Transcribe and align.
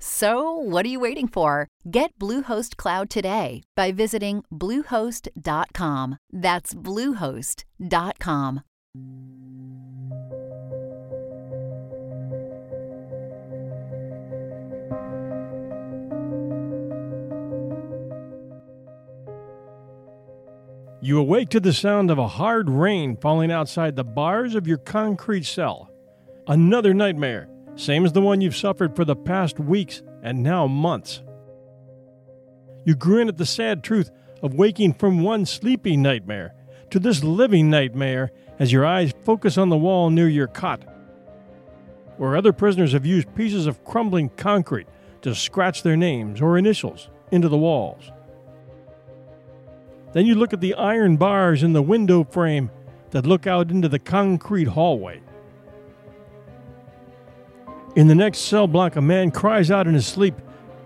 So, 0.00 0.52
what 0.52 0.86
are 0.86 0.88
you 0.88 1.00
waiting 1.00 1.26
for? 1.28 1.68
Get 1.90 2.16
Bluehost 2.18 2.76
Cloud 2.76 3.10
today 3.10 3.62
by 3.74 3.90
visiting 3.92 4.44
Bluehost.com. 4.52 6.18
That's 6.32 6.74
Bluehost.com. 6.74 8.62
You 21.00 21.18
awake 21.18 21.48
to 21.50 21.60
the 21.60 21.72
sound 21.72 22.10
of 22.10 22.18
a 22.18 22.26
hard 22.26 22.68
rain 22.68 23.16
falling 23.16 23.50
outside 23.52 23.96
the 23.96 24.04
bars 24.04 24.54
of 24.54 24.66
your 24.66 24.78
concrete 24.78 25.46
cell. 25.46 25.88
Another 26.48 26.92
nightmare, 26.92 27.48
same 27.78 28.04
as 28.04 28.12
the 28.12 28.20
one 28.20 28.40
you've 28.40 28.56
suffered 28.56 28.96
for 28.96 29.04
the 29.04 29.14
past 29.14 29.60
weeks 29.60 30.02
and 30.22 30.42
now 30.42 30.66
months. 30.66 31.22
You 32.84 32.96
grin 32.96 33.28
at 33.28 33.36
the 33.36 33.46
sad 33.46 33.84
truth 33.84 34.10
of 34.42 34.54
waking 34.54 34.94
from 34.94 35.22
one 35.22 35.46
sleepy 35.46 35.96
nightmare 35.96 36.54
to 36.90 36.98
this 36.98 37.22
living 37.22 37.70
nightmare 37.70 38.32
as 38.58 38.72
your 38.72 38.84
eyes 38.84 39.14
focus 39.24 39.56
on 39.56 39.68
the 39.68 39.76
wall 39.76 40.10
near 40.10 40.28
your 40.28 40.48
cot, 40.48 40.82
where 42.16 42.36
other 42.36 42.52
prisoners 42.52 42.92
have 42.92 43.06
used 43.06 43.32
pieces 43.36 43.66
of 43.66 43.84
crumbling 43.84 44.30
concrete 44.30 44.88
to 45.22 45.32
scratch 45.32 45.84
their 45.84 45.96
names 45.96 46.40
or 46.40 46.58
initials 46.58 47.10
into 47.30 47.48
the 47.48 47.58
walls. 47.58 48.10
Then 50.14 50.26
you 50.26 50.34
look 50.34 50.52
at 50.52 50.60
the 50.60 50.74
iron 50.74 51.16
bars 51.16 51.62
in 51.62 51.74
the 51.74 51.82
window 51.82 52.24
frame 52.24 52.72
that 53.10 53.26
look 53.26 53.46
out 53.46 53.70
into 53.70 53.88
the 53.88 54.00
concrete 54.00 54.68
hallway. 54.68 55.20
In 57.98 58.06
the 58.06 58.14
next 58.14 58.38
cell 58.42 58.68
block, 58.68 58.94
a 58.94 59.02
man 59.02 59.32
cries 59.32 59.72
out 59.72 59.88
in 59.88 59.94
his 59.94 60.06
sleep 60.06 60.36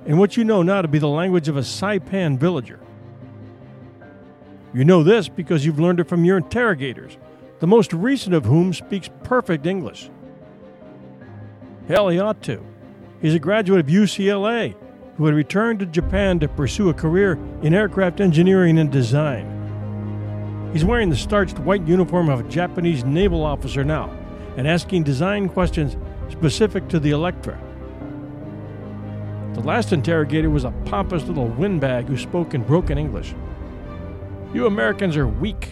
in 0.07 0.17
what 0.17 0.39
you 0.39 0.45
know 0.45 0.63
now 0.63 0.81
to 0.81 0.89
be 0.89 0.99
the 0.99 1.07
language 1.07 1.47
of 1.47 1.59
a 1.59 1.61
Saipan 1.61 2.39
villager. 2.39 2.81
You 4.73 4.87
know 4.87 5.03
this 5.03 5.29
because 5.29 5.67
you've 5.67 5.79
learned 5.79 6.01
it 6.01 6.09
from 6.09 6.25
your 6.25 6.39
interrogators, 6.39 7.19
the 7.61 7.67
most 7.67 7.93
recent 7.93 8.35
of 8.35 8.47
whom 8.47 8.73
speaks 8.73 9.11
perfect 9.25 9.67
English. 9.67 10.09
Hell, 11.87 12.09
he 12.09 12.19
ought 12.19 12.41
to. 12.45 12.65
He's 13.21 13.35
a 13.35 13.39
graduate 13.39 13.81
of 13.81 13.89
UCLA 13.89 14.75
who 15.19 15.27
had 15.27 15.35
returned 15.35 15.81
to 15.81 15.87
Japan 15.87 16.41
to 16.41 16.49
pursue 16.49 16.89
a 16.89 16.95
career 16.95 17.39
in 17.61 17.75
aircraft 17.75 18.23
engineering 18.23 18.79
and 18.79 18.91
design. 18.91 20.71
He's 20.73 20.87
wearing 20.87 21.11
the 21.11 21.17
starched 21.17 21.59
white 21.59 21.87
uniform 21.87 22.31
of 22.31 22.41
a 22.41 22.48
Japanese 22.48 23.05
naval 23.05 23.45
officer 23.45 23.85
now 23.85 24.11
and 24.57 24.67
asking 24.67 25.03
design 25.03 25.51
questions 25.51 25.95
specific 26.33 26.89
to 26.89 26.98
the 26.98 27.11
Electra. 27.11 27.61
The 29.55 29.61
last 29.61 29.93
interrogator 29.93 30.51
was 30.51 30.65
a 30.65 30.73
pompous 30.87 31.25
little 31.25 31.47
windbag 31.47 32.07
who 32.07 32.17
spoke 32.17 32.55
in 32.55 32.63
broken 32.63 32.97
English. 32.98 33.35
You 34.55 34.67
Americans 34.67 35.17
are 35.17 35.29
weak. 35.29 35.69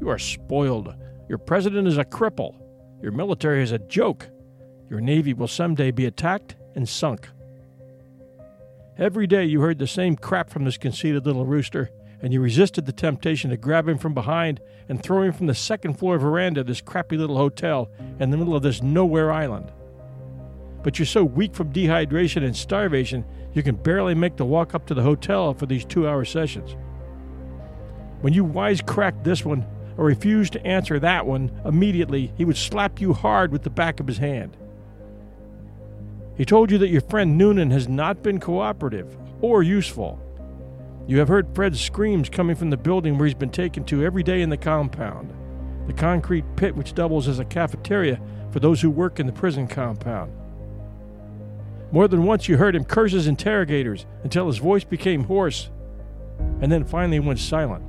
You 0.00 0.08
are 0.08 0.18
spoiled. 0.18 0.94
Your 1.28 1.38
president 1.38 1.88
is 1.88 1.98
a 1.98 2.04
cripple. 2.04 2.54
Your 3.02 3.12
military 3.12 3.62
is 3.62 3.72
a 3.72 3.78
joke. 3.78 4.28
Your 4.88 5.00
navy 5.00 5.34
will 5.34 5.48
someday 5.48 5.90
be 5.90 6.06
attacked 6.06 6.54
and 6.74 6.88
sunk. 6.88 7.28
Every 8.96 9.26
day 9.26 9.44
you 9.44 9.60
heard 9.60 9.78
the 9.78 9.86
same 9.86 10.14
crap 10.16 10.50
from 10.50 10.64
this 10.64 10.78
conceited 10.78 11.26
little 11.26 11.46
rooster, 11.46 11.90
and 12.22 12.32
you 12.32 12.40
resisted 12.40 12.86
the 12.86 12.92
temptation 12.92 13.50
to 13.50 13.56
grab 13.56 13.88
him 13.88 13.98
from 13.98 14.14
behind 14.14 14.60
and 14.88 15.02
throw 15.02 15.22
him 15.22 15.32
from 15.32 15.46
the 15.46 15.54
second 15.54 15.98
floor 15.98 16.18
veranda 16.18 16.60
of 16.60 16.66
this 16.66 16.80
crappy 16.80 17.16
little 17.16 17.36
hotel 17.36 17.90
in 18.20 18.30
the 18.30 18.36
middle 18.36 18.54
of 18.54 18.62
this 18.62 18.82
nowhere 18.82 19.32
island. 19.32 19.72
But 20.82 20.98
you're 20.98 21.06
so 21.06 21.24
weak 21.24 21.54
from 21.54 21.72
dehydration 21.72 22.44
and 22.44 22.56
starvation, 22.56 23.24
you 23.52 23.62
can 23.62 23.76
barely 23.76 24.14
make 24.14 24.36
the 24.36 24.44
walk 24.44 24.74
up 24.74 24.86
to 24.86 24.94
the 24.94 25.02
hotel 25.02 25.52
for 25.52 25.66
these 25.66 25.84
two 25.84 26.08
hour 26.08 26.24
sessions. 26.24 26.76
When 28.20 28.32
you 28.32 28.44
wisecracked 28.44 29.24
this 29.24 29.44
one 29.44 29.66
or 29.96 30.04
refused 30.04 30.52
to 30.54 30.66
answer 30.66 30.98
that 30.98 31.26
one 31.26 31.50
immediately, 31.64 32.32
he 32.36 32.44
would 32.44 32.56
slap 32.56 33.00
you 33.00 33.12
hard 33.12 33.52
with 33.52 33.62
the 33.62 33.70
back 33.70 34.00
of 34.00 34.06
his 34.06 34.18
hand. 34.18 34.56
He 36.36 36.44
told 36.44 36.70
you 36.70 36.78
that 36.78 36.88
your 36.88 37.02
friend 37.02 37.36
Noonan 37.36 37.70
has 37.70 37.88
not 37.88 38.22
been 38.22 38.40
cooperative 38.40 39.16
or 39.42 39.62
useful. 39.62 40.18
You 41.06 41.18
have 41.18 41.28
heard 41.28 41.54
Fred's 41.54 41.80
screams 41.80 42.30
coming 42.30 42.56
from 42.56 42.70
the 42.70 42.76
building 42.76 43.18
where 43.18 43.26
he's 43.26 43.34
been 43.34 43.50
taken 43.50 43.84
to 43.84 44.04
every 44.04 44.22
day 44.22 44.40
in 44.40 44.48
the 44.48 44.56
compound, 44.56 45.32
the 45.86 45.92
concrete 45.92 46.44
pit 46.56 46.74
which 46.74 46.94
doubles 46.94 47.28
as 47.28 47.40
a 47.40 47.44
cafeteria 47.44 48.20
for 48.52 48.60
those 48.60 48.80
who 48.80 48.90
work 48.90 49.20
in 49.20 49.26
the 49.26 49.32
prison 49.32 49.66
compound. 49.66 50.32
More 51.92 52.06
than 52.06 52.24
once 52.24 52.48
you 52.48 52.56
heard 52.56 52.76
him 52.76 52.84
curse 52.84 53.12
his 53.12 53.26
interrogators 53.26 54.06
until 54.22 54.46
his 54.46 54.58
voice 54.58 54.84
became 54.84 55.24
hoarse 55.24 55.70
and 56.60 56.70
then 56.70 56.84
finally 56.84 57.18
went 57.18 57.38
silent. 57.38 57.84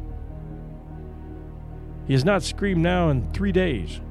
He 2.07 2.13
has 2.13 2.25
not 2.25 2.44
screamed 2.44 2.81
now 2.81 3.09
in 3.09 3.31
three 3.31 3.51
days. 3.51 4.01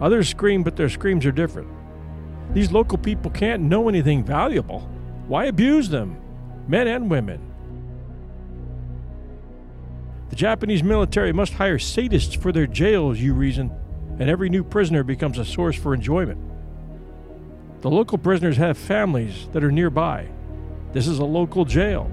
Others 0.00 0.28
scream, 0.28 0.62
but 0.62 0.76
their 0.76 0.88
screams 0.88 1.26
are 1.26 1.32
different. 1.32 1.68
These 2.54 2.72
local 2.72 2.98
people 2.98 3.30
can't 3.30 3.62
know 3.62 3.88
anything 3.88 4.24
valuable. 4.24 4.80
Why 5.28 5.44
abuse 5.44 5.88
them? 5.88 6.16
Men 6.66 6.88
and 6.88 7.10
women. 7.10 7.40
The 10.30 10.36
Japanese 10.36 10.82
military 10.82 11.32
must 11.32 11.52
hire 11.52 11.78
sadists 11.78 12.40
for 12.40 12.52
their 12.52 12.66
jails, 12.66 13.18
you 13.18 13.34
reason, 13.34 13.70
and 14.18 14.30
every 14.30 14.48
new 14.48 14.64
prisoner 14.64 15.02
becomes 15.02 15.38
a 15.38 15.44
source 15.44 15.76
for 15.76 15.92
enjoyment. 15.92 16.40
The 17.80 17.90
local 17.90 18.18
prisoners 18.18 18.58
have 18.58 18.76
families 18.76 19.48
that 19.52 19.64
are 19.64 19.72
nearby. 19.72 20.28
This 20.92 21.06
is 21.06 21.18
a 21.18 21.24
local 21.24 21.64
jail. 21.64 22.10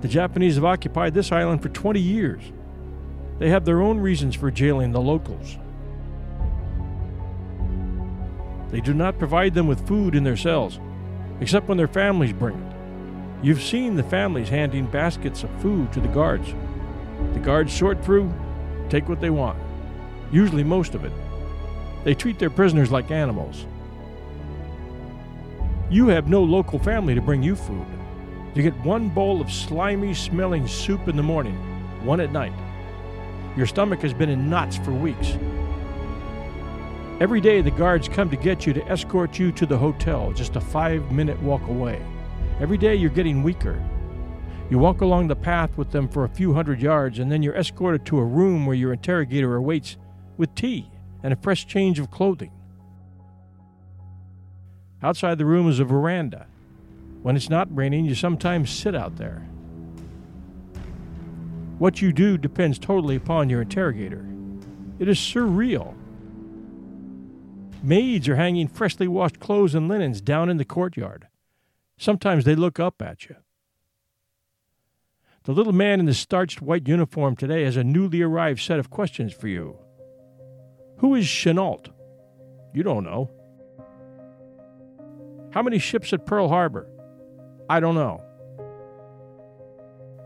The 0.00 0.08
Japanese 0.08 0.56
have 0.56 0.64
occupied 0.64 1.14
this 1.14 1.30
island 1.30 1.62
for 1.62 1.68
20 1.68 2.00
years. 2.00 2.42
They 3.38 3.50
have 3.50 3.64
their 3.64 3.80
own 3.80 4.00
reasons 4.00 4.34
for 4.34 4.50
jailing 4.50 4.90
the 4.90 5.00
locals. 5.00 5.56
They 8.70 8.80
do 8.80 8.92
not 8.92 9.18
provide 9.18 9.54
them 9.54 9.66
with 9.66 9.86
food 9.86 10.14
in 10.14 10.24
their 10.24 10.36
cells, 10.36 10.80
except 11.40 11.68
when 11.68 11.78
their 11.78 11.88
families 11.88 12.32
bring 12.32 12.56
it. 12.56 13.44
You've 13.44 13.62
seen 13.62 13.94
the 13.94 14.02
families 14.02 14.48
handing 14.48 14.86
baskets 14.86 15.44
of 15.44 15.50
food 15.62 15.92
to 15.92 16.00
the 16.00 16.08
guards. 16.08 16.54
The 17.34 17.40
guards 17.40 17.72
sort 17.72 18.04
through, 18.04 18.32
take 18.88 19.08
what 19.08 19.20
they 19.20 19.30
want, 19.30 19.58
usually 20.32 20.64
most 20.64 20.94
of 20.94 21.04
it. 21.04 21.12
They 22.04 22.14
treat 22.14 22.38
their 22.38 22.50
prisoners 22.50 22.90
like 22.90 23.10
animals. 23.10 23.66
You 25.90 26.08
have 26.08 26.28
no 26.28 26.42
local 26.42 26.78
family 26.78 27.14
to 27.14 27.20
bring 27.20 27.42
you 27.42 27.54
food. 27.54 27.86
You 28.54 28.62
get 28.62 28.78
one 28.80 29.08
bowl 29.08 29.40
of 29.40 29.52
slimy 29.52 30.14
smelling 30.14 30.66
soup 30.66 31.08
in 31.08 31.16
the 31.16 31.22
morning, 31.22 31.56
one 32.04 32.20
at 32.20 32.32
night. 32.32 32.52
Your 33.56 33.66
stomach 33.66 34.00
has 34.00 34.14
been 34.14 34.30
in 34.30 34.48
knots 34.48 34.76
for 34.76 34.92
weeks. 34.92 35.36
Every 37.20 37.40
day, 37.40 37.60
the 37.60 37.70
guards 37.70 38.08
come 38.08 38.30
to 38.30 38.36
get 38.36 38.66
you 38.66 38.72
to 38.72 38.88
escort 38.88 39.38
you 39.38 39.52
to 39.52 39.66
the 39.66 39.76
hotel, 39.76 40.32
just 40.32 40.56
a 40.56 40.60
five 40.60 41.12
minute 41.12 41.40
walk 41.42 41.66
away. 41.68 42.00
Every 42.60 42.78
day, 42.78 42.94
you're 42.94 43.10
getting 43.10 43.42
weaker. 43.42 43.82
You 44.70 44.78
walk 44.78 45.02
along 45.02 45.28
the 45.28 45.36
path 45.36 45.76
with 45.76 45.90
them 45.90 46.08
for 46.08 46.24
a 46.24 46.28
few 46.28 46.54
hundred 46.54 46.80
yards, 46.80 47.18
and 47.18 47.30
then 47.30 47.42
you're 47.42 47.56
escorted 47.56 48.06
to 48.06 48.18
a 48.18 48.24
room 48.24 48.64
where 48.64 48.76
your 48.76 48.92
interrogator 48.92 49.56
awaits 49.56 49.98
with 50.38 50.54
tea 50.54 50.88
and 51.22 51.32
a 51.32 51.36
fresh 51.36 51.66
change 51.66 51.98
of 51.98 52.10
clothing. 52.10 52.52
Outside 55.02 55.38
the 55.38 55.46
room 55.46 55.68
is 55.68 55.80
a 55.80 55.84
veranda. 55.84 56.46
When 57.22 57.36
it's 57.36 57.50
not 57.50 57.74
raining, 57.74 58.04
you 58.04 58.14
sometimes 58.14 58.70
sit 58.70 58.94
out 58.94 59.16
there. 59.16 59.46
What 61.78 62.02
you 62.02 62.12
do 62.12 62.36
depends 62.36 62.78
totally 62.78 63.16
upon 63.16 63.48
your 63.48 63.62
interrogator. 63.62 64.26
It 64.98 65.08
is 65.08 65.18
surreal. 65.18 65.94
Maids 67.82 68.28
are 68.28 68.36
hanging 68.36 68.68
freshly 68.68 69.08
washed 69.08 69.40
clothes 69.40 69.74
and 69.74 69.88
linens 69.88 70.20
down 70.20 70.50
in 70.50 70.58
the 70.58 70.64
courtyard. 70.64 71.28
Sometimes 71.96 72.44
they 72.44 72.54
look 72.54 72.78
up 72.78 73.00
at 73.00 73.28
you. 73.28 73.36
The 75.44 75.52
little 75.52 75.72
man 75.72 76.00
in 76.00 76.06
the 76.06 76.12
starched 76.12 76.60
white 76.60 76.86
uniform 76.86 77.34
today 77.34 77.64
has 77.64 77.78
a 77.78 77.84
newly 77.84 78.20
arrived 78.20 78.60
set 78.60 78.78
of 78.78 78.90
questions 78.90 79.32
for 79.32 79.48
you. 79.48 79.78
Who 81.00 81.14
is 81.14 81.24
Chennault? 81.24 81.86
You 82.74 82.82
don't 82.82 83.04
know. 83.04 83.30
How 85.50 85.62
many 85.62 85.78
ships 85.78 86.12
at 86.12 86.26
Pearl 86.26 86.48
Harbor? 86.48 86.86
I 87.70 87.80
don't 87.80 87.94
know. 87.94 88.22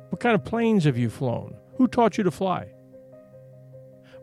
What 0.08 0.18
kind 0.18 0.34
of 0.34 0.44
planes 0.44 0.82
have 0.82 0.98
you 0.98 1.10
flown? 1.10 1.56
Who 1.76 1.86
taught 1.86 2.18
you 2.18 2.24
to 2.24 2.32
fly? 2.32 2.72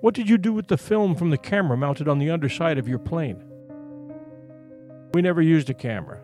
What 0.01 0.13
did 0.13 0.27
you 0.27 0.37
do 0.37 0.51
with 0.51 0.67
the 0.67 0.77
film 0.77 1.15
from 1.15 1.29
the 1.29 1.37
camera 1.37 1.77
mounted 1.77 2.09
on 2.09 2.19
the 2.19 2.29
underside 2.29 2.77
of 2.77 2.87
your 2.87 2.99
plane? 2.99 3.41
We 5.13 5.21
never 5.21 5.41
used 5.41 5.69
a 5.69 5.73
camera. 5.73 6.19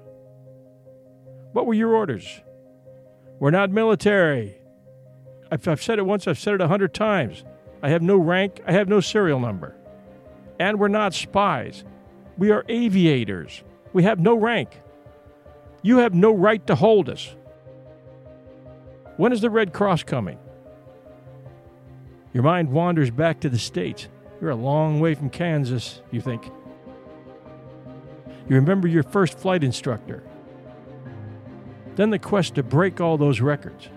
What 1.54 1.66
were 1.66 1.74
your 1.74 1.96
orders? 1.96 2.42
We're 3.40 3.52
not 3.52 3.72
military. 3.72 4.58
I've, 5.50 5.66
I've 5.70 5.82
said 5.82 6.00
it 6.00 6.06
once, 6.06 6.28
I've 6.28 6.38
said 6.38 6.56
it 6.56 6.62
a 6.62 6.68
hundred 6.68 6.94
times. 6.94 7.46
I 7.82 7.88
have 7.90 8.02
no 8.02 8.18
rank, 8.18 8.60
I 8.68 8.74
have 8.74 8.90
no 8.90 9.00
serial 9.00 9.40
number. 9.40 9.77
And 10.60 10.80
we're 10.80 10.88
not 10.88 11.14
spies. 11.14 11.84
We 12.38 12.52
are 12.52 12.66
aviators. 12.68 13.64
We 13.94 14.04
have 14.04 14.20
no 14.20 14.36
rank. 14.36 14.82
You 15.82 15.98
have 15.98 16.14
no 16.14 16.34
right 16.34 16.66
to 16.68 16.76
hold 16.76 17.10
us. 17.10 17.36
When 19.18 19.32
is 19.32 19.42
the 19.42 19.50
Red 19.50 19.74
Cross 19.74 20.04
coming? 20.04 20.38
Your 22.34 22.44
mind 22.44 22.72
wanders 22.72 23.10
back 23.10 23.40
to 23.40 23.50
the 23.50 23.58
States. 23.58 24.08
You're 24.40 24.52
a 24.52 24.56
long 24.56 25.00
way 25.00 25.16
from 25.16 25.30
Kansas, 25.30 26.02
you 26.12 26.22
think. 26.22 26.46
You 28.48 28.56
remember 28.56 28.88
your 28.88 29.04
first 29.04 29.40
flight 29.40 29.64
instructor. 29.64 30.24
Then 31.96 32.12
the 32.12 32.20
quest 32.20 32.56
to 32.56 32.64
break 32.64 33.02
all 33.02 33.18
those 33.18 33.42
records. 33.42 33.90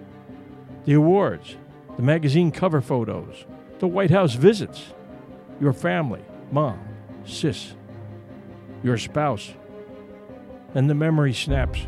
The 0.86 0.94
awards, 0.94 1.56
the 1.96 2.02
magazine 2.02 2.50
cover 2.50 2.80
photos, 2.80 3.44
the 3.78 3.86
White 3.86 4.10
House 4.10 4.34
visits, 4.34 4.94
your 5.60 5.74
family, 5.74 6.22
mom, 6.50 6.78
sis, 7.24 7.74
your 8.82 8.98
spouse. 8.98 9.54
and 10.74 10.88
the 10.88 10.94
memory 10.94 11.32
snaps. 11.32 11.80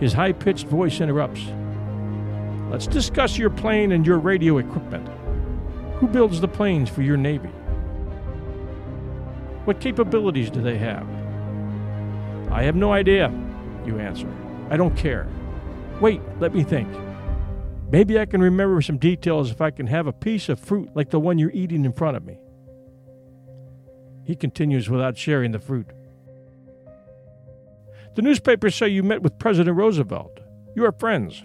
His 0.00 0.12
high 0.12 0.32
pitched 0.32 0.66
voice 0.66 1.00
interrupts. 1.00 1.42
Let's 2.70 2.86
discuss 2.86 3.36
your 3.38 3.50
plane 3.50 3.92
and 3.92 4.06
your 4.06 4.18
radio 4.18 4.58
equipment. 4.58 5.06
Who 5.96 6.06
builds 6.06 6.40
the 6.40 6.48
planes 6.48 6.88
for 6.88 7.02
your 7.02 7.16
Navy? 7.16 7.50
What 9.64 9.80
capabilities 9.80 10.50
do 10.50 10.62
they 10.62 10.78
have? 10.78 11.06
I 12.50 12.62
have 12.62 12.76
no 12.76 12.92
idea, 12.92 13.30
you 13.84 13.98
answer. 13.98 14.28
I 14.70 14.76
don't 14.76 14.96
care. 14.96 15.26
Wait, 16.00 16.20
let 16.40 16.54
me 16.54 16.62
think. 16.62 16.88
Maybe 17.90 18.18
I 18.18 18.26
can 18.26 18.40
remember 18.40 18.80
some 18.80 18.98
details 18.98 19.50
if 19.50 19.60
I 19.60 19.70
can 19.70 19.86
have 19.86 20.06
a 20.06 20.12
piece 20.12 20.48
of 20.48 20.60
fruit 20.60 20.90
like 20.94 21.10
the 21.10 21.20
one 21.20 21.38
you're 21.38 21.50
eating 21.50 21.84
in 21.84 21.92
front 21.92 22.16
of 22.16 22.24
me. 22.24 22.38
He 24.28 24.36
continues 24.36 24.90
without 24.90 25.16
sharing 25.16 25.52
the 25.52 25.58
fruit. 25.58 25.86
The 28.14 28.20
newspapers 28.20 28.74
say 28.74 28.88
you 28.88 29.02
met 29.02 29.22
with 29.22 29.38
President 29.38 29.74
Roosevelt. 29.74 30.40
You 30.76 30.84
are 30.84 30.92
friends. 30.92 31.42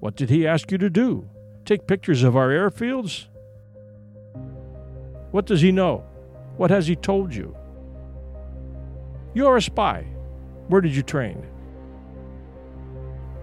What 0.00 0.16
did 0.16 0.30
he 0.30 0.46
ask 0.46 0.72
you 0.72 0.78
to 0.78 0.88
do? 0.88 1.28
Take 1.66 1.86
pictures 1.86 2.22
of 2.22 2.34
our 2.34 2.48
airfields? 2.48 3.26
What 5.30 5.44
does 5.44 5.60
he 5.60 5.70
know? 5.70 6.06
What 6.56 6.70
has 6.70 6.86
he 6.86 6.96
told 6.96 7.34
you? 7.34 7.54
You're 9.34 9.58
a 9.58 9.60
spy. 9.60 10.06
Where 10.68 10.80
did 10.80 10.96
you 10.96 11.02
train? 11.02 11.46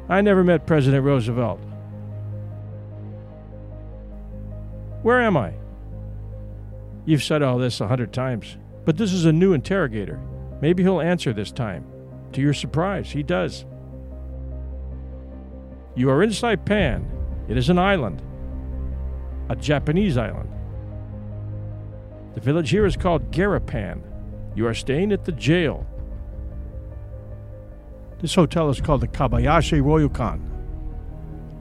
I 0.09 0.21
never 0.21 0.43
met 0.43 0.65
President 0.65 1.05
Roosevelt. 1.05 1.59
Where 5.03 5.21
am 5.21 5.37
I? 5.37 5.53
You've 7.05 7.23
said 7.23 7.43
all 7.43 7.59
this 7.59 7.79
a 7.79 7.87
hundred 7.87 8.11
times, 8.11 8.57
but 8.85 8.97
this 8.97 9.13
is 9.13 9.25
a 9.25 9.31
new 9.31 9.53
interrogator. 9.53 10.19
Maybe 10.61 10.83
he'll 10.83 11.01
answer 11.01 11.33
this 11.33 11.51
time. 11.51 11.85
To 12.33 12.41
your 12.41 12.53
surprise, 12.53 13.11
he 13.11 13.23
does. 13.23 13.65
You 15.95 16.09
are 16.09 16.23
in 16.23 16.31
Saipan. 16.31 17.05
It 17.47 17.57
is 17.57 17.69
an 17.69 17.77
island, 17.77 18.21
a 19.49 19.55
Japanese 19.55 20.17
island. 20.17 20.49
The 22.33 22.41
village 22.41 22.69
here 22.69 22.85
is 22.85 22.97
called 22.97 23.31
Garapan. 23.31 24.01
You 24.55 24.65
are 24.67 24.73
staying 24.73 25.11
at 25.11 25.25
the 25.25 25.31
jail. 25.31 25.85
This 28.21 28.33
hotel 28.33 28.69
is 28.69 28.81
called 28.81 29.01
the 29.01 29.07
Kobayashi 29.07 29.81
Ryokan. 29.81 30.39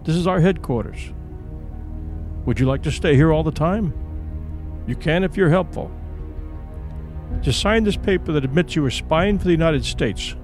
This 0.04 0.16
is 0.16 0.26
our 0.26 0.40
headquarters. 0.40 1.12
Would 2.46 2.58
you 2.58 2.66
like 2.66 2.82
to 2.84 2.90
stay 2.90 3.14
here 3.14 3.32
all 3.32 3.42
the 3.42 3.52
time? 3.52 3.92
You 4.86 4.96
can 4.96 5.24
if 5.24 5.36
you're 5.36 5.50
helpful. 5.50 5.90
Just 7.40 7.60
sign 7.60 7.84
this 7.84 7.96
paper 7.96 8.32
that 8.32 8.44
admits 8.44 8.76
you 8.76 8.84
are 8.84 8.90
spying 8.90 9.38
for 9.38 9.44
the 9.44 9.50
United 9.50 9.84
States. 9.84 10.36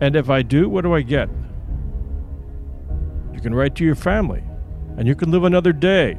And 0.00 0.16
if 0.16 0.30
I 0.30 0.42
do, 0.42 0.68
what 0.68 0.82
do 0.82 0.94
I 0.94 1.02
get? 1.02 1.28
You 3.34 3.40
can 3.40 3.54
write 3.54 3.74
to 3.76 3.84
your 3.84 3.94
family, 3.94 4.42
and 4.96 5.06
you 5.06 5.14
can 5.14 5.30
live 5.30 5.44
another 5.44 5.72
day, 5.72 6.18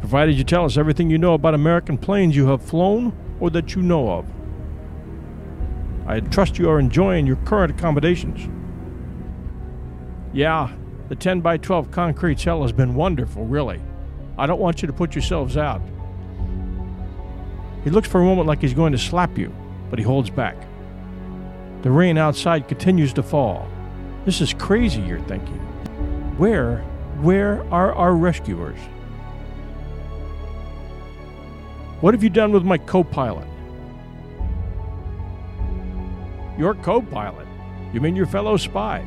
provided 0.00 0.36
you 0.36 0.44
tell 0.44 0.64
us 0.64 0.76
everything 0.76 1.10
you 1.10 1.18
know 1.18 1.34
about 1.34 1.54
American 1.54 1.98
planes 1.98 2.34
you 2.34 2.46
have 2.48 2.62
flown 2.62 3.12
or 3.40 3.50
that 3.50 3.74
you 3.74 3.82
know 3.82 4.10
of. 4.10 4.26
I 6.06 6.20
trust 6.20 6.58
you 6.58 6.68
are 6.68 6.80
enjoying 6.80 7.26
your 7.26 7.36
current 7.36 7.72
accommodations. 7.72 8.48
Yeah, 10.32 10.72
the 11.08 11.16
10 11.16 11.40
by 11.40 11.56
12 11.56 11.90
concrete 11.90 12.38
cell 12.40 12.62
has 12.62 12.72
been 12.72 12.94
wonderful, 12.94 13.44
really. 13.44 13.80
I 14.38 14.46
don't 14.46 14.60
want 14.60 14.82
you 14.82 14.86
to 14.86 14.92
put 14.92 15.14
yourselves 15.14 15.56
out. 15.56 15.82
He 17.84 17.90
looks 17.90 18.08
for 18.08 18.20
a 18.20 18.24
moment 18.24 18.46
like 18.46 18.60
he's 18.60 18.74
going 18.74 18.92
to 18.92 18.98
slap 18.98 19.38
you, 19.38 19.54
but 19.88 19.98
he 19.98 20.04
holds 20.04 20.30
back. 20.30 20.56
The 21.82 21.90
rain 21.90 22.18
outside 22.18 22.68
continues 22.68 23.12
to 23.14 23.22
fall. 23.22 23.68
This 24.24 24.40
is 24.40 24.52
crazy, 24.52 25.00
you're 25.00 25.20
thinking. 25.20 25.58
Where, 26.36 26.78
where 27.20 27.64
are 27.72 27.94
our 27.94 28.14
rescuers? 28.14 28.78
What 32.00 32.14
have 32.14 32.22
you 32.22 32.30
done 32.30 32.52
with 32.52 32.64
my 32.64 32.78
co 32.78 33.02
pilot? 33.02 33.46
Your 36.58 36.74
co 36.74 37.00
pilot? 37.00 37.46
You 37.92 38.00
mean 38.00 38.14
your 38.14 38.26
fellow 38.26 38.56
spy? 38.56 39.04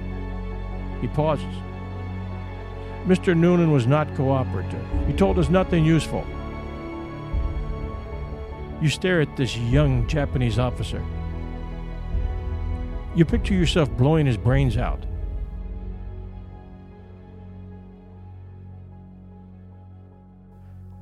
He 1.00 1.08
pauses. 1.08 1.46
Mr. 3.06 3.36
Noonan 3.36 3.72
was 3.72 3.86
not 3.86 4.14
cooperative. 4.16 4.86
He 5.06 5.14
told 5.14 5.38
us 5.38 5.50
nothing 5.50 5.86
useful. 5.86 6.26
You 8.84 8.90
stare 8.90 9.22
at 9.22 9.38
this 9.38 9.56
young 9.56 10.06
Japanese 10.08 10.60
officer. 10.60 11.02
You 13.16 13.24
picture 13.24 13.54
yourself 13.54 13.90
blowing 13.92 14.26
his 14.26 14.36
brains 14.36 14.76
out. 14.76 15.06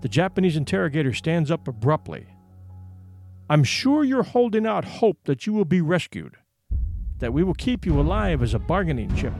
The 0.01 0.09
Japanese 0.09 0.57
interrogator 0.57 1.11
stands 1.11 1.49
up 1.49 1.67
abruptly. 1.67 2.27
I'm 3.49 3.63
sure 3.63 4.03
you're 4.03 4.21
holding 4.21 4.67
out 4.67 4.85
hope 4.85 5.17
that 5.23 5.47
you 5.47 5.53
will 5.53 5.65
be 5.65 5.81
rescued, 5.81 6.37
that 7.17 7.33
we 7.33 7.41
will 7.41 7.55
keep 7.55 7.87
you 7.87 7.99
alive 7.99 8.43
as 8.43 8.53
a 8.53 8.59
bargaining 8.59 9.11
chip, 9.15 9.33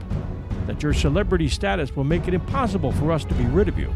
that 0.66 0.82
your 0.82 0.94
celebrity 0.94 1.48
status 1.48 1.94
will 1.94 2.02
make 2.02 2.26
it 2.26 2.34
impossible 2.34 2.90
for 2.90 3.12
us 3.12 3.24
to 3.24 3.34
be 3.34 3.44
rid 3.44 3.68
of 3.68 3.78
you. 3.78 3.94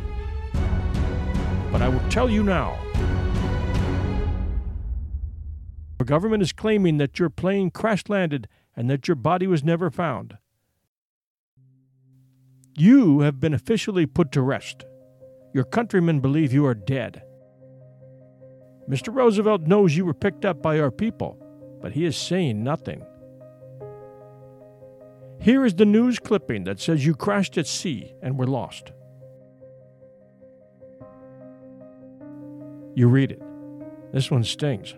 But 1.73 1.83
I 1.83 1.89
will 1.89 2.09
tell 2.11 2.31
you 2.31 2.45
now 2.45 2.79
government 6.07 6.43
is 6.43 6.53
claiming 6.53 6.97
that 6.97 7.19
your 7.19 7.29
plane 7.29 7.71
crash 7.71 8.05
landed 8.09 8.49
and 8.75 8.89
that 8.89 9.09
your 9.09 9.15
body 9.15 9.47
was 9.47 9.63
never 9.63 9.91
found. 9.91 10.39
You 12.79 13.21
have 13.21 13.41
been 13.41 13.55
officially 13.55 14.07
put 14.07 14.33
to 14.33 14.43
rest. 14.43 14.85
Your 15.53 15.65
countrymen 15.65 16.21
believe 16.21 16.53
you 16.53 16.67
are 16.67 16.75
dead. 16.75 17.23
Mr. 18.89 19.15
Roosevelt 19.15 19.63
knows 19.63 19.97
you 19.97 20.05
were 20.05 20.15
picked 20.15 20.45
up 20.45 20.63
by 20.63 20.79
our 20.79 20.91
people, 20.91 21.39
but 21.81 21.93
he 21.93 22.05
is 22.05 22.17
saying 22.17 22.63
nothing. 22.63 23.05
Here 25.41 25.65
is 25.65 25.75
the 25.75 25.85
news 25.85 26.19
clipping 26.19 26.65
that 26.65 26.81
says 26.81 27.05
you 27.05 27.15
crashed 27.15 27.59
at 27.59 27.67
sea 27.67 28.15
and 28.23 28.39
were 28.39 28.47
lost. 28.47 28.93
You 32.95 33.09
read 33.09 33.33
it. 33.33 33.43
This 34.13 34.31
one 34.31 34.45
stings. 34.45 34.95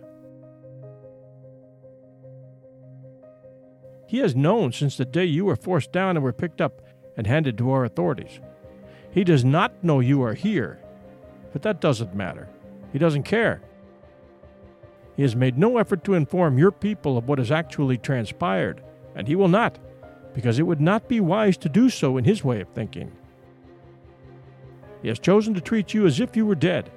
He 4.08 4.18
has 4.20 4.34
known 4.34 4.72
since 4.72 4.96
the 4.96 5.04
day 5.04 5.26
you 5.26 5.44
were 5.44 5.54
forced 5.54 5.92
down 5.92 6.16
and 6.16 6.24
were 6.24 6.32
picked 6.32 6.62
up 6.62 6.80
and 7.18 7.26
handed 7.26 7.58
to 7.58 7.70
our 7.70 7.84
authorities. 7.84 8.40
He 9.12 9.22
does 9.22 9.44
not 9.44 9.84
know 9.84 10.00
you 10.00 10.22
are 10.22 10.32
here, 10.32 10.80
but 11.52 11.60
that 11.60 11.82
doesn't 11.82 12.14
matter. 12.14 12.48
He 12.90 12.98
doesn't 12.98 13.24
care. 13.24 13.60
He 15.14 15.22
has 15.22 15.36
made 15.36 15.58
no 15.58 15.76
effort 15.76 16.04
to 16.04 16.14
inform 16.14 16.56
your 16.56 16.72
people 16.72 17.18
of 17.18 17.28
what 17.28 17.38
has 17.38 17.50
actually 17.50 17.98
transpired, 17.98 18.82
and 19.14 19.28
he 19.28 19.36
will 19.36 19.48
not, 19.48 19.78
because 20.32 20.58
it 20.58 20.62
would 20.62 20.80
not 20.80 21.06
be 21.06 21.20
wise 21.20 21.58
to 21.58 21.68
do 21.68 21.90
so 21.90 22.16
in 22.16 22.24
his 22.24 22.42
way 22.42 22.62
of 22.62 22.68
thinking. 22.70 23.12
He 25.02 25.08
has 25.08 25.18
chosen 25.18 25.52
to 25.52 25.60
treat 25.60 25.92
you 25.92 26.06
as 26.06 26.18
if 26.18 26.34
you 26.34 26.46
were 26.46 26.54
dead, 26.54 26.90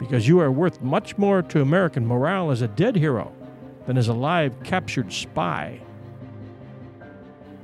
because 0.00 0.26
you 0.26 0.40
are 0.40 0.50
worth 0.50 0.82
much 0.82 1.16
more 1.16 1.42
to 1.42 1.62
American 1.62 2.04
morale 2.04 2.50
as 2.50 2.62
a 2.62 2.68
dead 2.68 2.96
hero 2.96 3.32
than 3.86 3.96
as 3.96 4.08
a 4.08 4.14
live 4.14 4.60
captured 4.64 5.12
spy. 5.12 5.80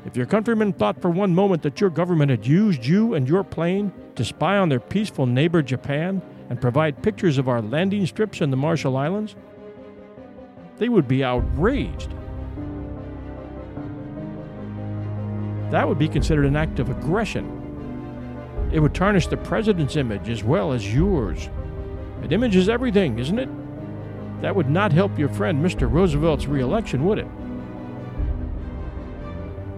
If 0.04 0.16
your 0.16 0.26
countrymen 0.26 0.72
thought 0.72 1.00
for 1.00 1.10
one 1.10 1.34
moment 1.34 1.62
that 1.62 1.80
your 1.80 1.90
government 1.90 2.30
had 2.30 2.46
used 2.46 2.84
you 2.84 3.14
and 3.14 3.28
your 3.28 3.44
plane 3.44 3.92
to 4.16 4.24
spy 4.24 4.58
on 4.58 4.68
their 4.68 4.80
peaceful 4.80 5.26
neighbor 5.26 5.62
Japan 5.62 6.20
and 6.50 6.60
provide 6.60 7.02
pictures 7.02 7.38
of 7.38 7.48
our 7.48 7.62
landing 7.62 8.04
strips 8.06 8.40
in 8.40 8.50
the 8.50 8.56
Marshall 8.56 8.96
Islands, 8.96 9.36
they 10.78 10.88
would 10.88 11.06
be 11.06 11.22
outraged. 11.22 12.10
That 15.70 15.88
would 15.88 15.98
be 15.98 16.08
considered 16.08 16.46
an 16.46 16.56
act 16.56 16.80
of 16.80 16.90
aggression. 16.90 17.60
It 18.72 18.80
would 18.80 18.94
tarnish 18.94 19.28
the 19.28 19.36
president's 19.36 19.96
image 19.96 20.28
as 20.28 20.42
well 20.42 20.72
as 20.72 20.92
yours. 20.92 21.48
An 22.22 22.32
image 22.32 22.56
is 22.56 22.68
everything, 22.68 23.18
isn't 23.18 23.38
it? 23.38 23.48
That 24.42 24.56
would 24.56 24.68
not 24.68 24.92
help 24.92 25.16
your 25.18 25.28
friend 25.28 25.64
Mr. 25.64 25.90
Roosevelt's 25.90 26.46
reelection, 26.46 27.04
would 27.04 27.18
it? 27.18 27.28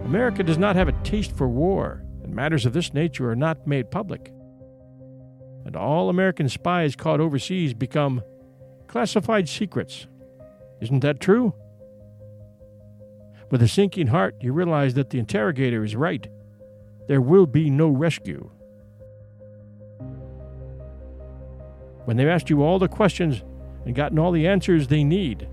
America 0.05 0.43
does 0.43 0.59
not 0.59 0.75
have 0.75 0.87
a 0.87 1.03
taste 1.03 1.35
for 1.35 1.47
war, 1.47 2.03
and 2.23 2.33
matters 2.33 2.67
of 2.67 2.73
this 2.73 2.93
nature 2.93 3.27
are 3.27 3.35
not 3.35 3.65
made 3.65 3.89
public. 3.89 4.31
And 5.65 5.75
all 5.75 6.09
American 6.09 6.47
spies 6.47 6.95
caught 6.95 7.19
overseas 7.19 7.73
become 7.73 8.21
classified 8.85 9.49
secrets. 9.49 10.05
Isn't 10.79 10.99
that 10.99 11.19
true? 11.19 11.55
With 13.49 13.63
a 13.63 13.67
sinking 13.67 14.07
heart, 14.07 14.35
you 14.41 14.53
realize 14.53 14.93
that 14.93 15.09
the 15.09 15.17
interrogator 15.17 15.83
is 15.83 15.95
right. 15.95 16.27
There 17.07 17.21
will 17.21 17.47
be 17.47 17.71
no 17.71 17.89
rescue. 17.89 18.51
When 22.05 22.15
they've 22.15 22.27
asked 22.27 22.51
you 22.51 22.61
all 22.61 22.77
the 22.77 22.87
questions 22.87 23.43
and 23.85 23.95
gotten 23.95 24.19
all 24.19 24.31
the 24.31 24.47
answers 24.47 24.87
they 24.87 25.03
need, 25.03 25.49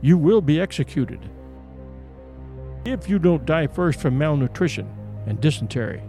you 0.00 0.18
will 0.18 0.40
be 0.40 0.60
executed 0.60 1.20
if 2.84 3.08
you 3.08 3.18
don't 3.18 3.46
die 3.46 3.66
first 3.66 4.00
from 4.00 4.18
malnutrition 4.18 4.88
and 5.26 5.40
dysentery. 5.40 6.02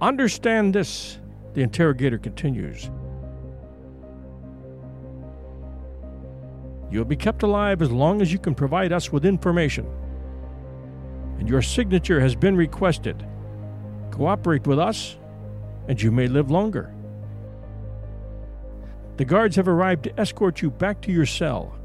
Understand 0.00 0.74
this, 0.74 1.18
the 1.54 1.62
interrogator 1.62 2.18
continues. 2.18 2.90
You'll 6.90 7.04
be 7.04 7.16
kept 7.16 7.42
alive 7.42 7.82
as 7.82 7.90
long 7.90 8.22
as 8.22 8.32
you 8.32 8.38
can 8.38 8.54
provide 8.54 8.92
us 8.92 9.12
with 9.12 9.26
information. 9.26 9.86
And 11.38 11.48
your 11.48 11.62
signature 11.62 12.20
has 12.20 12.34
been 12.34 12.56
requested. 12.56 13.26
Cooperate 14.10 14.66
with 14.66 14.78
us, 14.78 15.18
and 15.86 16.00
you 16.00 16.10
may 16.10 16.26
live 16.28 16.50
longer. 16.50 16.94
The 19.18 19.24
guards 19.24 19.56
have 19.56 19.68
arrived 19.68 20.04
to 20.04 20.20
escort 20.20 20.62
you 20.62 20.70
back 20.70 21.00
to 21.02 21.12
your 21.12 21.26
cell. 21.26 21.77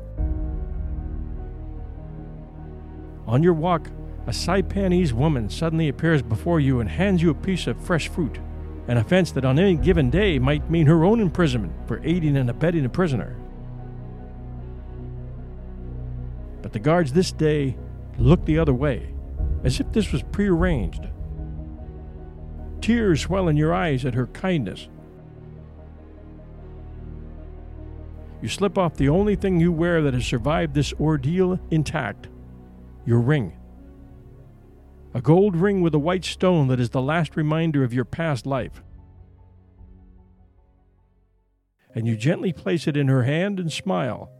On 3.27 3.41
your 3.41 3.53
walk, 3.53 3.89
a 4.27 4.31
Saipanese 4.31 5.13
woman 5.13 5.49
suddenly 5.49 5.89
appears 5.89 6.21
before 6.21 6.59
you 6.59 6.79
and 6.79 6.89
hands 6.89 7.21
you 7.21 7.29
a 7.29 7.35
piece 7.35 7.67
of 7.67 7.81
fresh 7.81 8.07
fruit, 8.07 8.39
an 8.87 8.97
offense 8.97 9.31
that 9.31 9.45
on 9.45 9.59
any 9.59 9.75
given 9.75 10.09
day 10.09 10.39
might 10.39 10.69
mean 10.69 10.85
her 10.87 11.03
own 11.03 11.19
imprisonment 11.19 11.73
for 11.87 12.01
aiding 12.03 12.37
and 12.37 12.49
abetting 12.49 12.85
a 12.85 12.89
prisoner. 12.89 13.35
But 16.61 16.73
the 16.73 16.79
guards 16.79 17.13
this 17.13 17.31
day 17.31 17.77
look 18.17 18.45
the 18.45 18.59
other 18.59 18.73
way, 18.73 19.13
as 19.63 19.79
if 19.79 19.91
this 19.91 20.11
was 20.11 20.23
prearranged. 20.23 21.07
Tears 22.81 23.21
swell 23.21 23.47
in 23.47 23.57
your 23.57 23.73
eyes 23.73 24.05
at 24.05 24.13
her 24.13 24.27
kindness. 24.27 24.89
You 28.41 28.49
slip 28.49 28.77
off 28.77 28.95
the 28.95 29.07
only 29.07 29.37
thing 29.37 29.59
you 29.59 29.71
wear 29.71 30.01
that 30.01 30.13
has 30.13 30.25
survived 30.25 30.73
this 30.73 30.93
ordeal 30.99 31.59
intact 31.71 32.27
your 33.05 33.19
ring. 33.19 33.53
A 35.13 35.21
gold 35.21 35.55
ring 35.55 35.81
with 35.81 35.93
a 35.93 35.99
white 35.99 36.25
stone 36.25 36.67
that 36.69 36.79
is 36.79 36.89
the 36.89 37.01
last 37.01 37.35
reminder 37.35 37.83
of 37.83 37.93
your 37.93 38.05
past 38.05 38.45
life. 38.45 38.81
And 41.93 42.07
you 42.07 42.15
gently 42.15 42.51
place 42.51 42.87
it 42.87 42.97
in 42.97 43.07
her 43.07 43.23
hand 43.23 43.59
and 43.59 43.71
smile. 43.71 44.31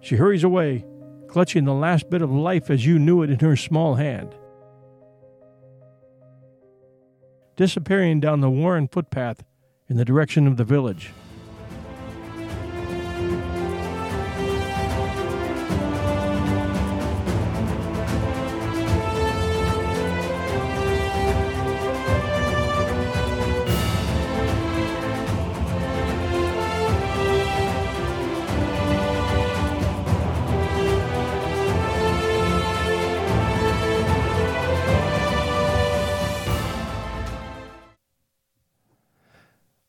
She 0.00 0.16
hurries 0.16 0.44
away, 0.44 0.84
clutching 1.26 1.64
the 1.64 1.74
last 1.74 2.10
bit 2.10 2.20
of 2.20 2.30
life 2.30 2.70
as 2.70 2.84
you 2.84 2.98
knew 2.98 3.22
it 3.22 3.30
in 3.30 3.38
her 3.40 3.56
small 3.56 3.94
hand. 3.94 4.34
Disappearing 7.56 8.20
down 8.20 8.40
the 8.40 8.50
worn 8.50 8.88
footpath 8.88 9.42
in 9.88 9.96
the 9.96 10.04
direction 10.04 10.46
of 10.46 10.58
the 10.58 10.64
village. 10.64 11.12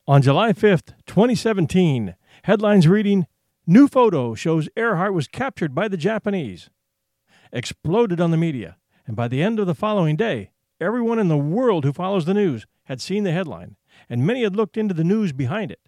On 0.09 0.23
July 0.23 0.53
5th, 0.53 0.95
2017, 1.05 2.15
headlines 2.45 2.87
reading 2.87 3.27
New 3.67 3.87
photo 3.87 4.33
shows 4.33 4.67
Earhart 4.75 5.13
was 5.13 5.27
captured 5.27 5.75
by 5.75 5.87
the 5.87 5.97
Japanese. 5.97 6.71
Exploded 7.53 8.19
on 8.19 8.31
the 8.31 8.35
media, 8.35 8.77
and 9.05 9.15
by 9.15 9.27
the 9.27 9.43
end 9.43 9.59
of 9.59 9.67
the 9.67 9.75
following 9.75 10.15
day, 10.15 10.49
everyone 10.81 11.19
in 11.19 11.27
the 11.27 11.37
world 11.37 11.85
who 11.85 11.93
follows 11.93 12.25
the 12.25 12.33
news 12.33 12.65
had 12.85 12.99
seen 12.99 13.23
the 13.23 13.31
headline, 13.31 13.75
and 14.09 14.25
many 14.25 14.41
had 14.41 14.55
looked 14.55 14.77
into 14.77 14.95
the 14.95 15.03
news 15.03 15.31
behind 15.31 15.69
it. 15.69 15.79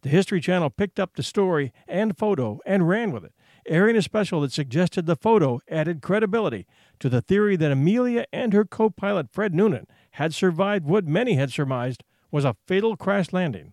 The 0.00 0.08
History 0.08 0.40
Channel 0.40 0.70
picked 0.70 0.98
up 0.98 1.12
the 1.12 1.22
story 1.22 1.74
and 1.86 2.16
photo 2.16 2.58
and 2.64 2.88
ran 2.88 3.12
with 3.12 3.26
it, 3.26 3.34
airing 3.66 3.96
a 3.96 4.02
special 4.02 4.40
that 4.40 4.52
suggested 4.52 5.04
the 5.04 5.14
photo 5.14 5.60
added 5.68 6.00
credibility 6.00 6.66
to 7.00 7.10
the 7.10 7.20
theory 7.20 7.56
that 7.56 7.70
Amelia 7.70 8.24
and 8.32 8.54
her 8.54 8.64
co 8.64 8.88
pilot 8.88 9.28
Fred 9.30 9.52
Noonan 9.52 9.86
had 10.12 10.32
survived 10.32 10.86
what 10.86 11.06
many 11.06 11.34
had 11.34 11.52
surmised 11.52 12.02
was 12.30 12.44
a 12.44 12.56
fatal 12.66 12.96
crash 12.96 13.32
landing. 13.32 13.72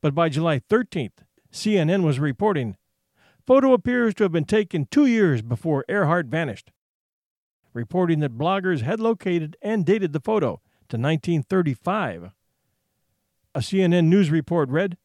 But 0.00 0.14
by 0.14 0.28
July 0.28 0.60
13th, 0.60 1.24
CNN 1.52 2.02
was 2.02 2.18
reporting 2.18 2.76
photo 3.46 3.72
appears 3.72 4.14
to 4.14 4.22
have 4.22 4.32
been 4.32 4.44
taken 4.44 4.86
two 4.86 5.06
years 5.06 5.42
before 5.42 5.84
Earhart 5.88 6.26
vanished, 6.26 6.72
reporting 7.72 8.20
that 8.20 8.38
bloggers 8.38 8.80
had 8.80 9.00
located 9.00 9.56
and 9.60 9.84
dated 9.84 10.12
the 10.12 10.20
photo 10.20 10.60
to 10.88 10.96
1935. 10.96 12.30
A 13.54 13.58
CNN 13.60 14.06
news 14.06 14.30
report 14.30 14.68
read, 14.68 14.96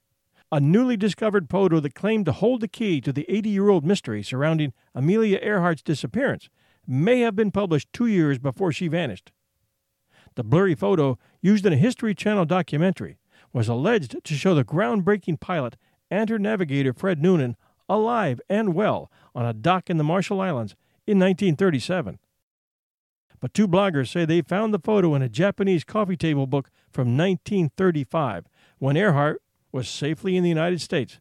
a 0.51 0.59
newly 0.59 0.97
discovered 0.97 1.49
photo 1.49 1.79
that 1.79 1.93
claimed 1.93 2.25
to 2.25 2.31
hold 2.31 2.61
the 2.61 2.67
key 2.67 2.99
to 3.01 3.13
the 3.13 3.25
80 3.29 3.49
year 3.49 3.69
old 3.69 3.85
mystery 3.85 4.23
surrounding 4.23 4.73
Amelia 4.95 5.39
Earhart's 5.41 5.83
disappearance 5.83 6.49
may 6.87 7.19
have 7.19 7.35
been 7.35 7.51
published 7.51 7.93
two 7.93 8.07
years 8.07 8.39
before 8.39 8.71
she 8.71 8.87
vanished. 8.87 9.31
The 10.35 10.43
blurry 10.43 10.73
photo, 10.75 11.19
used 11.41 11.65
in 11.65 11.73
a 11.73 11.77
History 11.77 12.13
Channel 12.13 12.45
documentary, 12.45 13.17
was 13.53 13.67
alleged 13.67 14.15
to 14.23 14.33
show 14.33 14.53
the 14.53 14.63
groundbreaking 14.63 15.39
pilot 15.39 15.77
and 16.11 16.29
her 16.29 16.39
navigator 16.39 16.93
Fred 16.93 17.21
Noonan 17.21 17.55
alive 17.87 18.39
and 18.49 18.73
well 18.73 19.11
on 19.33 19.45
a 19.45 19.53
dock 19.53 19.89
in 19.89 19.97
the 19.97 20.03
Marshall 20.03 20.41
Islands 20.41 20.75
in 21.07 21.17
1937. 21.19 22.19
But 23.39 23.53
two 23.53 23.67
bloggers 23.67 24.09
say 24.11 24.25
they 24.25 24.41
found 24.41 24.73
the 24.73 24.79
photo 24.79 25.15
in 25.15 25.21
a 25.21 25.29
Japanese 25.29 25.83
coffee 25.83 26.17
table 26.17 26.45
book 26.45 26.69
from 26.91 27.17
1935 27.17 28.45
when 28.77 28.97
Earhart 28.97 29.41
was 29.71 29.87
safely 29.87 30.35
in 30.35 30.43
the 30.43 30.49
United 30.49 30.81
States. 30.81 31.19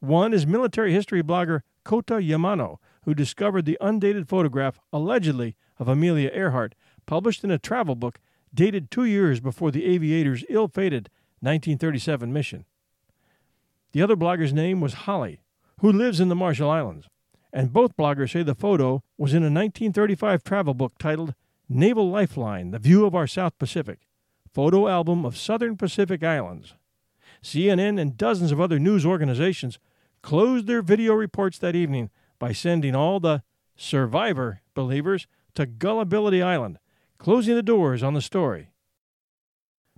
One 0.00 0.32
is 0.32 0.46
military 0.46 0.92
history 0.92 1.22
blogger 1.22 1.62
Kota 1.84 2.14
Yamano, 2.14 2.76
who 3.04 3.14
discovered 3.14 3.64
the 3.64 3.78
undated 3.80 4.28
photograph, 4.28 4.78
allegedly, 4.92 5.56
of 5.78 5.88
Amelia 5.88 6.30
Earhart 6.32 6.74
published 7.06 7.42
in 7.42 7.50
a 7.50 7.58
travel 7.58 7.96
book 7.96 8.20
dated 8.54 8.90
two 8.90 9.04
years 9.04 9.40
before 9.40 9.70
the 9.70 9.84
aviator's 9.84 10.44
ill 10.48 10.68
fated 10.68 11.08
1937 11.40 12.32
mission. 12.32 12.64
The 13.92 14.02
other 14.02 14.16
blogger's 14.16 14.52
name 14.52 14.80
was 14.80 14.94
Holly, 14.94 15.40
who 15.80 15.92
lives 15.92 16.20
in 16.20 16.28
the 16.28 16.34
Marshall 16.34 16.70
Islands, 16.70 17.08
and 17.52 17.72
both 17.72 17.96
bloggers 17.96 18.32
say 18.32 18.42
the 18.42 18.54
photo 18.54 19.02
was 19.18 19.32
in 19.32 19.42
a 19.42 19.46
1935 19.46 20.42
travel 20.42 20.74
book 20.74 20.92
titled 20.98 21.34
Naval 21.68 22.10
Lifeline 22.10 22.70
The 22.70 22.78
View 22.78 23.04
of 23.04 23.14
Our 23.14 23.26
South 23.26 23.58
Pacific, 23.58 24.00
photo 24.52 24.88
album 24.88 25.24
of 25.24 25.36
southern 25.36 25.76
Pacific 25.76 26.22
islands. 26.22 26.74
CNN 27.42 28.00
and 28.00 28.16
dozens 28.16 28.52
of 28.52 28.60
other 28.60 28.78
news 28.78 29.04
organizations 29.04 29.78
closed 30.22 30.66
their 30.66 30.82
video 30.82 31.14
reports 31.14 31.58
that 31.58 31.74
evening 31.74 32.10
by 32.38 32.52
sending 32.52 32.94
all 32.94 33.20
the 33.20 33.42
survivor 33.76 34.60
believers 34.74 35.26
to 35.54 35.66
Gullibility 35.66 36.42
Island, 36.42 36.78
closing 37.22 37.54
the 37.54 37.62
doors 37.62 38.02
on 38.02 38.14
the 38.14 38.20
story. 38.20 38.72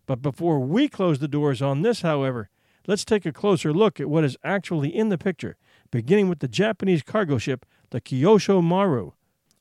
But 0.05 0.21
before 0.21 0.61
we 0.61 0.89
close 0.89 1.21
the 1.21 1.27
doors 1.27 1.63
on 1.63 1.81
this, 1.81 2.03
however, 2.03 2.51
let's 2.87 3.03
take 3.03 3.25
a 3.25 3.33
closer 3.33 3.73
look 3.73 3.99
at 3.99 4.11
what 4.11 4.25
is 4.25 4.37
actually 4.45 4.95
in 4.95 5.09
the 5.09 5.17
picture, 5.17 5.57
beginning 5.91 6.29
with 6.29 6.41
the 6.41 6.49
Japanese 6.49 7.03
cargo 7.03 7.39
ship, 7.39 7.65
the 7.89 8.03
Kyosho 8.03 8.63
Maru, 8.63 9.13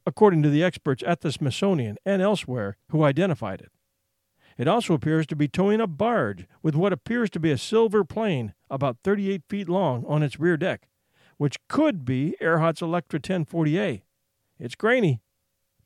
according 0.05 0.43
to 0.43 0.49
the 0.49 0.61
experts 0.61 1.05
at 1.07 1.21
the 1.21 1.31
Smithsonian 1.31 1.95
and 2.05 2.21
elsewhere 2.21 2.75
who 2.89 3.05
identified 3.05 3.61
it. 3.61 3.71
It 4.57 4.67
also 4.67 4.93
appears 4.93 5.25
to 5.27 5.35
be 5.37 5.47
towing 5.47 5.79
a 5.79 5.87
barge 5.87 6.45
with 6.61 6.75
what 6.75 6.91
appears 6.91 7.29
to 7.29 7.39
be 7.39 7.51
a 7.51 7.57
silver 7.57 8.03
plane 8.03 8.53
about 8.69 8.97
38 9.05 9.41
feet 9.47 9.69
long 9.69 10.03
on 10.05 10.21
its 10.21 10.37
rear 10.37 10.57
deck, 10.57 10.89
which 11.37 11.55
could 11.69 12.03
be 12.03 12.35
Earhart's 12.41 12.81
Electra 12.81 13.21
1040A. 13.21 14.01
It's 14.59 14.75
grainy, 14.75 15.21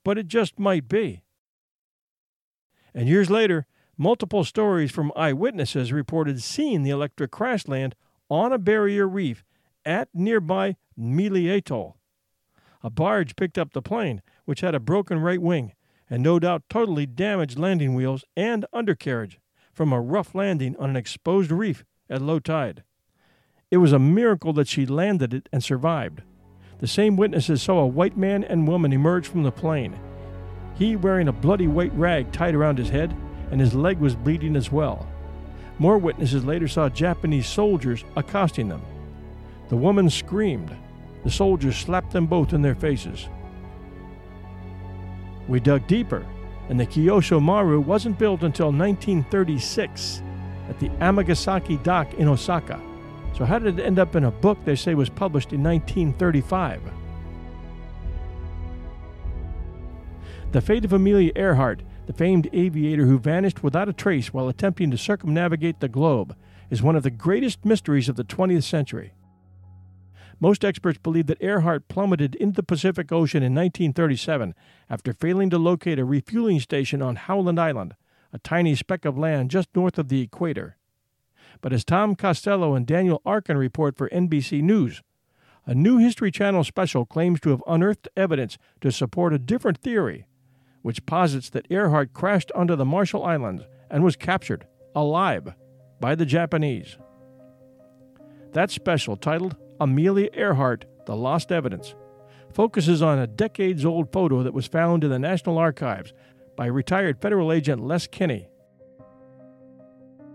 but 0.03 0.17
it 0.17 0.27
just 0.27 0.57
might 0.57 0.87
be. 0.89 1.21
And 2.93 3.07
years 3.07 3.29
later, 3.29 3.65
multiple 3.97 4.43
stories 4.43 4.91
from 4.91 5.11
eyewitnesses 5.15 5.91
reported 5.91 6.41
seeing 6.41 6.83
the 6.83 6.89
Electra 6.89 7.27
crash 7.27 7.67
land 7.67 7.95
on 8.29 8.51
a 8.51 8.57
barrier 8.57 9.07
reef 9.07 9.43
at 9.85 10.09
nearby 10.13 10.75
Mili 10.99 11.47
Atoll. 11.47 11.97
A 12.83 12.89
barge 12.89 13.35
picked 13.35 13.57
up 13.57 13.73
the 13.73 13.81
plane, 13.81 14.21
which 14.45 14.61
had 14.61 14.75
a 14.75 14.79
broken 14.79 15.19
right 15.19 15.41
wing 15.41 15.73
and 16.09 16.23
no 16.23 16.39
doubt 16.39 16.63
totally 16.69 17.05
damaged 17.05 17.59
landing 17.59 17.93
wheels 17.93 18.23
and 18.35 18.65
undercarriage 18.71 19.39
from 19.73 19.91
a 19.91 20.01
rough 20.01 20.33
landing 20.33 20.75
on 20.77 20.89
an 20.89 20.95
exposed 20.95 21.51
reef 21.51 21.83
at 22.09 22.21
low 22.21 22.39
tide. 22.39 22.83
It 23.69 23.77
was 23.77 23.91
a 23.91 23.99
miracle 23.99 24.53
that 24.53 24.67
she 24.67 24.85
landed 24.85 25.33
it 25.33 25.49
and 25.51 25.63
survived. 25.63 26.21
The 26.79 26.87
same 26.87 27.17
witnesses 27.17 27.61
saw 27.61 27.79
a 27.79 27.87
white 27.87 28.15
man 28.15 28.43
and 28.43 28.67
woman 28.67 28.93
emerge 28.93 29.27
from 29.27 29.43
the 29.43 29.51
plane. 29.51 29.99
He 30.77 30.95
wearing 30.95 31.27
a 31.27 31.33
bloody 31.33 31.67
white 31.67 31.93
rag 31.93 32.31
tied 32.31 32.55
around 32.55 32.77
his 32.77 32.89
head, 32.89 33.15
and 33.51 33.59
his 33.59 33.73
leg 33.73 33.99
was 33.99 34.15
bleeding 34.15 34.55
as 34.55 34.71
well. 34.71 35.07
More 35.79 35.97
witnesses 35.97 36.45
later 36.45 36.67
saw 36.67 36.89
Japanese 36.89 37.47
soldiers 37.47 38.03
accosting 38.15 38.67
them. 38.67 38.81
The 39.69 39.77
woman 39.77 40.09
screamed. 40.09 40.75
The 41.23 41.31
soldiers 41.31 41.75
slapped 41.75 42.11
them 42.11 42.25
both 42.25 42.53
in 42.53 42.61
their 42.61 42.75
faces. 42.75 43.27
We 45.47 45.59
dug 45.59 45.87
deeper, 45.87 46.25
and 46.69 46.79
the 46.79 46.85
Kyosho 46.85 47.41
Maru 47.41 47.79
wasn't 47.79 48.19
built 48.19 48.43
until 48.43 48.67
1936 48.67 50.21
at 50.69 50.79
the 50.79 50.89
Amagasaki 50.99 51.77
dock 51.77 52.13
in 52.15 52.27
Osaka. 52.27 52.79
So, 53.33 53.45
how 53.45 53.59
did 53.59 53.79
it 53.79 53.83
end 53.83 53.99
up 53.99 54.15
in 54.15 54.25
a 54.25 54.31
book 54.31 54.57
they 54.65 54.75
say 54.75 54.95
was 54.95 55.09
published 55.09 55.53
in 55.53 55.63
1935? 55.63 56.81
The 60.53 60.61
fate 60.61 60.85
of 60.85 60.93
Amelia 60.93 61.33
Earhart, 61.35 61.83
the 62.05 62.13
famed 62.13 62.47
aviator 62.53 63.05
who 63.05 63.19
vanished 63.19 63.63
without 63.63 63.89
a 63.89 63.93
trace 63.93 64.33
while 64.33 64.47
attempting 64.47 64.89
to 64.91 64.97
circumnavigate 64.97 65.81
the 65.81 65.89
globe, 65.89 66.37
is 66.69 66.81
one 66.81 66.95
of 66.95 67.03
the 67.03 67.11
greatest 67.11 67.65
mysteries 67.65 68.07
of 68.07 68.15
the 68.15 68.23
20th 68.23 68.63
century. 68.63 69.13
Most 70.39 70.63
experts 70.63 70.99
believe 71.03 71.27
that 71.27 71.41
Earhart 71.41 71.89
plummeted 71.89 72.33
into 72.35 72.55
the 72.55 72.63
Pacific 72.63 73.11
Ocean 73.11 73.43
in 73.43 73.53
1937 73.53 74.55
after 74.89 75.11
failing 75.11 75.49
to 75.49 75.57
locate 75.57 75.99
a 75.99 76.05
refueling 76.05 76.61
station 76.61 77.01
on 77.01 77.17
Howland 77.17 77.59
Island, 77.59 77.95
a 78.31 78.39
tiny 78.39 78.73
speck 78.73 79.03
of 79.03 79.17
land 79.17 79.51
just 79.51 79.67
north 79.75 79.99
of 79.99 80.07
the 80.07 80.21
equator. 80.21 80.77
But 81.59 81.73
as 81.73 81.83
Tom 81.83 82.15
Costello 82.15 82.73
and 82.73 82.87
Daniel 82.87 83.21
Arkin 83.25 83.57
report 83.57 83.97
for 83.97 84.07
NBC 84.09 84.61
News, 84.61 85.01
a 85.65 85.75
new 85.75 85.97
History 85.97 86.31
Channel 86.31 86.63
special 86.63 87.05
claims 87.05 87.41
to 87.41 87.49
have 87.49 87.63
unearthed 87.67 88.07
evidence 88.15 88.57
to 88.79 88.93
support 88.93 89.33
a 89.33 89.39
different 89.39 89.79
theory, 89.79 90.25
which 90.81 91.05
posits 91.05 91.49
that 91.49 91.67
Earhart 91.69 92.13
crashed 92.13 92.51
onto 92.53 92.75
the 92.75 92.85
Marshall 92.85 93.23
Islands 93.23 93.63
and 93.89 94.03
was 94.03 94.15
captured, 94.15 94.65
alive, 94.95 95.53
by 95.99 96.15
the 96.15 96.25
Japanese. 96.25 96.97
That 98.53 98.71
special, 98.71 99.17
titled 99.17 99.55
Amelia 99.79 100.29
Earhart, 100.33 100.85
The 101.05 101.15
Lost 101.15 101.51
Evidence, 101.51 101.95
focuses 102.53 103.01
on 103.01 103.19
a 103.19 103.27
decades 103.27 103.85
old 103.85 104.11
photo 104.11 104.43
that 104.43 104.53
was 104.53 104.67
found 104.67 105.03
in 105.03 105.09
the 105.09 105.19
National 105.19 105.57
Archives 105.57 106.13
by 106.55 106.65
retired 106.65 107.21
federal 107.21 107.51
agent 107.51 107.83
Les 107.83 108.07
Kinney. 108.07 108.49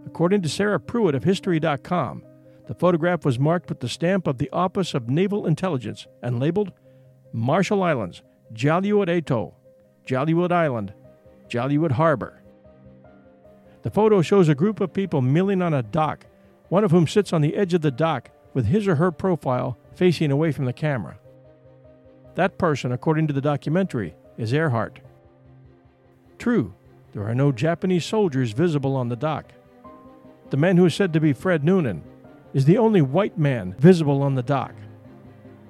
According 0.06 0.42
to 0.42 0.48
Sarah 0.48 0.80
Pruitt 0.80 1.14
of 1.14 1.24
History.com, 1.24 2.22
the 2.68 2.74
photograph 2.74 3.24
was 3.24 3.38
marked 3.38 3.68
with 3.68 3.80
the 3.80 3.88
stamp 3.88 4.26
of 4.26 4.38
the 4.38 4.50
Office 4.50 4.94
of 4.94 5.08
Naval 5.08 5.46
Intelligence 5.46 6.06
and 6.22 6.38
labeled 6.38 6.72
Marshall 7.32 7.82
Islands, 7.82 8.22
Jaluit 8.52 9.08
Atoll, 9.08 9.58
Jaluit 10.06 10.52
Island, 10.52 10.92
Jaluit 11.48 11.92
Harbor. 11.92 12.42
The 13.82 13.90
photo 13.90 14.22
shows 14.22 14.48
a 14.48 14.54
group 14.54 14.80
of 14.80 14.92
people 14.92 15.22
milling 15.22 15.62
on 15.62 15.74
a 15.74 15.82
dock, 15.82 16.26
one 16.68 16.84
of 16.84 16.90
whom 16.90 17.06
sits 17.06 17.32
on 17.32 17.40
the 17.40 17.56
edge 17.56 17.74
of 17.74 17.82
the 17.82 17.90
dock 17.90 18.30
with 18.54 18.66
his 18.66 18.86
or 18.86 18.96
her 18.96 19.10
profile 19.10 19.76
facing 19.94 20.30
away 20.30 20.52
from 20.52 20.64
the 20.64 20.72
camera. 20.72 21.18
That 22.34 22.58
person, 22.58 22.92
according 22.92 23.26
to 23.26 23.32
the 23.32 23.40
documentary, 23.40 24.14
is 24.38 24.52
Earhart. 24.52 25.00
True, 26.38 26.74
there 27.12 27.28
are 27.28 27.34
no 27.34 27.52
Japanese 27.52 28.04
soldiers 28.04 28.52
visible 28.52 28.96
on 28.96 29.08
the 29.08 29.16
dock. 29.16 29.52
The 30.50 30.56
man 30.56 30.76
who 30.76 30.86
is 30.86 30.94
said 30.94 31.12
to 31.12 31.20
be 31.20 31.32
Fred 31.32 31.64
Noonan 31.64 32.02
is 32.54 32.64
the 32.64 32.78
only 32.78 33.02
white 33.02 33.38
man 33.38 33.74
visible 33.78 34.22
on 34.22 34.34
the 34.34 34.42
dock. 34.42 34.74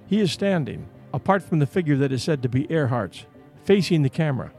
He 0.06 0.20
is 0.20 0.32
standing, 0.32 0.88
apart 1.12 1.42
from 1.42 1.58
the 1.58 1.66
figure 1.66 1.96
that 1.96 2.12
is 2.12 2.22
said 2.22 2.42
to 2.42 2.48
be 2.48 2.66
Earhart's, 2.70 3.26
facing 3.64 4.02
the 4.02 4.08
camera. 4.08 4.52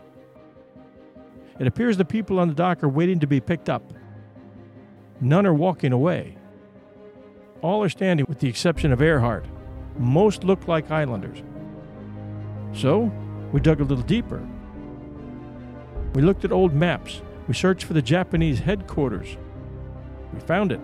It 1.60 1.68
appears 1.68 1.98
the 1.98 2.06
people 2.06 2.40
on 2.40 2.48
the 2.48 2.54
dock 2.54 2.84
are 2.84 2.90
waiting 2.90 3.20
to 3.20 3.28
be 3.28 3.40
picked 3.40 3.70
up. 3.70 3.94
None 5.22 5.46
are 5.46 5.54
walking 5.54 5.94
away. 5.94 6.38
All 7.62 7.84
are 7.84 7.90
standing 7.90 8.26
with 8.28 8.40
the 8.40 8.50
exception 8.50 8.92
of 8.92 9.02
Earhart. 9.02 9.46
Most 9.98 10.44
look 10.44 10.68
like 10.68 10.92
islanders. 10.92 11.44
So, 12.74 13.12
we 13.52 13.62
dug 13.62 13.80
a 13.80 13.84
little 13.84 14.04
deeper. 14.04 14.46
We 16.14 16.22
looked 16.22 16.44
at 16.44 16.52
old 16.52 16.74
maps. 16.74 17.22
We 17.48 17.54
searched 17.54 17.86
for 17.86 17.94
the 17.94 18.02
Japanese 18.02 18.60
headquarters. 18.60 19.38
We 20.34 20.40
found 20.40 20.72
it. 20.72 20.82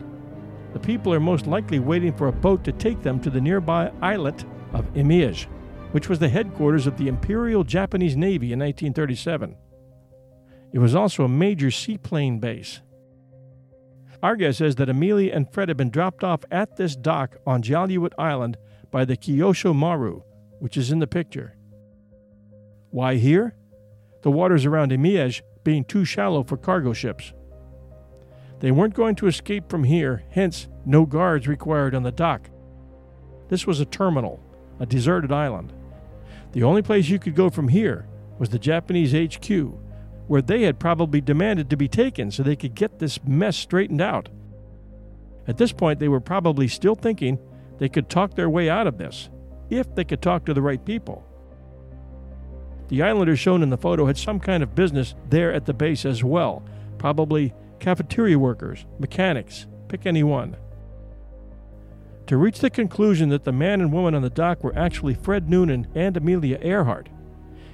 The 0.73 0.79
people 0.79 1.13
are 1.13 1.19
most 1.19 1.47
likely 1.47 1.79
waiting 1.79 2.13
for 2.13 2.27
a 2.27 2.31
boat 2.31 2.63
to 2.63 2.71
take 2.71 3.01
them 3.01 3.19
to 3.21 3.29
the 3.29 3.41
nearby 3.41 3.91
islet 4.01 4.45
of 4.73 4.85
Image, 4.95 5.47
which 5.91 6.09
was 6.09 6.19
the 6.19 6.29
headquarters 6.29 6.87
of 6.87 6.97
the 6.97 7.07
Imperial 7.07 7.63
Japanese 7.63 8.15
Navy 8.15 8.53
in 8.53 8.59
1937. 8.59 9.55
It 10.71 10.79
was 10.79 10.95
also 10.95 11.23
a 11.23 11.29
major 11.29 11.71
seaplane 11.71 12.39
base. 12.39 12.81
Guess 14.21 14.61
is 14.61 14.75
that 14.75 14.89
Amelia 14.89 15.33
and 15.33 15.51
Fred 15.51 15.69
had 15.69 15.77
been 15.77 15.89
dropped 15.89 16.23
off 16.23 16.43
at 16.51 16.75
this 16.75 16.95
dock 16.95 17.37
on 17.47 17.63
Jaluit 17.63 18.11
Island 18.17 18.57
by 18.91 19.05
the 19.05 19.17
Kyosho 19.17 19.73
Maru, 19.73 20.21
which 20.59 20.77
is 20.77 20.91
in 20.91 20.99
the 20.99 21.07
picture. 21.07 21.55
Why 22.91 23.15
here? 23.15 23.55
The 24.21 24.31
waters 24.31 24.65
around 24.65 24.91
Image 24.91 25.43
being 25.63 25.85
too 25.85 26.05
shallow 26.05 26.43
for 26.43 26.57
cargo 26.57 26.93
ships. 26.93 27.33
They 28.59 28.71
weren't 28.71 28.93
going 28.93 29.15
to 29.15 29.27
escape 29.27 29.69
from 29.69 29.85
here, 29.85 30.23
hence, 30.31 30.67
no 30.85 31.05
guards 31.05 31.47
required 31.47 31.95
on 31.95 32.03
the 32.03 32.11
dock. 32.11 32.49
This 33.47 33.65
was 33.65 33.79
a 33.79 33.85
terminal, 33.85 34.43
a 34.79 34.85
deserted 34.85 35.31
island. 35.31 35.73
The 36.51 36.63
only 36.63 36.81
place 36.81 37.09
you 37.09 37.19
could 37.19 37.35
go 37.35 37.49
from 37.49 37.67
here 37.67 38.07
was 38.39 38.49
the 38.49 38.59
Japanese 38.59 39.13
HQ, 39.13 39.49
where 40.27 40.41
they 40.41 40.63
had 40.63 40.79
probably 40.79 41.21
demanded 41.21 41.69
to 41.69 41.77
be 41.77 41.87
taken 41.87 42.31
so 42.31 42.43
they 42.43 42.55
could 42.55 42.75
get 42.75 42.99
this 42.99 43.23
mess 43.23 43.57
straightened 43.57 44.01
out. 44.01 44.29
At 45.47 45.57
this 45.57 45.71
point, 45.71 45.99
they 45.99 46.07
were 46.07 46.19
probably 46.19 46.67
still 46.67 46.95
thinking 46.95 47.39
they 47.79 47.89
could 47.89 48.09
talk 48.09 48.35
their 48.35 48.49
way 48.49 48.69
out 48.69 48.87
of 48.87 48.97
this, 48.97 49.29
if 49.69 49.93
they 49.95 50.03
could 50.03 50.21
talk 50.21 50.45
to 50.45 50.53
the 50.53 50.61
right 50.61 50.83
people. 50.83 51.25
The 52.89 53.03
islanders 53.03 53.39
shown 53.39 53.61
in 53.61 53.69
the 53.69 53.77
photo 53.77 54.05
had 54.05 54.17
some 54.17 54.39
kind 54.39 54.63
of 54.63 54.75
business 54.75 55.15
there 55.29 55.53
at 55.53 55.65
the 55.65 55.73
base 55.73 56.05
as 56.05 56.23
well, 56.23 56.63
probably 56.97 57.53
cafeteria 57.79 58.37
workers, 58.37 58.85
mechanics, 58.99 59.67
pick 59.87 60.05
any 60.05 60.23
one. 60.23 60.55
To 62.29 62.37
reach 62.37 62.59
the 62.59 62.69
conclusion 62.69 63.29
that 63.29 63.43
the 63.43 63.51
man 63.51 63.81
and 63.81 63.91
woman 63.91 64.13
on 64.13 64.21
the 64.21 64.29
dock 64.29 64.63
were 64.63 64.77
actually 64.77 65.15
Fred 65.15 65.49
Noonan 65.49 65.87
and 65.95 66.15
Amelia 66.15 66.59
Earhart, 66.61 67.09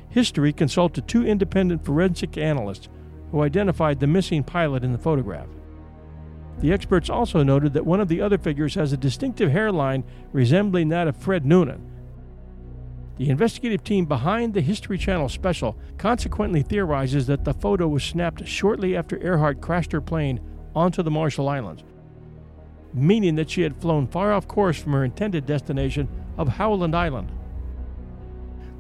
History 0.08 0.54
consulted 0.54 1.10
two 1.10 1.28
independent 1.28 1.84
forensic 1.84 2.38
analysts 2.38 2.88
who 3.32 3.42
identified 3.42 4.00
the 4.00 4.08
missing 4.08 4.46
pilot 4.46 4.86
in 4.86 4.94
the 4.94 4.98
photograph. 4.98 5.50
The 6.62 6.72
experts 6.72 7.10
also 7.10 7.44
noted 7.44 7.74
that 7.74 7.86
one 7.86 8.00
of 8.00 8.08
the 8.08 8.22
other 8.22 8.38
figures 8.38 8.76
has 8.76 8.94
a 8.94 8.98
distinctive 8.98 9.52
hairline 9.52 10.06
resembling 10.32 10.88
that 10.88 11.10
of 11.10 11.18
Fred 11.18 11.46
Noonan. 11.46 11.92
The 13.18 13.30
investigative 13.30 13.84
team 13.84 14.06
behind 14.06 14.54
the 14.54 14.62
History 14.62 14.98
Channel 14.98 15.28
special 15.28 15.78
consequently 15.98 16.62
theorizes 16.62 17.28
that 17.28 17.44
the 17.44 17.54
photo 17.54 17.90
was 17.90 18.06
snapped 18.06 18.48
shortly 18.48 18.96
after 18.96 19.22
Earhart 19.22 19.60
crashed 19.60 19.92
her 19.92 20.00
plane 20.00 20.40
onto 20.74 21.04
the 21.04 21.12
Marshall 21.12 21.50
Islands, 21.50 21.84
meaning 22.96 23.36
that 23.36 23.50
she 23.50 23.62
had 23.62 23.76
flown 23.76 24.08
far 24.08 24.32
off 24.32 24.48
course 24.48 24.82
from 24.82 24.94
her 24.94 25.04
intended 25.04 25.46
destination 25.46 26.08
of 26.38 26.48
Howland 26.48 26.96
Island. 26.96 27.32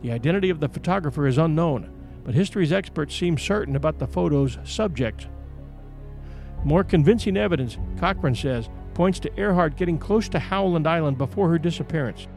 The 0.02 0.12
identity 0.12 0.50
of 0.50 0.60
the 0.60 0.70
photographer 0.70 1.28
is 1.28 1.38
unknown, 1.38 1.92
but 2.24 2.34
history's 2.34 2.72
experts 2.72 3.16
seem 3.16 3.38
certain 3.38 3.76
about 3.76 4.00
the 4.00 4.08
photo's 4.08 4.58
subject. 4.64 5.28
More 6.64 6.84
convincing 6.84 7.38
evidence, 7.38 7.78
Cochrane 8.00 8.36
says, 8.36 8.70
points 8.94 9.20
to 9.20 9.40
Earhart 9.40 9.76
getting 9.76 10.00
close 10.00 10.30
to 10.30 10.40
Howland 10.40 10.88
Island 10.88 11.18
before 11.18 11.50
her 11.50 11.60
disappearance 11.60 12.28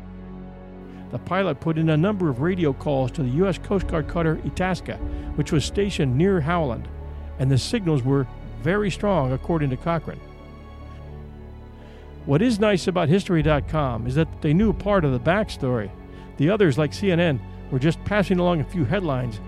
the 1.10 1.18
pilot 1.18 1.60
put 1.60 1.78
in 1.78 1.88
a 1.88 1.96
number 1.96 2.28
of 2.28 2.40
radio 2.40 2.72
calls 2.72 3.10
to 3.12 3.22
the 3.22 3.30
U.S. 3.30 3.58
Coast 3.58 3.86
Guard 3.86 4.08
cutter 4.08 4.40
Itasca, 4.44 4.96
which 5.36 5.52
was 5.52 5.64
stationed 5.64 6.16
near 6.16 6.40
Howland, 6.40 6.88
and 7.38 7.50
the 7.50 7.58
signals 7.58 8.02
were 8.02 8.26
very 8.62 8.90
strong, 8.90 9.32
according 9.32 9.70
to 9.70 9.76
Cochrane. 9.76 10.20
What 12.28 12.42
is 12.42 12.60
nice 12.60 12.86
about 12.86 13.08
History.com 13.08 14.06
is 14.06 14.14
that 14.14 14.42
they 14.42 14.52
knew 14.52 14.74
part 14.74 15.04
of 15.06 15.12
the 15.12 15.18
backstory. 15.18 15.90
The 16.36 16.50
others, 16.50 16.76
like 16.76 16.92
CNN, 16.92 17.40
were 17.70 17.78
just 17.78 18.04
passing 18.04 18.38
along 18.38 18.60
a 18.60 18.64
few 18.64 18.84
headlines. 18.84 19.40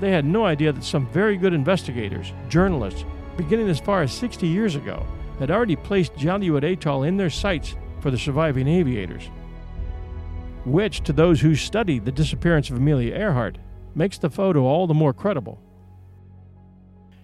They 0.00 0.10
had 0.10 0.24
no 0.24 0.46
idea 0.46 0.72
that 0.72 0.82
some 0.82 1.06
very 1.08 1.36
good 1.36 1.52
investigators, 1.52 2.32
journalists, 2.48 3.04
beginning 3.36 3.68
as 3.68 3.80
far 3.80 4.02
as 4.02 4.12
60 4.12 4.46
years 4.46 4.76
ago, 4.76 5.04
had 5.38 5.50
already 5.50 5.76
placed 5.76 6.14
Jaluit 6.14 6.64
Atoll 6.64 7.02
in 7.02 7.18
their 7.18 7.28
sights 7.28 7.76
for 8.00 8.10
the 8.10 8.18
surviving 8.18 8.66
aviators 8.66 9.28
which, 10.64 11.02
to 11.02 11.12
those 11.12 11.40
who 11.40 11.54
study 11.54 11.98
the 11.98 12.12
disappearance 12.12 12.70
of 12.70 12.76
Amelia 12.76 13.14
Earhart, 13.14 13.58
makes 13.94 14.18
the 14.18 14.30
photo 14.30 14.64
all 14.64 14.86
the 14.86 14.94
more 14.94 15.12
credible. 15.12 15.60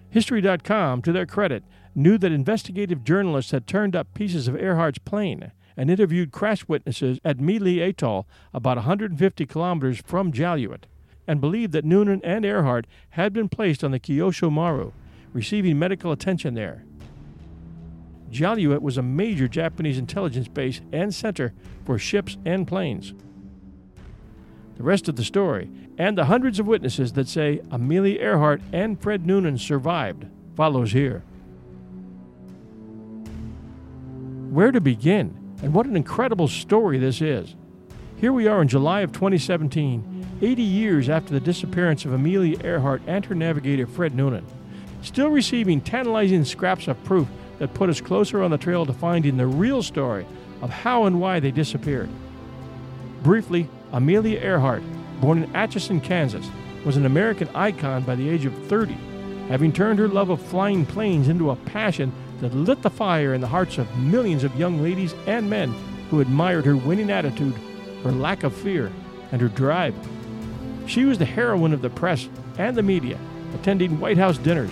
History.com, 0.09 1.01
to 1.01 1.11
their 1.11 1.25
credit, 1.25 1.63
knew 1.95 2.17
that 2.17 2.31
investigative 2.31 3.03
journalists 3.03 3.51
had 3.51 3.67
turned 3.67 3.95
up 3.95 4.13
pieces 4.13 4.47
of 4.47 4.55
Earhart's 4.55 4.99
plane 4.99 5.51
and 5.77 5.89
interviewed 5.89 6.31
crash 6.31 6.67
witnesses 6.67 7.19
at 7.23 7.37
Mili 7.37 7.79
Atoll, 7.79 8.27
about 8.53 8.77
150 8.77 9.45
kilometers 9.45 10.01
from 10.05 10.31
Jaluit, 10.31 10.83
and 11.27 11.41
believed 11.41 11.71
that 11.73 11.85
Noonan 11.85 12.21
and 12.23 12.45
Earhart 12.45 12.87
had 13.11 13.33
been 13.33 13.49
placed 13.49 13.83
on 13.83 13.91
the 13.91 13.99
Kyosho 13.99 14.51
Maru, 14.51 14.91
receiving 15.33 15.79
medical 15.79 16.11
attention 16.11 16.53
there. 16.53 16.83
Jaluit 18.31 18.81
was 18.81 18.97
a 18.97 19.03
major 19.03 19.47
Japanese 19.47 19.97
intelligence 19.97 20.47
base 20.47 20.81
and 20.91 21.13
center 21.13 21.53
for 21.85 21.97
ships 21.97 22.37
and 22.45 22.67
planes. 22.67 23.13
The 24.77 24.83
rest 24.83 25.09
of 25.09 25.15
the 25.15 25.23
story, 25.23 25.69
and 25.97 26.17
the 26.17 26.25
hundreds 26.25 26.59
of 26.59 26.65
witnesses 26.65 27.13
that 27.13 27.27
say 27.27 27.61
Amelia 27.69 28.19
Earhart 28.19 28.61
and 28.71 28.99
Fred 28.99 29.25
Noonan 29.25 29.57
survived, 29.57 30.25
follows 30.55 30.93
here. 30.93 31.23
Where 34.51 34.73
to 34.73 34.81
begin, 34.81 35.55
and 35.63 35.73
what 35.73 35.85
an 35.85 35.95
incredible 35.95 36.49
story 36.49 36.97
this 36.97 37.21
is. 37.21 37.55
Here 38.17 38.33
we 38.33 38.47
are 38.47 38.61
in 38.61 38.67
July 38.67 38.99
of 38.99 39.13
2017, 39.13 40.27
80 40.41 40.61
years 40.61 41.07
after 41.07 41.33
the 41.33 41.39
disappearance 41.39 42.03
of 42.03 42.11
Amelia 42.11 42.61
Earhart 42.61 43.01
and 43.07 43.23
her 43.23 43.33
navigator 43.33 43.87
Fred 43.87 44.13
Noonan, 44.13 44.45
still 45.03 45.29
receiving 45.29 45.79
tantalizing 45.79 46.43
scraps 46.43 46.89
of 46.89 47.01
proof 47.05 47.29
that 47.59 47.73
put 47.73 47.89
us 47.89 48.01
closer 48.01 48.43
on 48.43 48.51
the 48.51 48.57
trail 48.57 48.85
to 48.85 48.91
finding 48.91 49.37
the 49.37 49.47
real 49.47 49.81
story 49.81 50.25
of 50.61 50.69
how 50.69 51.05
and 51.05 51.21
why 51.21 51.39
they 51.39 51.51
disappeared. 51.51 52.09
Briefly, 53.23 53.69
Amelia 53.93 54.37
Earhart, 54.41 54.83
born 55.21 55.43
in 55.43 55.55
Atchison, 55.55 56.01
Kansas, 56.01 56.45
was 56.83 56.97
an 56.97 57.05
American 57.05 57.47
icon 57.55 58.03
by 58.03 58.15
the 58.15 58.27
age 58.27 58.43
of 58.43 58.67
30, 58.67 58.97
having 59.47 59.71
turned 59.71 59.97
her 59.97 60.09
love 60.09 60.29
of 60.29 60.41
flying 60.41 60.85
planes 60.85 61.29
into 61.29 61.51
a 61.51 61.55
passion 61.55 62.11
that 62.41 62.53
lit 62.53 62.81
the 62.81 62.89
fire 62.89 63.33
in 63.33 63.41
the 63.41 63.47
hearts 63.47 63.77
of 63.77 63.97
millions 63.97 64.43
of 64.43 64.55
young 64.55 64.81
ladies 64.81 65.15
and 65.27 65.49
men 65.49 65.73
who 66.09 66.19
admired 66.19 66.65
her 66.65 66.75
winning 66.75 67.09
attitude, 67.09 67.55
her 68.03 68.11
lack 68.11 68.43
of 68.43 68.53
fear, 68.53 68.91
and 69.31 69.39
her 69.39 69.47
drive. 69.47 69.95
She 70.87 71.05
was 71.05 71.17
the 71.17 71.25
heroine 71.25 71.73
of 71.73 71.81
the 71.81 71.89
press 71.89 72.27
and 72.57 72.75
the 72.75 72.83
media, 72.83 73.17
attending 73.53 73.99
White 73.99 74.17
House 74.17 74.37
dinners, 74.37 74.71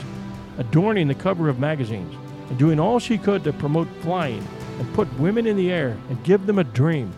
adorning 0.58 1.08
the 1.08 1.16
cover 1.16 1.48
of 1.48 1.60
magazines, 1.60 2.14
and 2.50 2.58
doing 2.58 2.80
all 2.80 3.00
she 3.00 3.18
could 3.18 3.44
to 3.44 3.54
promote 3.54 3.88
flying 4.02 4.46
and 4.80 4.94
put 4.94 5.20
women 5.20 5.46
in 5.46 5.56
the 5.56 5.72
air 5.72 5.96
and 6.10 6.24
give 6.24 6.46
them 6.46 6.60
a 6.60 6.64
dream 6.64 7.14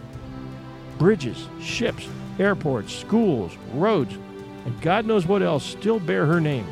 bridges, 0.97 1.47
ships, 1.59 2.07
airports, 2.37 2.93
schools, 2.93 3.57
roads, 3.73 4.13
and 4.65 4.81
God 4.81 5.07
knows 5.07 5.25
what 5.25 5.41
else 5.41 5.65
still 5.65 5.99
bear 5.99 6.27
her 6.27 6.39
name. 6.39 6.67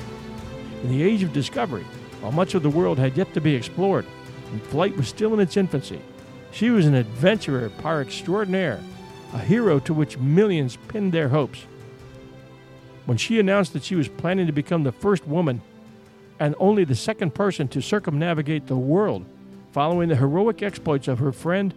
In 0.84 0.89
the 0.89 1.02
age 1.02 1.24
of 1.24 1.34
discovery, 1.34 1.84
while 2.21 2.32
much 2.32 2.53
of 2.53 2.63
the 2.63 2.69
world 2.69 2.97
had 2.97 3.17
yet 3.17 3.34
to 3.34 3.41
be 3.41 3.55
explored, 3.55 4.05
and 4.51 4.62
flight 4.63 4.95
was 4.97 5.08
still 5.08 5.34
in 5.34 5.39
its 5.39 5.58
infancy, 5.58 6.01
she 6.51 6.69
was 6.69 6.86
an 6.86 6.95
adventurer 6.95 7.69
par 7.69 8.01
extraordinaire, 8.01 8.79
a 9.34 9.39
hero 9.39 9.79
to 9.79 9.93
which 9.93 10.17
millions 10.17 10.77
pinned 10.88 11.12
their 11.12 11.29
hopes. 11.29 11.65
When 13.05 13.17
she 13.17 13.39
announced 13.39 13.73
that 13.73 13.84
she 13.84 13.95
was 13.95 14.08
planning 14.08 14.47
to 14.47 14.51
become 14.51 14.84
the 14.84 14.91
first 14.91 15.27
woman 15.27 15.62
and 16.39 16.55
only 16.60 16.84
the 16.84 16.95
second 16.95 17.34
person 17.36 17.67
to 17.69 17.82
circumnavigate 17.82 18.67
the 18.67 18.77
world, 18.77 19.25
following 19.71 20.10
the 20.10 20.15
heroic 20.15 20.63
exploits 20.63 21.08
of 21.08 21.19
her 21.19 21.32
friend 21.32 21.73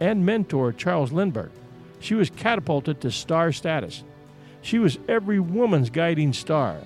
and 0.00 0.26
mentor 0.26 0.72
Charles 0.72 1.12
Lindbergh, 1.12 1.50
she 2.00 2.14
was 2.14 2.30
catapulted 2.30 3.00
to 3.00 3.10
star 3.10 3.52
status. 3.52 4.02
She 4.62 4.78
was 4.78 4.98
every 5.08 5.38
woman's 5.38 5.90
guiding 5.90 6.32
star. 6.32 6.78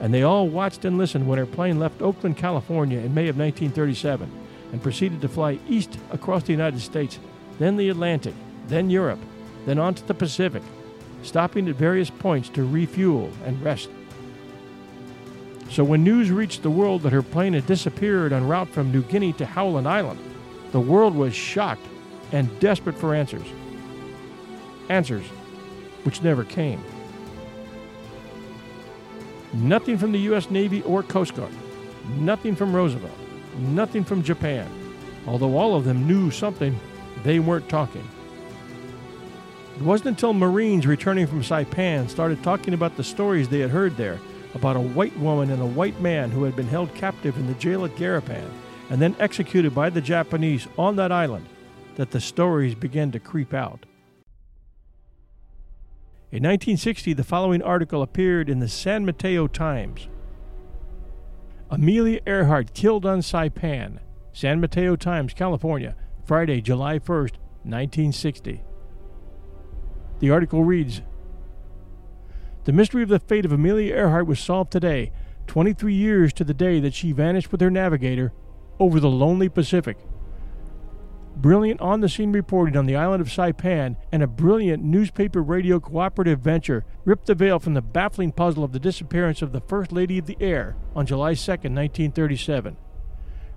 And 0.00 0.14
they 0.14 0.22
all 0.22 0.48
watched 0.48 0.84
and 0.84 0.96
listened 0.96 1.26
when 1.26 1.38
her 1.38 1.46
plane 1.46 1.78
left 1.78 2.02
Oakland, 2.02 2.36
California 2.36 2.98
in 2.98 3.14
May 3.14 3.28
of 3.28 3.36
1937 3.36 4.30
and 4.72 4.82
proceeded 4.82 5.20
to 5.20 5.28
fly 5.28 5.58
east 5.68 5.98
across 6.10 6.44
the 6.44 6.52
United 6.52 6.80
States, 6.80 7.18
then 7.58 7.76
the 7.76 7.88
Atlantic, 7.88 8.34
then 8.68 8.90
Europe, 8.90 9.18
then 9.66 9.78
on 9.78 9.94
to 9.94 10.06
the 10.06 10.14
Pacific, 10.14 10.62
stopping 11.22 11.68
at 11.68 11.74
various 11.74 12.10
points 12.10 12.48
to 12.50 12.64
refuel 12.64 13.30
and 13.44 13.60
rest. 13.62 13.88
So 15.70 15.84
when 15.84 16.04
news 16.04 16.30
reached 16.30 16.62
the 16.62 16.70
world 16.70 17.02
that 17.02 17.12
her 17.12 17.22
plane 17.22 17.54
had 17.54 17.66
disappeared 17.66 18.32
en 18.32 18.46
route 18.46 18.68
from 18.68 18.92
New 18.92 19.02
Guinea 19.02 19.32
to 19.34 19.46
Howland 19.46 19.88
Island, 19.88 20.20
the 20.72 20.80
world 20.80 21.14
was 21.14 21.34
shocked 21.34 21.86
and 22.32 22.60
desperate 22.60 22.96
for 22.96 23.14
answers 23.14 23.46
answers 24.88 25.24
which 26.04 26.22
never 26.22 26.44
came. 26.44 26.82
Nothing 29.52 29.96
from 29.96 30.12
the 30.12 30.18
U.S. 30.20 30.50
Navy 30.50 30.82
or 30.82 31.02
Coast 31.02 31.34
Guard, 31.34 31.52
nothing 32.18 32.54
from 32.54 32.74
Roosevelt, 32.74 33.16
nothing 33.58 34.04
from 34.04 34.22
Japan. 34.22 34.68
Although 35.26 35.56
all 35.56 35.74
of 35.74 35.84
them 35.84 36.06
knew 36.06 36.30
something, 36.30 36.78
they 37.22 37.38
weren't 37.38 37.68
talking. 37.68 38.06
It 39.76 39.82
wasn't 39.82 40.08
until 40.08 40.32
Marines 40.32 40.86
returning 40.86 41.26
from 41.26 41.42
Saipan 41.42 42.08
started 42.08 42.42
talking 42.42 42.74
about 42.74 42.96
the 42.96 43.04
stories 43.04 43.48
they 43.48 43.60
had 43.60 43.70
heard 43.70 43.96
there 43.96 44.18
about 44.54 44.76
a 44.76 44.80
white 44.80 45.16
woman 45.18 45.50
and 45.50 45.62
a 45.62 45.66
white 45.66 46.00
man 46.00 46.30
who 46.30 46.44
had 46.44 46.56
been 46.56 46.66
held 46.66 46.94
captive 46.94 47.36
in 47.36 47.46
the 47.46 47.54
jail 47.54 47.84
at 47.84 47.94
Garapan 47.96 48.50
and 48.90 49.00
then 49.00 49.14
executed 49.18 49.74
by 49.74 49.90
the 49.90 50.00
Japanese 50.00 50.66
on 50.76 50.96
that 50.96 51.12
island 51.12 51.46
that 51.96 52.10
the 52.10 52.20
stories 52.20 52.74
began 52.74 53.10
to 53.12 53.20
creep 53.20 53.54
out. 53.54 53.86
In 56.30 56.42
1960, 56.42 57.14
the 57.14 57.24
following 57.24 57.62
article 57.62 58.02
appeared 58.02 58.50
in 58.50 58.58
the 58.58 58.68
San 58.68 59.06
Mateo 59.06 59.46
Times. 59.46 60.08
Amelia 61.70 62.20
Earhart 62.26 62.74
killed 62.74 63.06
on 63.06 63.20
Saipan, 63.20 64.00
San 64.34 64.60
Mateo 64.60 64.94
Times, 64.94 65.32
California, 65.32 65.96
Friday, 66.26 66.60
July 66.60 66.98
1st, 66.98 67.36
1960. 67.64 68.62
The 70.18 70.30
article 70.30 70.64
reads 70.64 71.00
The 72.64 72.74
mystery 72.74 73.02
of 73.02 73.08
the 73.08 73.20
fate 73.20 73.46
of 73.46 73.52
Amelia 73.52 73.94
Earhart 73.94 74.26
was 74.26 74.38
solved 74.38 74.70
today, 74.70 75.12
23 75.46 75.94
years 75.94 76.34
to 76.34 76.44
the 76.44 76.52
day 76.52 76.78
that 76.78 76.92
she 76.92 77.12
vanished 77.12 77.50
with 77.50 77.62
her 77.62 77.70
navigator 77.70 78.34
over 78.78 79.00
the 79.00 79.08
lonely 79.08 79.48
Pacific 79.48 79.96
brilliant 81.40 81.80
on 81.80 82.00
the 82.00 82.08
scene 82.08 82.32
reporting 82.32 82.76
on 82.76 82.86
the 82.86 82.96
island 82.96 83.20
of 83.20 83.28
Saipan, 83.28 83.96
and 84.10 84.22
a 84.22 84.26
brilliant 84.26 84.82
newspaper 84.82 85.42
radio 85.42 85.78
cooperative 85.78 86.40
venture 86.40 86.84
ripped 87.04 87.26
the 87.26 87.34
veil 87.34 87.58
from 87.58 87.74
the 87.74 87.82
baffling 87.82 88.32
puzzle 88.32 88.64
of 88.64 88.72
the 88.72 88.80
disappearance 88.80 89.40
of 89.40 89.52
the 89.52 89.60
First 89.60 89.92
Lady 89.92 90.18
of 90.18 90.26
the 90.26 90.36
Air 90.40 90.76
on 90.94 91.06
July 91.06 91.34
2, 91.34 91.50
1937. 91.50 92.76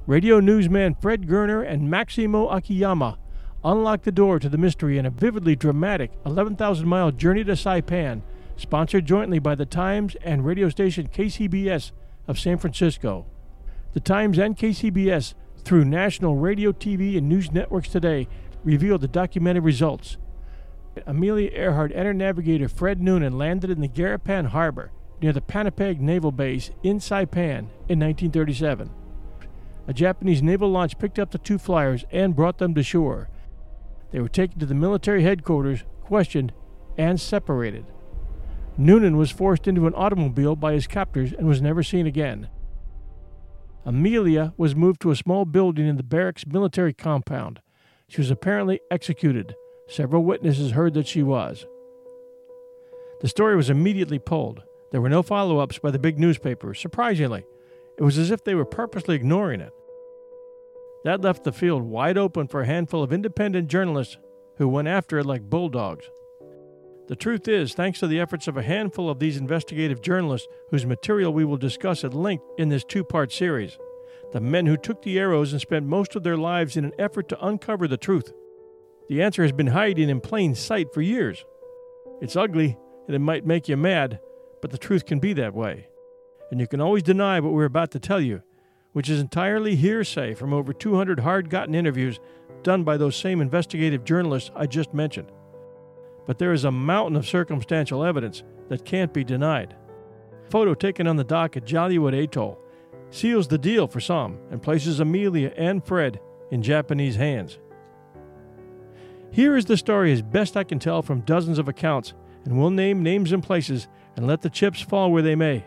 Radio 0.07 0.39
newsman 0.39 0.95
Fred 0.95 1.27
Goerner 1.27 1.61
and 1.61 1.89
Maximo 1.89 2.47
Akiyama 2.47 3.17
unlocked 3.63 4.03
the 4.03 4.11
door 4.11 4.39
to 4.39 4.49
the 4.49 4.57
mystery 4.57 4.97
in 4.97 5.05
a 5.05 5.11
vividly 5.11 5.55
dramatic 5.55 6.11
11,000 6.25 6.87
mile 6.87 7.11
journey 7.11 7.43
to 7.43 7.53
Saipan, 7.53 8.21
sponsored 8.57 9.05
jointly 9.05 9.39
by 9.39 9.55
the 9.55 9.65
Times 9.65 10.15
and 10.23 10.45
radio 10.45 10.69
station 10.69 11.07
KCBS 11.07 11.91
of 12.27 12.39
San 12.39 12.57
Francisco. 12.57 13.25
The 13.93 13.99
Times 13.99 14.37
and 14.37 14.57
KCBS 14.57 15.33
through 15.63 15.86
national 15.86 16.36
radio, 16.36 16.71
TV, 16.71 17.17
and 17.17 17.30
news 17.30 17.52
networks 17.52 17.89
today 17.89 18.28
revealed 18.63 19.02
the 19.02 19.08
documented 19.08 19.63
results. 19.63 20.17
Amelia 21.06 21.50
Earhart 21.54 21.91
and 21.93 22.06
her 22.06 22.13
navigator 22.13 22.67
Fred 22.67 23.02
Noonan 23.02 23.38
landed 23.38 23.69
in 23.69 23.82
the 23.82 23.88
Garapan 23.88 24.47
Harbor 24.47 24.91
near 25.21 25.32
the 25.32 25.41
Tanapag 25.41 26.00
Naval 26.00 26.32
Base 26.32 26.71
in 26.84 27.00
Saipan 27.00 27.69
in 27.88 28.00
1937. 28.00 28.89
A 29.88 29.93
Japanese 29.93 30.41
naval 30.41 30.69
launch 30.69 31.00
picked 31.00 31.19
up 31.19 31.32
the 31.32 31.38
two 31.38 31.58
flyers 31.58 32.06
and 32.12 32.36
brought 32.36 32.58
them 32.58 32.76
to 32.76 32.84
shore. 32.84 33.30
They 34.12 34.19
were 34.19 34.30
taken 34.30 34.60
to 34.60 34.65
the 34.65 34.76
military 34.76 35.24
headquarters, 35.24 35.84
questioned, 36.02 36.54
and 36.97 37.19
separated. 37.19 37.86
Noonan 38.78 39.17
was 39.17 39.32
forced 39.32 39.67
into 39.67 39.88
an 39.88 39.93
automobile 39.95 40.56
by 40.56 40.74
his 40.74 40.88
captors 40.88 41.34
and 41.34 41.47
was 41.47 41.62
never 41.62 41.84
seen 41.84 42.06
again. 42.06 42.50
Amelia 43.83 44.53
was 44.57 44.75
moved 44.75 45.01
to 45.01 45.11
a 45.11 45.15
small 45.15 45.45
building 45.45 45.87
in 45.87 45.97
the 45.97 46.03
barracks 46.03 46.45
military 46.45 46.93
compound. 46.93 47.61
She 48.07 48.21
was 48.21 48.29
apparently 48.29 48.79
executed. 48.91 49.55
Several 49.87 50.23
witnesses 50.23 50.71
heard 50.71 50.93
that 50.93 51.07
she 51.07 51.23
was. 51.23 51.65
The 53.21 53.27
story 53.27 53.55
was 53.55 53.69
immediately 53.69 54.19
pulled. 54.19 54.63
There 54.91 55.01
were 55.01 55.09
no 55.09 55.23
follow 55.23 55.59
ups 55.59 55.79
by 55.79 55.91
the 55.91 55.99
big 55.99 56.19
newspapers. 56.19 56.79
Surprisingly, 56.79 57.45
it 57.97 58.03
was 58.03 58.17
as 58.17 58.31
if 58.31 58.43
they 58.43 58.55
were 58.55 58.65
purposely 58.65 59.15
ignoring 59.15 59.61
it. 59.61 59.73
That 61.03 61.21
left 61.21 61.43
the 61.43 61.51
field 61.51 61.83
wide 61.83 62.17
open 62.17 62.47
for 62.47 62.61
a 62.61 62.67
handful 62.67 63.01
of 63.01 63.11
independent 63.11 63.67
journalists 63.67 64.17
who 64.57 64.67
went 64.67 64.87
after 64.87 65.17
it 65.17 65.25
like 65.25 65.49
bulldogs. 65.49 66.09
The 67.12 67.17
truth 67.17 67.50
is, 67.50 67.74
thanks 67.74 68.00
to 68.00 68.08
the 68.08 68.21
efforts 68.21 68.47
of 68.47 68.56
a 68.56 68.63
handful 68.63 69.10
of 69.10 69.19
these 69.19 69.36
investigative 69.36 70.02
journalists 70.02 70.47
whose 70.69 70.86
material 70.86 71.34
we 71.34 71.43
will 71.43 71.58
discuss 71.58 72.06
at 72.06 72.13
length 72.13 72.45
in 72.58 72.69
this 72.69 72.86
two 72.86 73.04
part 73.04 73.34
series, 73.34 73.78
the 74.32 74.39
men 74.39 74.65
who 74.65 74.78
took 74.78 75.02
the 75.02 75.19
arrows 75.19 75.52
and 75.52 75.60
spent 75.60 75.86
most 75.86 76.15
of 76.15 76.24
their 76.24 76.38
lives 76.38 76.78
in 76.78 76.86
an 76.86 76.93
effort 76.97 77.28
to 77.28 77.45
uncover 77.45 77.86
the 77.86 77.97
truth. 77.97 78.32
The 79.10 79.21
answer 79.21 79.41
has 79.41 79.52
been 79.52 79.67
hiding 79.67 80.08
in 80.08 80.21
plain 80.21 80.56
sight 80.56 80.93
for 80.93 81.02
years. 81.02 81.43
It's 82.21 82.38
ugly 82.38 82.78
and 83.08 83.15
it 83.17 83.19
might 83.19 83.45
make 83.45 83.67
you 83.67 83.76
mad, 83.76 84.21
but 84.62 84.71
the 84.71 84.78
truth 84.78 85.06
can 85.06 85.19
be 85.19 85.34
that 85.34 85.54
way. 85.54 85.89
And 86.50 86.62
you 86.62 86.67
can 86.67 86.80
always 86.80 87.04
deny 87.04 87.41
what 87.41 87.52
we're 87.52 87.65
about 87.65 87.91
to 87.91 88.00
tell 88.00 88.21
you, 88.21 88.41
which 88.93 89.10
is 89.10 89.19
entirely 89.19 89.76
hearsay 89.76 90.34
from 90.34 90.54
over 90.54 90.71
200 90.71 91.19
hard 91.19 91.50
gotten 91.50 91.76
interviews 91.76 92.21
done 92.63 92.86
by 92.86 92.95
those 92.95 93.17
same 93.17 93.41
investigative 93.41 94.06
journalists 94.06 94.50
I 94.56 94.65
just 94.65 94.93
mentioned. 94.93 95.30
But 96.25 96.38
there 96.38 96.53
is 96.53 96.63
a 96.63 96.71
mountain 96.71 97.15
of 97.15 97.27
circumstantial 97.27 98.03
evidence 98.03 98.43
that 98.69 98.86
can't 98.86 99.13
be 99.13 99.23
denied. 99.23 99.75
Photo 100.49 100.73
taken 100.73 101.07
on 101.07 101.15
the 101.15 101.23
dock 101.23 101.57
at 101.57 101.65
Jaluit 101.65 102.23
Atoll 102.23 102.60
seals 103.10 103.47
the 103.47 103.57
deal 103.57 103.88
for 103.88 103.99
some 103.99 104.39
and 104.51 104.62
places 104.62 104.99
Amelia 104.99 105.51
and 105.57 105.84
Fred 105.84 106.19
in 106.51 106.62
Japanese 106.62 107.15
hands. 107.15 107.60
Here 109.31 109.55
is 109.55 109.65
the 109.65 109.77
story 109.77 110.12
as 110.12 110.21
best 110.21 110.57
I 110.57 110.63
can 110.63 110.79
tell 110.79 111.01
from 111.01 111.21
dozens 111.21 111.57
of 111.57 111.67
accounts, 111.67 112.13
and 112.43 112.60
we'll 112.60 112.69
name 112.69 113.01
names 113.01 113.31
and 113.31 113.41
places 113.41 113.88
and 114.15 114.27
let 114.27 114.41
the 114.41 114.49
chips 114.49 114.81
fall 114.81 115.12
where 115.12 115.21
they 115.21 115.36
may. 115.36 115.63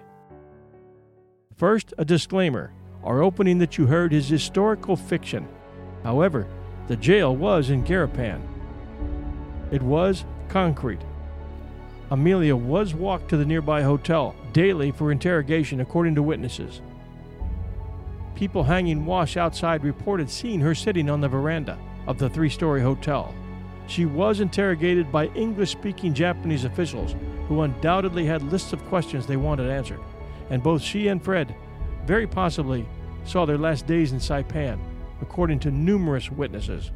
First, 1.56 1.94
a 1.96 2.04
disclaimer 2.04 2.72
our 3.04 3.22
opening 3.22 3.58
that 3.58 3.76
you 3.76 3.86
heard 3.86 4.14
is 4.14 4.28
historical 4.28 4.96
fiction. 4.96 5.46
However, 6.02 6.46
the 6.88 6.96
jail 6.96 7.36
was 7.36 7.68
in 7.68 7.84
Garapan. 7.84 8.40
It 9.70 9.82
was 9.82 10.24
concrete. 10.54 11.00
Amelia 12.12 12.54
was 12.54 12.94
walked 12.94 13.28
to 13.28 13.36
the 13.36 13.44
nearby 13.44 13.82
hotel 13.82 14.36
daily 14.52 14.92
for 14.92 15.10
interrogation, 15.10 15.80
according 15.80 16.14
to 16.14 16.22
witnesses. 16.22 16.80
People 18.36 18.62
hanging 18.62 19.04
wash 19.04 19.36
outside 19.36 19.82
reported 19.82 20.30
seeing 20.30 20.60
her 20.60 20.72
sitting 20.72 21.10
on 21.10 21.20
the 21.20 21.26
veranda 21.26 21.76
of 22.06 22.18
the 22.18 22.30
three 22.30 22.48
story 22.48 22.80
hotel. 22.80 23.34
She 23.88 24.06
was 24.06 24.38
interrogated 24.38 25.10
by 25.10 25.26
English 25.34 25.72
speaking 25.72 26.14
Japanese 26.14 26.64
officials 26.64 27.16
who 27.48 27.62
undoubtedly 27.62 28.24
had 28.24 28.44
lists 28.44 28.72
of 28.72 28.84
questions 28.84 29.26
they 29.26 29.36
wanted 29.36 29.68
answered, 29.68 29.98
and 30.50 30.62
both 30.62 30.82
she 30.82 31.08
and 31.08 31.20
Fred 31.20 31.52
very 32.06 32.28
possibly 32.28 32.86
saw 33.24 33.44
their 33.44 33.58
last 33.58 33.88
days 33.88 34.12
in 34.12 34.20
Saipan, 34.20 34.78
according 35.20 35.58
to 35.58 35.72
numerous 35.72 36.30
witnesses. 36.30 36.92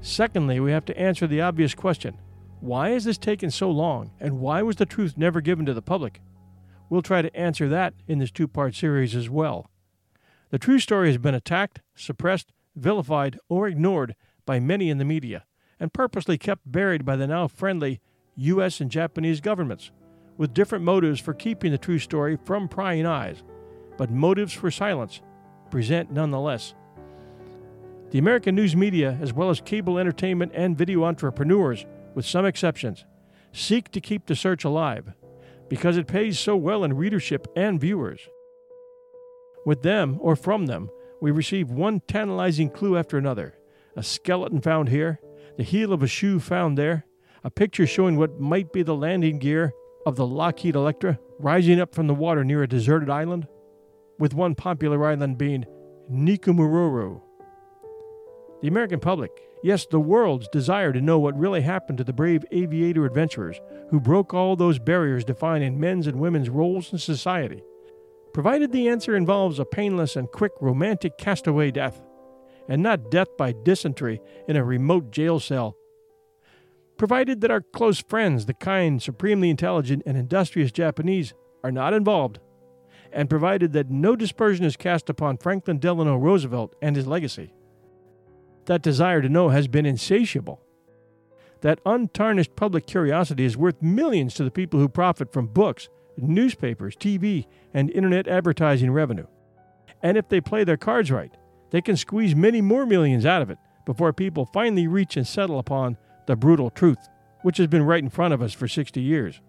Secondly, 0.00 0.60
we 0.60 0.72
have 0.72 0.84
to 0.86 0.98
answer 0.98 1.26
the 1.26 1.40
obvious 1.40 1.74
question 1.74 2.16
why 2.60 2.90
has 2.90 3.04
this 3.04 3.18
taken 3.18 3.50
so 3.50 3.70
long, 3.70 4.10
and 4.20 4.38
why 4.38 4.60
was 4.60 4.76
the 4.76 4.86
truth 4.86 5.16
never 5.16 5.40
given 5.40 5.64
to 5.64 5.72
the 5.72 5.80
public? 5.80 6.20
We'll 6.90 7.00
try 7.00 7.22
to 7.22 7.34
answer 7.34 7.68
that 7.68 7.94
in 8.06 8.18
this 8.18 8.30
two 8.30 8.48
part 8.48 8.74
series 8.74 9.14
as 9.14 9.30
well. 9.30 9.70
The 10.50 10.58
true 10.58 10.78
story 10.78 11.08
has 11.08 11.18
been 11.18 11.34
attacked, 11.34 11.80
suppressed, 11.94 12.52
vilified, 12.76 13.38
or 13.48 13.66
ignored 13.66 14.14
by 14.44 14.60
many 14.60 14.90
in 14.90 14.98
the 14.98 15.04
media, 15.04 15.44
and 15.78 15.92
purposely 15.92 16.36
kept 16.36 16.70
buried 16.70 17.04
by 17.04 17.16
the 17.16 17.26
now 17.26 17.48
friendly 17.48 18.00
U.S. 18.36 18.80
and 18.80 18.90
Japanese 18.90 19.40
governments, 19.40 19.90
with 20.36 20.52
different 20.52 20.84
motives 20.84 21.20
for 21.20 21.32
keeping 21.32 21.72
the 21.72 21.78
true 21.78 21.98
story 21.98 22.36
from 22.44 22.68
prying 22.68 23.06
eyes, 23.06 23.42
but 23.96 24.10
motives 24.10 24.52
for 24.52 24.70
silence 24.70 25.22
present 25.70 26.10
nonetheless. 26.10 26.74
The 28.10 28.18
American 28.18 28.56
news 28.56 28.74
media, 28.74 29.16
as 29.20 29.32
well 29.32 29.50
as 29.50 29.60
cable 29.60 29.96
entertainment 29.96 30.50
and 30.52 30.76
video 30.76 31.04
entrepreneurs, 31.04 31.86
with 32.14 32.26
some 32.26 32.44
exceptions, 32.44 33.04
seek 33.52 33.92
to 33.92 34.00
keep 34.00 34.26
the 34.26 34.34
search 34.34 34.64
alive 34.64 35.12
because 35.68 35.96
it 35.96 36.08
pays 36.08 36.36
so 36.36 36.56
well 36.56 36.82
in 36.82 36.96
readership 36.96 37.46
and 37.54 37.80
viewers. 37.80 38.20
With 39.64 39.82
them, 39.82 40.18
or 40.20 40.34
from 40.34 40.66
them, 40.66 40.90
we 41.22 41.30
receive 41.30 41.70
one 41.70 42.00
tantalizing 42.00 42.70
clue 42.70 42.96
after 42.96 43.16
another 43.16 43.54
a 43.96 44.02
skeleton 44.02 44.60
found 44.60 44.88
here, 44.88 45.20
the 45.56 45.62
heel 45.62 45.92
of 45.92 46.02
a 46.02 46.06
shoe 46.06 46.38
found 46.38 46.78
there, 46.78 47.04
a 47.42 47.50
picture 47.50 47.86
showing 47.86 48.16
what 48.16 48.40
might 48.40 48.72
be 48.72 48.82
the 48.82 48.94
landing 48.94 49.38
gear 49.38 49.72
of 50.06 50.16
the 50.16 50.26
Lockheed 50.26 50.76
Electra 50.76 51.18
rising 51.38 51.80
up 51.80 51.94
from 51.94 52.06
the 52.06 52.14
water 52.14 52.44
near 52.44 52.62
a 52.62 52.68
deserted 52.68 53.10
island, 53.10 53.46
with 54.18 54.32
one 54.32 54.54
popular 54.54 55.04
island 55.04 55.38
being 55.38 55.64
Nikumaroro. 56.10 57.22
The 58.60 58.68
American 58.68 59.00
public, 59.00 59.30
yes, 59.62 59.86
the 59.86 60.00
world's 60.00 60.48
desire 60.48 60.92
to 60.92 61.00
know 61.00 61.18
what 61.18 61.38
really 61.38 61.62
happened 61.62 61.96
to 61.98 62.04
the 62.04 62.12
brave 62.12 62.44
aviator 62.50 63.06
adventurers 63.06 63.58
who 63.88 64.00
broke 64.00 64.34
all 64.34 64.54
those 64.54 64.78
barriers 64.78 65.24
defining 65.24 65.80
men's 65.80 66.06
and 66.06 66.20
women's 66.20 66.50
roles 66.50 66.92
in 66.92 66.98
society, 66.98 67.62
provided 68.34 68.70
the 68.70 68.88
answer 68.88 69.16
involves 69.16 69.58
a 69.58 69.64
painless 69.64 70.14
and 70.14 70.30
quick 70.30 70.52
romantic 70.60 71.16
castaway 71.16 71.70
death, 71.70 72.02
and 72.68 72.82
not 72.82 73.10
death 73.10 73.28
by 73.38 73.52
dysentery 73.64 74.20
in 74.46 74.56
a 74.56 74.64
remote 74.64 75.10
jail 75.10 75.40
cell. 75.40 75.74
Provided 76.98 77.40
that 77.40 77.50
our 77.50 77.62
close 77.62 78.00
friends, 78.00 78.44
the 78.44 78.52
kind, 78.52 79.02
supremely 79.02 79.48
intelligent, 79.48 80.02
and 80.04 80.18
industrious 80.18 80.70
Japanese, 80.70 81.32
are 81.64 81.72
not 81.72 81.94
involved, 81.94 82.38
and 83.10 83.30
provided 83.30 83.72
that 83.72 83.90
no 83.90 84.14
dispersion 84.14 84.66
is 84.66 84.76
cast 84.76 85.08
upon 85.08 85.38
Franklin 85.38 85.78
Delano 85.78 86.16
Roosevelt 86.16 86.76
and 86.82 86.94
his 86.94 87.06
legacy. 87.06 87.54
That 88.66 88.82
desire 88.82 89.22
to 89.22 89.28
know 89.28 89.48
has 89.48 89.68
been 89.68 89.86
insatiable. 89.86 90.60
That 91.62 91.80
untarnished 91.84 92.56
public 92.56 92.86
curiosity 92.86 93.44
is 93.44 93.56
worth 93.56 93.82
millions 93.82 94.34
to 94.34 94.44
the 94.44 94.50
people 94.50 94.80
who 94.80 94.88
profit 94.88 95.32
from 95.32 95.46
books, 95.46 95.88
newspapers, 96.16 96.96
TV, 96.96 97.46
and 97.74 97.90
internet 97.90 98.28
advertising 98.28 98.92
revenue. 98.92 99.26
And 100.02 100.16
if 100.16 100.28
they 100.28 100.40
play 100.40 100.64
their 100.64 100.76
cards 100.76 101.10
right, 101.10 101.34
they 101.70 101.80
can 101.80 101.96
squeeze 101.96 102.34
many 102.34 102.60
more 102.60 102.86
millions 102.86 103.26
out 103.26 103.42
of 103.42 103.50
it 103.50 103.58
before 103.84 104.12
people 104.12 104.46
finally 104.46 104.86
reach 104.86 105.16
and 105.16 105.26
settle 105.26 105.58
upon 105.58 105.96
the 106.26 106.36
brutal 106.36 106.70
truth, 106.70 107.08
which 107.42 107.58
has 107.58 107.66
been 107.66 107.82
right 107.82 108.02
in 108.02 108.10
front 108.10 108.34
of 108.34 108.42
us 108.42 108.52
for 108.52 108.68
60 108.68 109.00
years. 109.00 109.40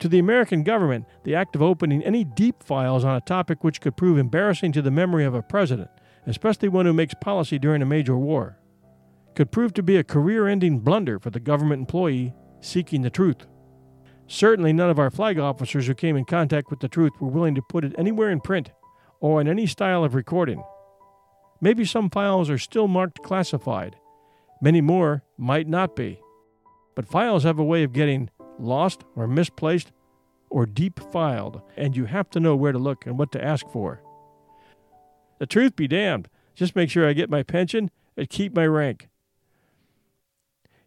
To 0.00 0.08
the 0.08 0.18
American 0.18 0.62
government, 0.62 1.06
the 1.24 1.34
act 1.34 1.56
of 1.56 1.62
opening 1.62 2.02
any 2.02 2.22
deep 2.24 2.62
files 2.62 3.04
on 3.04 3.16
a 3.16 3.20
topic 3.20 3.64
which 3.64 3.80
could 3.80 3.96
prove 3.96 4.18
embarrassing 4.18 4.72
to 4.72 4.82
the 4.82 4.90
memory 4.90 5.24
of 5.24 5.34
a 5.34 5.42
president 5.42 5.90
especially 6.26 6.68
one 6.68 6.86
who 6.86 6.92
makes 6.92 7.14
policy 7.20 7.58
during 7.58 7.82
a 7.82 7.86
major 7.86 8.16
war, 8.16 8.58
could 9.34 9.52
prove 9.52 9.74
to 9.74 9.82
be 9.82 9.96
a 9.96 10.04
career 10.04 10.48
ending 10.48 10.80
blunder 10.80 11.18
for 11.18 11.30
the 11.30 11.40
government 11.40 11.80
employee 11.80 12.34
seeking 12.60 13.02
the 13.02 13.10
truth. 13.10 13.46
Certainly, 14.26 14.72
none 14.72 14.90
of 14.90 14.98
our 14.98 15.10
flag 15.10 15.38
officers 15.38 15.86
who 15.86 15.94
came 15.94 16.16
in 16.16 16.24
contact 16.24 16.70
with 16.70 16.80
the 16.80 16.88
truth 16.88 17.12
were 17.20 17.28
willing 17.28 17.54
to 17.54 17.62
put 17.62 17.84
it 17.84 17.94
anywhere 17.96 18.30
in 18.30 18.40
print 18.40 18.72
or 19.20 19.40
in 19.40 19.46
any 19.46 19.66
style 19.66 20.02
of 20.02 20.14
recording. 20.14 20.62
Maybe 21.60 21.84
some 21.84 22.10
files 22.10 22.50
are 22.50 22.58
still 22.58 22.88
marked 22.88 23.22
classified, 23.22 23.96
many 24.60 24.80
more 24.80 25.22
might 25.38 25.68
not 25.68 25.94
be. 25.94 26.20
But 26.94 27.06
files 27.06 27.44
have 27.44 27.58
a 27.58 27.64
way 27.64 27.82
of 27.82 27.92
getting 27.92 28.30
lost 28.58 29.04
or 29.14 29.26
misplaced 29.28 29.92
or 30.50 30.66
deep 30.66 30.98
filed, 31.12 31.62
and 31.76 31.96
you 31.96 32.06
have 32.06 32.30
to 32.30 32.40
know 32.40 32.56
where 32.56 32.72
to 32.72 32.78
look 32.78 33.06
and 33.06 33.18
what 33.18 33.32
to 33.32 33.44
ask 33.44 33.68
for. 33.68 34.02
The 35.38 35.46
truth 35.46 35.76
be 35.76 35.88
damned. 35.88 36.28
Just 36.54 36.76
make 36.76 36.90
sure 36.90 37.06
I 37.06 37.12
get 37.12 37.30
my 37.30 37.42
pension 37.42 37.90
and 38.16 38.28
keep 38.28 38.54
my 38.54 38.66
rank. 38.66 39.08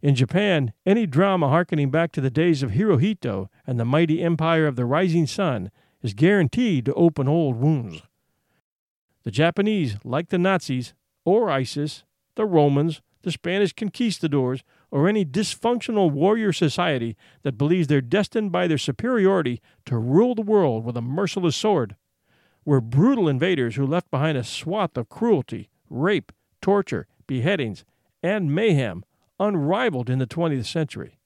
In 0.01 0.15
Japan, 0.15 0.73
any 0.85 1.05
drama 1.05 1.49
harkening 1.49 1.91
back 1.91 2.12
to 2.13 2.21
the 2.21 2.29
days 2.29 2.63
of 2.63 2.71
Hirohito 2.71 3.49
and 3.67 3.79
the 3.79 3.85
mighty 3.85 4.23
empire 4.23 4.65
of 4.65 4.75
the 4.75 4.85
rising 4.85 5.27
sun 5.27 5.71
is 6.01 6.13
guaranteed 6.13 6.85
to 6.85 6.93
open 6.93 7.27
old 7.27 7.57
wounds. 7.57 8.01
The 9.23 9.31
Japanese, 9.31 9.97
like 10.05 10.29
the 10.29 10.38
Nazis, 10.38 10.93
or 11.25 11.49
ISIS, 11.49 12.03
the 12.35 12.45
Romans, 12.45 13.01
the 13.23 13.31
Spanish 13.31 13.73
conquistadors, 13.73 14.63
or 14.89 15.09
any 15.09 15.25
dysfunctional 15.25 16.09
warrior 16.09 16.53
society 16.53 17.17
that 17.43 17.57
believes 17.57 17.88
they're 17.88 17.99
destined 17.99 18.51
by 18.51 18.65
their 18.65 18.77
superiority 18.77 19.62
to 19.85 19.97
rule 19.97 20.33
the 20.33 20.41
world 20.41 20.85
with 20.85 20.95
a 20.95 21.01
merciless 21.01 21.57
sword. 21.57 21.97
We're 22.65 22.82
brutal 22.82 23.28
invaders 23.28 23.76
who 23.76 23.86
left 23.86 24.12
behind 24.12 24.38
a 24.38 24.43
swath 24.43 24.98
of 24.98 25.10
cruelty, 25.10 25.69
rape, 25.89 26.32
torture, 26.62 27.08
beheadings, 27.26 27.86
and 28.22 28.54
mayhem 28.54 29.04
unrivaled 29.39 30.10
in 30.10 30.19
the 30.19 30.28
20th 30.28 30.65
century. 30.65 31.19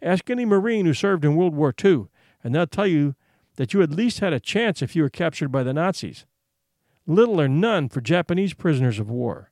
Ask 0.00 0.30
any 0.30 0.44
Marine 0.44 0.86
who 0.86 0.94
served 0.94 1.24
in 1.24 1.36
World 1.36 1.54
War 1.54 1.74
II, 1.84 2.06
and 2.42 2.54
they'll 2.54 2.66
tell 2.66 2.86
you 2.86 3.14
that 3.56 3.74
you 3.74 3.82
at 3.82 3.90
least 3.90 4.20
had 4.20 4.32
a 4.32 4.40
chance 4.40 4.80
if 4.80 4.96
you 4.96 5.02
were 5.02 5.10
captured 5.10 5.48
by 5.48 5.62
the 5.62 5.74
Nazis. 5.74 6.24
Little 7.06 7.40
or 7.40 7.48
none 7.48 7.88
for 7.88 8.00
Japanese 8.00 8.54
prisoners 8.54 8.98
of 8.98 9.10
war. 9.10 9.50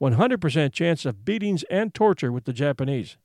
100% 0.00 0.72
chance 0.72 1.04
of 1.04 1.24
beatings 1.24 1.64
and 1.64 1.92
torture 1.92 2.32
with 2.32 2.44
the 2.44 2.52
Japanese. 2.52 3.16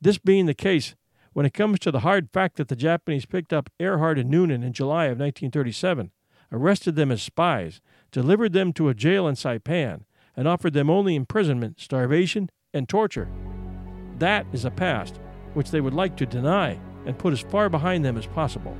This 0.00 0.18
being 0.18 0.46
the 0.46 0.54
case, 0.54 0.94
when 1.32 1.46
it 1.46 1.54
comes 1.54 1.78
to 1.80 1.90
the 1.90 2.00
hard 2.00 2.30
fact 2.32 2.56
that 2.56 2.68
the 2.68 2.76
Japanese 2.76 3.26
picked 3.26 3.52
up 3.52 3.70
Earhart 3.78 4.18
and 4.18 4.30
Noonan 4.30 4.62
in 4.62 4.72
July 4.72 5.04
of 5.04 5.18
1937, 5.18 6.10
arrested 6.54 6.94
them 6.94 7.10
as 7.10 7.20
spies, 7.20 7.80
delivered 8.12 8.52
them 8.52 8.72
to 8.72 8.88
a 8.88 8.94
jail 8.94 9.26
in 9.26 9.34
Saipan, 9.34 10.02
and 10.36 10.46
offered 10.46 10.72
them 10.72 10.88
only 10.88 11.16
imprisonment, 11.16 11.80
starvation, 11.80 12.48
and 12.72 12.88
torture. 12.88 13.28
That 14.18 14.46
is 14.52 14.64
a 14.64 14.70
past 14.70 15.18
which 15.54 15.70
they 15.70 15.80
would 15.80 15.94
like 15.94 16.16
to 16.16 16.26
deny 16.26 16.78
and 17.06 17.18
put 17.18 17.32
as 17.32 17.40
far 17.40 17.68
behind 17.68 18.04
them 18.04 18.16
as 18.16 18.26
possible. 18.26 18.76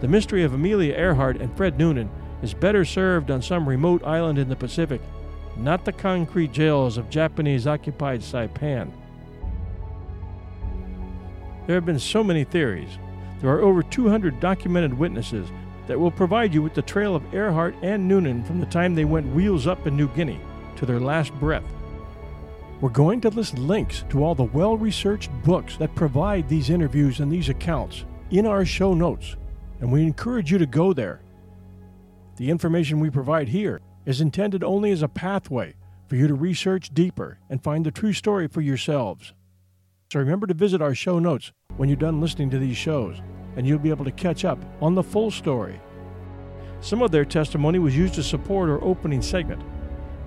The 0.00 0.08
mystery 0.08 0.42
of 0.42 0.52
Amelia 0.52 0.94
Earhart 0.94 1.40
and 1.40 1.56
Fred 1.56 1.78
Noonan 1.78 2.10
is 2.42 2.54
better 2.54 2.84
served 2.84 3.30
on 3.30 3.40
some 3.40 3.68
remote 3.68 4.04
island 4.04 4.38
in 4.38 4.48
the 4.48 4.56
Pacific, 4.56 5.00
not 5.56 5.84
the 5.84 5.92
concrete 5.92 6.52
jails 6.52 6.96
of 6.96 7.08
Japanese 7.08 7.66
occupied 7.66 8.20
Saipan. 8.20 8.90
There 11.66 11.76
have 11.76 11.86
been 11.86 12.00
so 12.00 12.24
many 12.24 12.42
theories. 12.42 12.98
There 13.40 13.50
are 13.50 13.62
over 13.62 13.82
200 13.82 14.40
documented 14.40 14.94
witnesses 14.94 15.48
that 15.90 15.98
will 15.98 16.12
provide 16.12 16.54
you 16.54 16.62
with 16.62 16.72
the 16.72 16.82
trail 16.82 17.16
of 17.16 17.34
Earhart 17.34 17.74
and 17.82 18.06
Noonan 18.06 18.44
from 18.44 18.60
the 18.60 18.66
time 18.66 18.94
they 18.94 19.04
went 19.04 19.34
wheels 19.34 19.66
up 19.66 19.88
in 19.88 19.96
New 19.96 20.06
Guinea 20.10 20.38
to 20.76 20.86
their 20.86 21.00
last 21.00 21.34
breath. 21.40 21.64
We're 22.80 22.90
going 22.90 23.20
to 23.22 23.28
list 23.28 23.58
links 23.58 24.04
to 24.10 24.22
all 24.22 24.36
the 24.36 24.44
well 24.44 24.76
researched 24.76 25.32
books 25.42 25.76
that 25.78 25.96
provide 25.96 26.48
these 26.48 26.70
interviews 26.70 27.18
and 27.18 27.30
these 27.30 27.48
accounts 27.48 28.04
in 28.30 28.46
our 28.46 28.64
show 28.64 28.94
notes, 28.94 29.34
and 29.80 29.90
we 29.90 30.04
encourage 30.04 30.52
you 30.52 30.58
to 30.58 30.66
go 30.66 30.92
there. 30.92 31.22
The 32.36 32.50
information 32.50 33.00
we 33.00 33.10
provide 33.10 33.48
here 33.48 33.80
is 34.06 34.20
intended 34.20 34.62
only 34.62 34.92
as 34.92 35.02
a 35.02 35.08
pathway 35.08 35.74
for 36.06 36.14
you 36.14 36.28
to 36.28 36.34
research 36.34 36.94
deeper 36.94 37.40
and 37.50 37.64
find 37.64 37.84
the 37.84 37.90
true 37.90 38.12
story 38.12 38.46
for 38.46 38.60
yourselves. 38.60 39.34
So 40.12 40.20
remember 40.20 40.46
to 40.46 40.54
visit 40.54 40.80
our 40.80 40.94
show 40.94 41.18
notes 41.18 41.50
when 41.78 41.88
you're 41.88 41.96
done 41.96 42.20
listening 42.20 42.50
to 42.50 42.60
these 42.60 42.76
shows, 42.76 43.20
and 43.56 43.66
you'll 43.66 43.78
be 43.78 43.90
able 43.90 44.04
to 44.04 44.10
catch 44.10 44.44
up 44.44 44.58
on 44.80 44.94
the 44.94 45.02
full 45.02 45.30
story. 45.30 45.80
Some 46.80 47.02
of 47.02 47.10
their 47.10 47.24
testimony 47.24 47.78
was 47.78 47.96
used 47.96 48.14
to 48.14 48.22
support 48.22 48.70
our 48.70 48.82
opening 48.82 49.22
segment, 49.22 49.62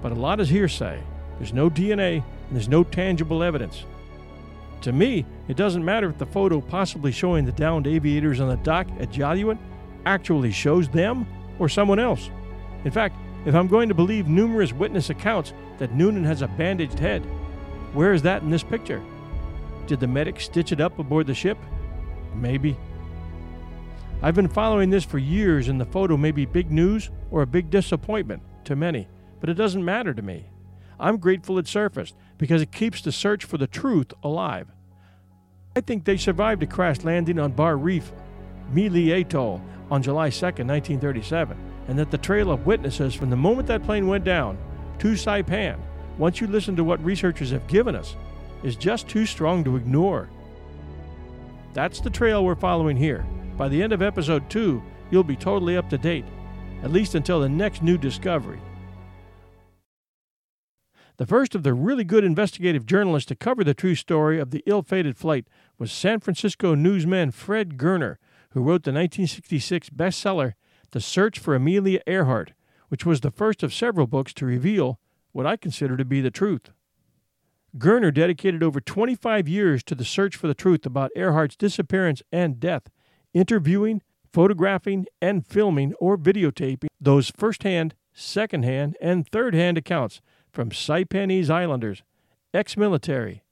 but 0.02 0.12
a 0.12 0.16
lot 0.16 0.40
is 0.40 0.50
hearsay. 0.50 1.02
There's 1.38 1.54
no 1.54 1.70
DNA 1.70 2.16
and 2.18 2.56
there's 2.56 2.70
no 2.70 2.84
tangible 2.84 3.44
evidence. 3.44 3.86
To 4.82 4.92
me, 4.92 5.26
it 5.48 5.56
doesn't 5.56 5.84
matter 5.84 6.10
if 6.10 6.18
the 6.18 6.26
photo 6.26 6.60
possibly 6.62 7.12
showing 7.12 7.46
the 7.46 7.54
downed 7.54 7.88
aviators 7.88 8.40
on 8.40 8.50
the 8.50 8.58
dock 8.58 8.88
at 9.00 9.12
Jaluit 9.12 9.58
actually 10.06 10.52
shows 10.52 10.90
them 10.90 11.26
or 11.58 11.70
someone 11.70 12.00
else. 12.00 12.30
In 12.84 12.92
fact, 12.92 13.16
if 13.46 13.56
I'm 13.56 13.68
going 13.68 13.90
to 13.90 13.96
believe 13.96 14.28
numerous 14.28 14.74
witness 14.74 15.10
accounts 15.10 15.54
that 15.78 15.94
Noonan 15.94 16.26
has 16.26 16.42
a 16.42 16.48
bandaged 16.48 17.00
head, 17.00 17.22
where 17.94 18.14
is 18.14 18.22
that 18.24 18.42
in 18.42 18.50
this 18.50 18.64
picture? 18.64 19.02
Did 19.88 20.00
the 20.00 20.08
medic 20.08 20.40
stitch 20.40 20.72
it 20.72 20.82
up 20.82 21.00
aboard 21.00 21.28
the 21.28 21.34
ship? 21.34 21.58
Maybe. 22.36 22.78
I've 24.26 24.36
been 24.36 24.48
following 24.48 24.90
this 24.90 25.04
for 25.04 25.18
years, 25.18 25.68
and 25.68 25.82
the 25.82 25.86
photo 25.86 26.16
may 26.16 26.32
be 26.32 26.46
big 26.46 26.72
news 26.72 27.10
or 27.30 27.42
a 27.42 27.46
big 27.46 27.70
disappointment 27.70 28.42
to 28.64 28.74
many, 28.74 29.10
but 29.42 29.50
it 29.50 29.56
doesn't 29.56 29.84
matter 29.84 30.14
to 30.14 30.22
me. 30.22 30.46
I'm 30.98 31.18
grateful 31.18 31.60
it 31.60 31.68
surfaced 31.68 32.16
because 32.38 32.62
it 32.62 32.72
keeps 32.72 33.02
the 33.02 33.12
search 33.12 33.44
for 33.44 33.58
the 33.58 33.68
truth 33.68 34.14
alive. 34.24 34.70
I 35.76 35.82
think 35.82 36.06
they 36.06 36.16
survived 36.16 36.64
a 36.64 36.68
crash 36.68 37.04
landing 37.04 37.38
on 37.38 37.52
Bar 37.52 37.76
Reef, 37.76 38.14
Mili 38.74 39.10
Atoll, 39.10 39.62
on 39.92 40.02
July 40.02 40.30
2, 40.30 40.46
1937, 40.46 41.58
and 41.90 42.00
that 42.00 42.10
the 42.10 42.18
trail 42.18 42.50
of 42.50 42.66
witnesses 42.66 43.14
from 43.14 43.30
the 43.30 43.36
moment 43.36 43.68
that 43.68 43.84
plane 43.84 44.08
went 44.08 44.24
down 44.24 44.58
to 45.00 45.16
Saipan, 45.16 45.78
once 46.18 46.40
you 46.40 46.48
listen 46.48 46.78
to 46.78 46.86
what 46.86 47.04
researchers 47.04 47.52
have 47.52 47.68
given 47.68 47.94
us, 47.94 48.16
is 48.64 48.78
just 48.78 49.10
too 49.10 49.26
strong 49.26 49.66
to 49.66 49.76
ignore. 49.76 50.30
That's 51.74 52.00
the 52.00 52.10
trail 52.10 52.46
we're 52.46 52.56
following 52.56 52.96
here. 52.96 53.26
By 53.58 53.70
the 53.70 53.84
end 53.84 53.94
of 53.94 54.02
episode 54.02 54.50
2, 54.50 54.82
you'll 55.12 55.24
be 55.24 55.36
totally 55.36 55.78
up 55.78 55.90
to 55.90 55.98
date, 55.98 56.26
at 56.82 56.92
least 56.92 57.14
until 57.14 57.40
the 57.40 57.50
next 57.50 57.84
new 57.84 57.98
discovery. 57.98 58.60
The 61.18 61.28
first 61.28 61.54
of 61.54 61.62
the 61.62 61.76
really 61.76 62.04
good 62.04 62.24
investigative 62.24 62.88
journalists 62.88 63.28
to 63.28 63.36
cover 63.36 63.64
the 63.64 63.76
true 63.76 63.94
story 63.94 64.40
of 64.40 64.50
the 64.50 64.64
ill 64.66 64.82
fated 64.82 65.16
flight 65.16 65.46
was 65.78 65.92
San 65.92 66.20
Francisco 66.20 66.74
newsman 66.74 67.30
Fred 67.30 67.78
Goerner, 67.78 68.18
who 68.50 68.62
wrote 68.62 68.84
the 68.84 68.92
1966 68.92 69.92
bestseller 69.92 70.54
The 70.90 71.00
Search 71.00 71.38
for 71.38 71.54
Amelia 71.54 72.02
Earhart, 72.08 72.54
which 72.90 73.06
was 73.06 73.22
the 73.22 73.30
first 73.30 73.62
of 73.62 73.74
several 73.74 74.08
books 74.08 74.34
to 74.34 74.46
reveal 74.48 75.00
what 75.32 75.46
I 75.46 75.58
consider 75.58 75.96
to 75.98 76.06
be 76.06 76.22
the 76.22 76.32
truth. 76.32 76.72
Goerner 77.78 78.12
dedicated 78.12 78.64
over 78.64 78.82
25 78.82 79.48
years 79.48 79.84
to 79.84 79.96
the 79.96 80.06
search 80.06 80.36
for 80.36 80.48
the 80.48 80.54
truth 80.56 80.86
about 80.86 81.12
Earhart's 81.16 81.56
disappearance 81.56 82.24
and 82.32 82.60
death, 82.60 82.90
interviewing, 83.34 84.02
photographing, 84.32 85.06
and 85.22 85.46
filming 85.46 85.94
or 85.96 86.18
videotaping 86.18 86.88
those 87.00 87.32
first 87.36 87.64
hand, 87.64 87.96
second 88.14 88.64
hand, 88.64 88.96
and 89.02 89.28
third 89.28 89.54
hand 89.54 89.78
accounts 89.78 90.22
from 90.52 90.72
Saipanese 90.72 91.50
islanders, 91.50 92.04
ex 92.54 92.78
military, 92.78 93.44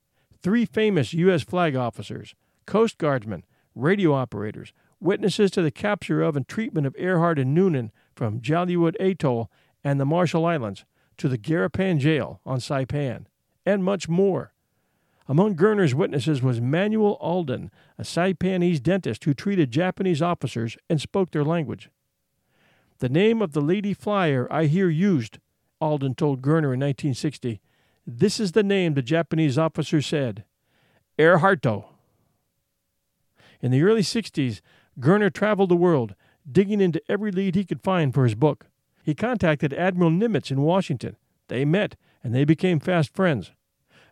three 0.41 0.65
famous 0.65 1.13
U.S. 1.13 1.43
flag 1.43 1.75
officers, 1.75 2.35
Coast 2.65 2.97
Guardsmen, 2.97 3.43
radio 3.75 4.13
operators, 4.13 4.73
witnesses 4.99 5.51
to 5.51 5.61
the 5.61 5.71
capture 5.71 6.21
of 6.21 6.37
and 6.37 6.47
treatment 6.47 6.85
of 6.85 6.95
Earhart 6.97 7.39
and 7.39 7.53
Noonan 7.53 7.91
from 8.15 8.39
Jaluit 8.39 8.95
Atoll 8.99 9.49
and 9.83 9.99
the 9.99 10.05
Marshall 10.05 10.45
Islands 10.45 10.85
to 11.17 11.27
the 11.27 11.37
Garapan 11.37 11.99
Jail 11.99 12.39
on 12.45 12.59
Saipan, 12.59 13.25
and 13.65 13.83
much 13.83 14.07
more. 14.07 14.53
Among 15.31 15.55
Goerner's 15.55 15.95
witnesses 15.95 16.41
was 16.41 16.59
Manuel 16.59 17.17
Aldan, 17.21 17.71
a 17.97 18.03
Saipanese 18.03 18.81
dentist 18.81 19.23
who 19.23 19.33
treated 19.33 19.71
Japanese 19.71 20.21
officers 20.21 20.75
and 20.89 20.99
spoke 20.99 21.31
their 21.31 21.45
language. 21.45 21.89
The 22.99 23.07
name 23.07 23.41
of 23.41 23.53
the 23.53 23.61
lady 23.61 23.93
flyer 23.93 24.45
I 24.51 24.65
hear 24.65 24.89
used 24.89 25.39
Aldan 25.79 26.15
told 26.15 26.41
Goerner 26.41 26.73
in 26.73 26.81
1960. 26.81 27.61
This 28.05 28.41
is 28.41 28.51
the 28.51 28.61
name 28.61 28.93
the 28.93 29.01
Japanese 29.01 29.57
officer 29.57 30.01
said 30.01 30.43
Earharto. 31.17 31.85
In 33.61 33.71
the 33.71 33.83
early 33.83 34.01
60s, 34.01 34.59
Goerner 34.99 35.29
traveled 35.29 35.69
the 35.69 35.77
world, 35.77 36.13
digging 36.51 36.81
into 36.81 37.01
every 37.07 37.31
lead 37.31 37.55
he 37.55 37.63
could 37.63 37.81
find 37.81 38.13
for 38.13 38.25
his 38.25 38.35
book. 38.35 38.65
He 39.01 39.15
contacted 39.15 39.73
Admiral 39.73 40.11
Nimitz 40.11 40.51
in 40.51 40.61
Washington. 40.61 41.15
They 41.47 41.63
met, 41.63 41.95
and 42.21 42.35
they 42.35 42.43
became 42.43 42.81
fast 42.81 43.15
friends. 43.15 43.53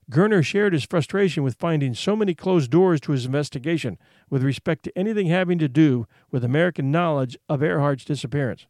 Goerner 0.10 0.42
shared 0.42 0.74
his 0.74 0.86
frustration 0.86 1.44
with 1.44 1.60
finding 1.60 1.94
so 1.94 2.16
many 2.16 2.34
closed 2.34 2.72
doors 2.72 3.00
to 3.02 3.12
his 3.12 3.26
investigation 3.26 3.98
with 4.30 4.44
respect 4.44 4.84
to 4.84 4.98
anything 4.98 5.28
having 5.28 5.60
to 5.60 5.70
do 5.70 6.08
with 6.32 6.44
American 6.44 6.92
knowledge 6.92 7.38
of 7.48 7.62
Earhart's 7.62 8.06
disappearance. 8.06 8.66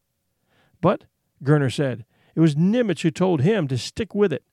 But, 0.82 1.06
Goerner 1.42 1.70
said, 1.70 2.06
it 2.36 2.42
was 2.42 2.56
Nimitz 2.56 3.02
who 3.02 3.12
told 3.12 3.42
him 3.42 3.68
to 3.70 3.78
stick 3.78 4.14
with 4.14 4.34
it, 4.34 4.44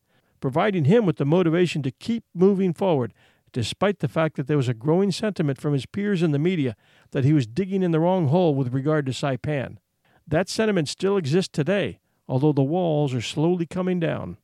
providing 0.41 0.85
him 0.85 1.07
with 1.07 1.17
the 1.17 1.25
motivation 1.25 1.83
to 1.83 1.91
keep 1.91 2.25
moving 2.35 2.73
forward, 2.73 3.13
despite 3.53 3.99
the 3.99 4.09
fact 4.09 4.37
that 4.37 4.47
there 4.47 4.57
was 4.57 4.69
a 4.69 4.75
growing 4.75 5.11
sentiment 5.11 5.61
from 5.61 5.73
his 5.73 5.87
peers 5.87 6.23
in 6.23 6.31
the 6.31 6.39
media 6.39 6.77
that 7.11 7.25
he 7.25 7.33
was 7.33 7.47
digging 7.47 7.83
in 7.83 7.91
the 7.91 8.01
wrong 8.01 8.29
hole 8.29 8.55
with 8.55 8.73
regard 8.73 9.07
to 9.07 9.13
Saipan. 9.13 9.79
That 10.27 10.49
sentiment 10.49 10.89
still 10.89 11.17
exists 11.17 11.51
today, 11.53 11.99
although 12.29 12.53
the 12.53 12.63
walls 12.63 13.15
are 13.15 13.21
slowly 13.21 13.67
coming 13.67 13.99
down. 13.99 14.37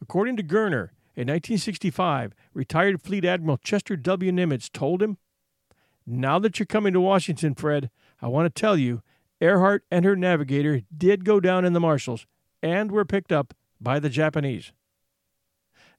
According 0.00 0.36
to 0.36 0.42
Goerner, 0.42 0.92
in 1.18 1.26
1965, 1.26 2.32
retired 2.54 3.02
Fleet 3.02 3.24
Admiral 3.24 3.56
Chester 3.56 3.96
W. 3.96 4.30
Nimitz 4.30 4.70
told 4.70 5.02
him, 5.02 5.18
Now 6.06 6.38
that 6.38 6.60
you're 6.60 6.66
coming 6.66 6.92
to 6.92 7.00
Washington, 7.00 7.56
Fred, 7.56 7.90
I 8.22 8.28
want 8.28 8.46
to 8.46 8.60
tell 8.60 8.76
you 8.76 9.02
Earhart 9.40 9.82
and 9.90 10.04
her 10.04 10.14
navigator 10.14 10.82
did 10.96 11.24
go 11.24 11.40
down 11.40 11.64
in 11.64 11.72
the 11.72 11.80
Marshalls 11.80 12.24
and 12.62 12.92
were 12.92 13.04
picked 13.04 13.32
up 13.32 13.52
by 13.80 13.98
the 13.98 14.08
Japanese. 14.08 14.70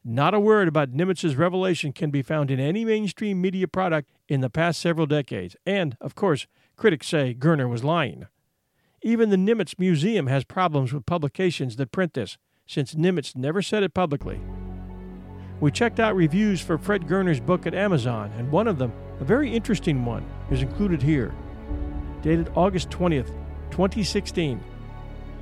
Not 0.05 0.33
a 0.33 0.39
word 0.39 0.69
about 0.69 0.93
Nimitz's 0.93 1.35
revelation 1.35 1.91
can 1.91 2.11
be 2.11 2.21
found 2.21 2.49
in 2.49 2.61
any 2.61 2.85
mainstream 2.85 3.41
media 3.41 3.67
product 3.67 4.09
in 4.29 4.39
the 4.39 4.49
past 4.49 4.79
several 4.79 5.05
decades, 5.05 5.53
and, 5.65 5.97
of 5.99 6.15
course, 6.15 6.47
critics 6.77 7.07
say 7.07 7.33
Goerner 7.33 7.67
was 7.67 7.83
lying. 7.83 8.27
Even 9.01 9.31
the 9.31 9.35
Nimitz 9.35 9.77
Museum 9.77 10.27
has 10.27 10.45
problems 10.45 10.93
with 10.93 11.05
publications 11.05 11.75
that 11.75 11.91
print 11.91 12.13
this, 12.13 12.37
since 12.65 12.95
Nimitz 12.95 13.35
never 13.35 13.61
said 13.61 13.83
it 13.83 13.93
publicly. 13.93 14.39
We 15.59 15.71
checked 15.71 15.99
out 15.99 16.15
reviews 16.15 16.61
for 16.61 16.77
Fred 16.77 17.07
Goerner's 17.07 17.41
book 17.41 17.67
at 17.67 17.73
Amazon, 17.73 18.31
and 18.37 18.49
one 18.49 18.67
of 18.67 18.77
them, 18.77 18.93
a 19.19 19.25
very 19.25 19.53
interesting 19.53 20.05
one, 20.05 20.25
is 20.49 20.61
included 20.61 21.01
here. 21.01 21.33
Dated 22.21 22.51
August 22.55 22.89
20th, 22.89 23.31
2016. 23.71 24.63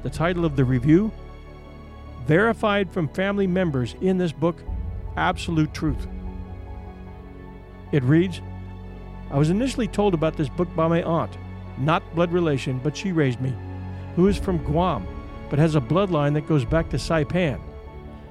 The 0.03 0.09
title 0.09 0.45
of 0.45 0.55
the 0.55 0.65
review 0.65 1.11
Verified 2.25 2.91
from 2.91 3.07
family 3.09 3.47
members 3.47 3.95
in 4.01 4.17
this 4.17 4.31
book, 4.31 4.61
Absolute 5.15 5.73
Truth. 5.73 6.07
It 7.91 8.03
reads 8.03 8.41
I 9.29 9.37
was 9.37 9.49
initially 9.49 9.87
told 9.87 10.13
about 10.13 10.35
this 10.35 10.49
book 10.49 10.73
by 10.75 10.87
my 10.87 11.03
aunt, 11.03 11.37
not 11.77 12.15
blood 12.15 12.31
relation, 12.31 12.79
but 12.83 12.97
she 12.97 13.11
raised 13.11 13.39
me, 13.39 13.53
who 14.15 14.27
is 14.27 14.37
from 14.37 14.57
Guam, 14.59 15.05
but 15.49 15.59
has 15.59 15.75
a 15.75 15.81
bloodline 15.81 16.33
that 16.33 16.47
goes 16.47 16.65
back 16.65 16.89
to 16.89 16.97
Saipan. 16.97 17.59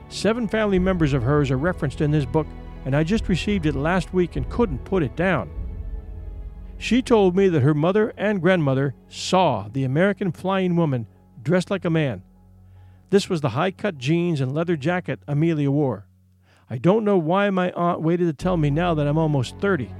Seven 0.08 0.46
family 0.46 0.78
members 0.78 1.12
of 1.12 1.22
hers 1.22 1.50
are 1.50 1.58
referenced 1.58 2.00
in 2.00 2.10
this 2.10 2.24
book, 2.24 2.46
and 2.84 2.94
I 2.94 3.02
just 3.02 3.28
received 3.28 3.66
it 3.66 3.74
last 3.74 4.14
week 4.14 4.36
and 4.36 4.48
couldn't 4.48 4.84
put 4.84 5.02
it 5.02 5.16
down. 5.16 5.50
She 6.78 7.02
told 7.02 7.34
me 7.34 7.48
that 7.48 7.62
her 7.62 7.74
mother 7.74 8.12
and 8.16 8.40
grandmother 8.40 8.94
saw 9.08 9.68
the 9.72 9.84
American 9.84 10.30
flying 10.30 10.76
woman 10.76 11.06
dressed 11.42 11.70
like 11.70 11.84
a 11.84 11.90
man. 11.90 12.22
This 13.10 13.28
was 13.28 13.40
the 13.40 13.50
high 13.50 13.70
cut 13.70 13.98
jeans 13.98 14.40
and 14.40 14.52
leather 14.52 14.76
jacket 14.76 15.20
Amelia 15.26 15.70
wore. 15.70 16.06
I 16.68 16.78
don't 16.78 17.04
know 17.04 17.16
why 17.16 17.50
my 17.50 17.72
aunt 17.72 18.02
waited 18.02 18.26
to 18.26 18.32
tell 18.32 18.56
me 18.56 18.70
now 18.70 18.94
that 18.94 19.06
I'm 19.06 19.18
almost 19.18 19.58
30. 19.58 19.90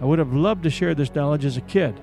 I 0.00 0.04
would 0.04 0.18
have 0.18 0.34
loved 0.34 0.64
to 0.64 0.70
share 0.70 0.94
this 0.94 1.14
knowledge 1.14 1.44
as 1.44 1.56
a 1.56 1.62
kid. 1.62 1.98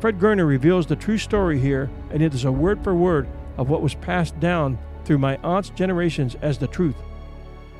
Fred 0.00 0.18
Goerner 0.18 0.46
reveals 0.46 0.86
the 0.86 0.96
true 0.96 1.18
story 1.18 1.58
here, 1.58 1.90
and 2.10 2.22
it 2.22 2.34
is 2.34 2.44
a 2.44 2.52
word 2.52 2.82
for 2.82 2.94
word 2.94 3.28
of 3.56 3.68
what 3.68 3.82
was 3.82 3.94
passed 3.94 4.38
down 4.40 4.78
through 5.04 5.18
my 5.18 5.36
aunt's 5.38 5.70
generations 5.70 6.36
as 6.42 6.58
the 6.58 6.66
truth. 6.66 6.96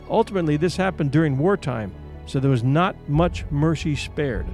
Ultimately, 0.09 0.57
this 0.57 0.77
happened 0.77 1.13
during 1.13 1.39
wartime, 1.39 1.95
so 2.27 2.41
there 2.41 2.51
was 2.51 2.65
not 2.65 2.97
much 3.09 3.45
mercy 3.51 3.95
spared. 3.95 4.47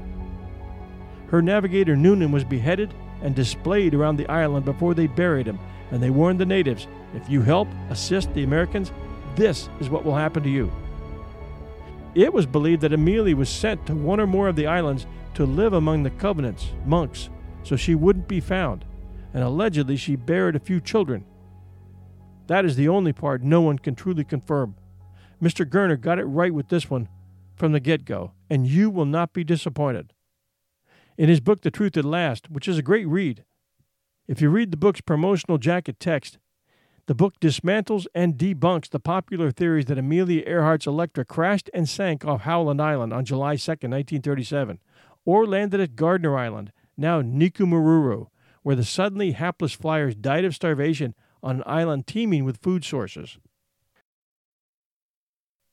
Her 1.29 1.43
navigator 1.43 1.97
Noonan 1.97 2.31
was 2.33 2.45
beheaded 2.45 2.95
and 3.23 3.35
displayed 3.35 3.95
around 3.95 4.17
the 4.17 4.29
island 4.29 4.65
before 4.65 4.95
they 4.95 5.07
buried 5.07 5.47
him, 5.47 5.59
and 5.91 6.03
they 6.03 6.11
warned 6.11 6.39
the 6.39 6.47
natives 6.47 6.87
if 7.15 7.29
you 7.29 7.43
help 7.43 7.69
assist 7.91 8.33
the 8.35 8.45
Americans, 8.45 8.93
this 9.35 9.69
is 9.81 9.91
what 9.91 10.05
will 10.05 10.15
happen 10.15 10.43
to 10.43 10.51
you. 10.51 10.71
It 12.15 12.33
was 12.33 12.47
believed 12.47 12.83
that 12.83 12.93
Amelia 12.93 13.37
was 13.37 13.49
sent 13.49 13.87
to 13.87 13.95
one 13.95 14.21
or 14.21 14.27
more 14.27 14.49
of 14.49 14.57
the 14.57 14.67
islands 14.67 15.07
to 15.35 15.45
live 15.45 15.75
among 15.75 16.03
the 16.03 16.11
Covenants, 16.11 16.73
monks, 16.85 17.29
so 17.63 17.77
she 17.77 17.95
wouldn't 17.95 18.29
be 18.29 18.41
found, 18.41 18.85
and 19.35 19.43
allegedly 19.43 19.97
she 19.97 20.17
buried 20.17 20.57
a 20.57 20.61
few 20.61 20.81
children. 20.81 21.25
That 22.47 22.65
is 22.65 22.77
the 22.77 22.89
only 22.89 23.13
part 23.13 23.43
no 23.43 23.61
one 23.61 23.79
can 23.79 23.95
truly 23.95 24.25
confirm. 24.25 24.77
Mr. 25.43 25.69
Goerner 25.69 25.97
got 25.97 26.19
it 26.19 26.25
right 26.25 26.55
with 26.55 26.69
this 26.69 26.89
one 26.89 27.09
from 27.57 27.73
the 27.73 27.81
get 27.81 28.05
go, 28.05 28.33
and 28.49 28.67
you 28.67 28.91
will 28.91 29.05
not 29.05 29.33
be 29.33 29.45
disappointed 29.45 30.13
in 31.19 31.29
his 31.29 31.41
book 31.41 31.63
The 31.63 31.71
Truth 31.71 31.97
at 31.97 32.05
Last, 32.05 32.51
which 32.51 32.69
is 32.69 32.79
a 32.79 32.83
great 32.83 33.09
read. 33.09 33.45
If 34.29 34.41
you 34.41 34.51
read 34.51 34.71
the 34.71 34.77
book's 34.77 35.01
promotional 35.01 35.59
jacket 35.59 35.99
text, 35.99 36.39
the 37.07 37.15
book 37.15 37.39
dismantles 37.41 38.07
and 38.15 38.37
debunks 38.37 38.91
the 38.91 38.99
popular 38.99 39.51
theories 39.51 39.87
that 39.87 39.99
Amelia 39.99 40.43
Earhart's 40.47 40.87
Electra 40.87 41.25
crashed 41.25 41.71
and 41.73 41.89
sank 41.89 42.25
off 42.25 42.43
Howland 42.43 42.83
Island 42.83 43.13
on 43.13 43.25
July 43.25 43.57
2, 43.57 43.71
1937, 43.71 44.81
or 45.25 45.47
landed 45.47 45.81
at 45.81 45.97
Gardner 45.97 46.37
Island, 46.37 46.73
now 46.97 47.23
Nikumaroro, 47.23 48.29
where 48.63 48.77
the 48.77 48.85
suddenly 48.85 49.33
hapless 49.33 49.73
flyers 49.73 50.17
died 50.17 50.45
of 50.45 50.55
starvation 50.55 51.15
on 51.47 51.57
an 51.57 51.63
island 51.65 52.07
teeming 52.07 52.45
with 52.45 52.63
food 52.63 52.85
sources. 52.85 53.39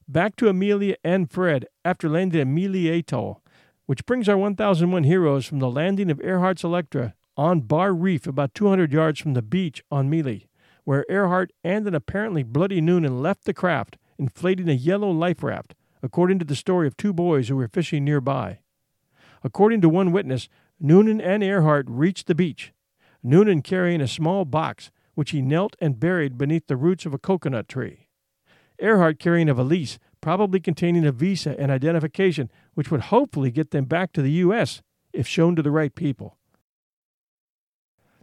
Back 0.07 0.35
to 0.37 0.47
Amelia 0.47 0.95
and 1.03 1.29
Fred 1.29 1.65
after 1.83 2.07
landing 2.07 2.41
at 2.41 2.47
Mili 2.47 2.97
Atoll 2.97 3.43
which 3.85 4.05
brings 4.05 4.29
our 4.29 4.37
1001 4.37 5.03
heroes 5.03 5.45
from 5.45 5.59
the 5.59 5.69
landing 5.69 6.09
of 6.09 6.21
Earhart's 6.21 6.63
Electra 6.63 7.13
on 7.35 7.61
Bar 7.61 7.93
Reef 7.93 8.25
about 8.25 8.53
200 8.53 8.93
yards 8.93 9.19
from 9.19 9.33
the 9.33 9.41
beach 9.41 9.83
on 9.91 10.09
Mili, 10.09 10.47
where 10.83 11.05
Earhart 11.09 11.51
and 11.63 11.87
an 11.87 11.95
apparently 11.95 12.43
bloody 12.43 12.79
Noonan 12.79 13.21
left 13.21 13.45
the 13.45 13.53
craft, 13.53 13.97
inflating 14.17 14.69
a 14.69 14.73
yellow 14.73 15.09
life 15.09 15.43
raft, 15.43 15.75
according 16.01 16.39
to 16.39 16.45
the 16.45 16.55
story 16.55 16.87
of 16.87 16.95
two 16.95 17.13
boys 17.13 17.49
who 17.49 17.55
were 17.55 17.67
fishing 17.67 18.05
nearby. 18.05 18.59
According 19.43 19.81
to 19.81 19.89
one 19.89 20.11
witness, 20.11 20.47
Noonan 20.79 21.19
and 21.19 21.43
Earhart 21.43 21.85
reached 21.89 22.27
the 22.27 22.35
beach, 22.35 22.71
Noonan 23.21 23.61
carrying 23.61 24.01
a 24.01 24.07
small 24.07 24.45
box, 24.45 24.91
which 25.15 25.31
he 25.31 25.41
knelt 25.41 25.75
and 25.79 25.99
buried 25.99 26.37
beneath 26.37 26.67
the 26.67 26.77
roots 26.77 27.05
of 27.05 27.13
a 27.13 27.19
coconut 27.19 27.67
tree. 27.67 28.09
Earhart 28.79 29.19
carrying 29.19 29.49
a 29.49 29.53
valise 29.53 29.99
probably 30.21 30.59
containing 30.59 31.05
a 31.05 31.11
visa 31.11 31.59
and 31.59 31.69
identification, 31.69 32.49
which 32.75 32.89
would 32.89 33.01
hopefully 33.01 33.51
get 33.51 33.71
them 33.71 33.83
back 33.83 34.13
to 34.13 34.21
the 34.21 34.31
U.S. 34.31 34.81
if 35.11 35.27
shown 35.27 35.55
to 35.55 35.61
the 35.61 35.69
right 35.69 35.93
people. 35.93 36.37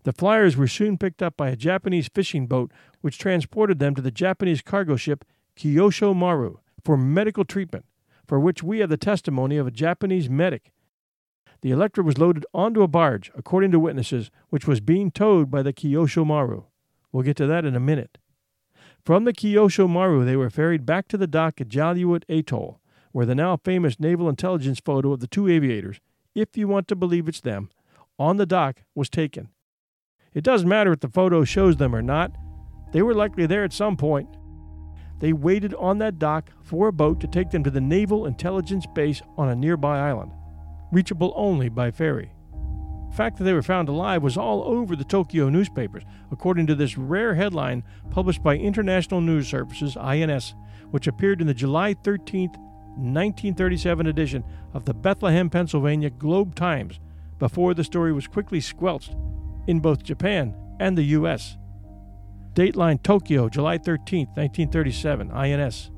The 0.05 0.15
flyers 0.15 0.57
were 0.57 0.67
soon 0.67 0.97
picked 0.97 1.23
up 1.23 1.37
by 1.37 1.51
a 1.51 1.57
Japanese 1.57 2.09
fishing 2.09 2.47
boat, 2.47 2.73
which 3.03 3.19
transported 3.19 3.79
them 3.79 3.95
to 3.95 4.01
the 4.01 4.11
Japanese 4.11 4.63
cargo 4.63 4.97
ship 4.97 5.27
Koshu 5.55 6.17
Maru 6.17 6.57
for 6.83 6.97
medical 6.97 7.45
treatment, 7.45 7.85
for 8.27 8.41
which 8.41 8.63
we 8.63 8.79
have 8.79 8.89
the 8.89 8.97
testimony 8.97 9.59
of 9.59 9.67
a 9.67 9.71
Japanese 9.71 10.31
medic. 10.31 10.73
The 11.61 11.71
Electra 11.71 12.03
was 12.03 12.17
loaded 12.17 12.47
onto 12.55 12.81
a 12.81 12.89
barge, 12.89 13.31
according 13.35 13.73
to 13.73 13.79
witnesses, 13.79 14.31
which 14.49 14.67
was 14.67 14.81
being 14.81 15.11
towed 15.11 15.51
by 15.51 15.63
the 15.63 15.75
Koshu 15.75 16.25
Maru. 16.25 16.65
We'll 17.13 17.25
get 17.25 17.37
to 17.39 17.47
that 17.47 17.65
in 17.65 17.75
a 17.75 17.81
minute. 17.81 18.19
From 19.05 19.25
the 19.25 19.33
Koshu 19.33 19.89
Maru, 19.89 20.25
they 20.25 20.37
were 20.37 20.51
ferried 20.51 20.85
back 20.85 21.09
to 21.09 21.17
the 21.17 21.27
dock 21.27 21.61
at 21.61 21.69
Jaluit 21.69 22.25
Atoll, 22.29 22.81
where 23.13 23.27
the 23.27 23.35
now 23.35 23.57
famous 23.57 23.99
naval 23.99 24.29
intelligence 24.29 24.81
photo 24.85 25.13
of 25.13 25.21
the 25.21 25.27
two 25.27 25.49
aviators, 25.49 26.01
if 26.35 26.57
you 26.57 26.69
want 26.69 26.87
to 26.89 26.97
believe 26.97 27.29
it's 27.29 27.41
them, 27.41 27.71
on 28.19 28.37
the 28.37 28.47
dock 28.47 28.83
was 28.95 29.09
taken. 29.09 29.49
It 30.35 30.45
doesn't 30.45 30.69
matter 30.69 30.93
if 30.93 31.01
the 31.01 31.09
photo 31.09 31.45
shows 31.45 31.79
them 31.79 31.95
or 31.95 32.03
not, 32.03 32.33
they 32.93 33.03
were 33.03 33.15
likely 33.15 33.47
there 33.47 33.65
at 33.65 33.73
some 33.73 33.97
point. 33.97 34.29
They 35.21 35.33
waited 35.33 35.75
on 35.75 35.99
that 35.99 36.19
dock 36.19 36.51
for 36.63 36.89
a 36.89 36.93
boat 36.93 37.21
to 37.21 37.27
take 37.27 37.51
them 37.51 37.65
to 37.65 37.71
the 37.71 37.81
Naval 37.81 38.27
Intelligence 38.27 38.87
Base 38.95 39.23
on 39.37 39.49
a 39.49 39.57
nearby 39.57 39.99
island, 39.99 40.33
reachable 40.93 41.33
only 41.37 41.69
by 41.69 41.91
ferry. 41.91 42.33
The 43.11 43.17
fact 43.17 43.39
that 43.39 43.45
they 43.45 43.53
were 43.53 43.63
found 43.63 43.89
alive 43.89 44.23
was 44.23 44.37
all 44.37 44.63
over 44.63 44.95
the 44.95 45.05
Tokyo 45.05 45.49
newspapers, 45.49 46.05
according 46.31 46.69
to 46.69 46.77
this 46.77 46.97
rare 46.97 47.35
headline 47.35 47.83
published 48.11 48.43
by 48.43 48.57
International 48.57 49.21
News 49.21 49.49
Services, 49.49 49.97
INS, 49.97 50.55
which 50.93 51.09
appeared 51.09 51.41
in 51.41 51.49
the 51.49 51.55
July 51.55 51.95
13, 51.95 52.51
1937 52.51 54.07
edition 54.07 54.45
of 54.73 54.85
the 54.85 54.95
Bethlehem, 54.95 55.51
Pennsylvania 55.51 56.09
Globe 56.09 56.55
Times, 56.55 57.01
before 57.41 57.75
the 57.75 57.85
story 57.85 58.13
was 58.13 58.29
quickly 58.29 58.61
squelched 58.61 59.17
in 59.67 59.81
both 59.81 60.05
Japan 60.05 60.55
and 60.79 60.97
the 60.97 61.03
U.S. 61.03 61.57
Dateline 62.55 63.03
Tokyo, 63.03 63.49
July 63.49 63.77
13, 63.77 64.27
1937, 64.29 65.31
INS. 65.33 65.91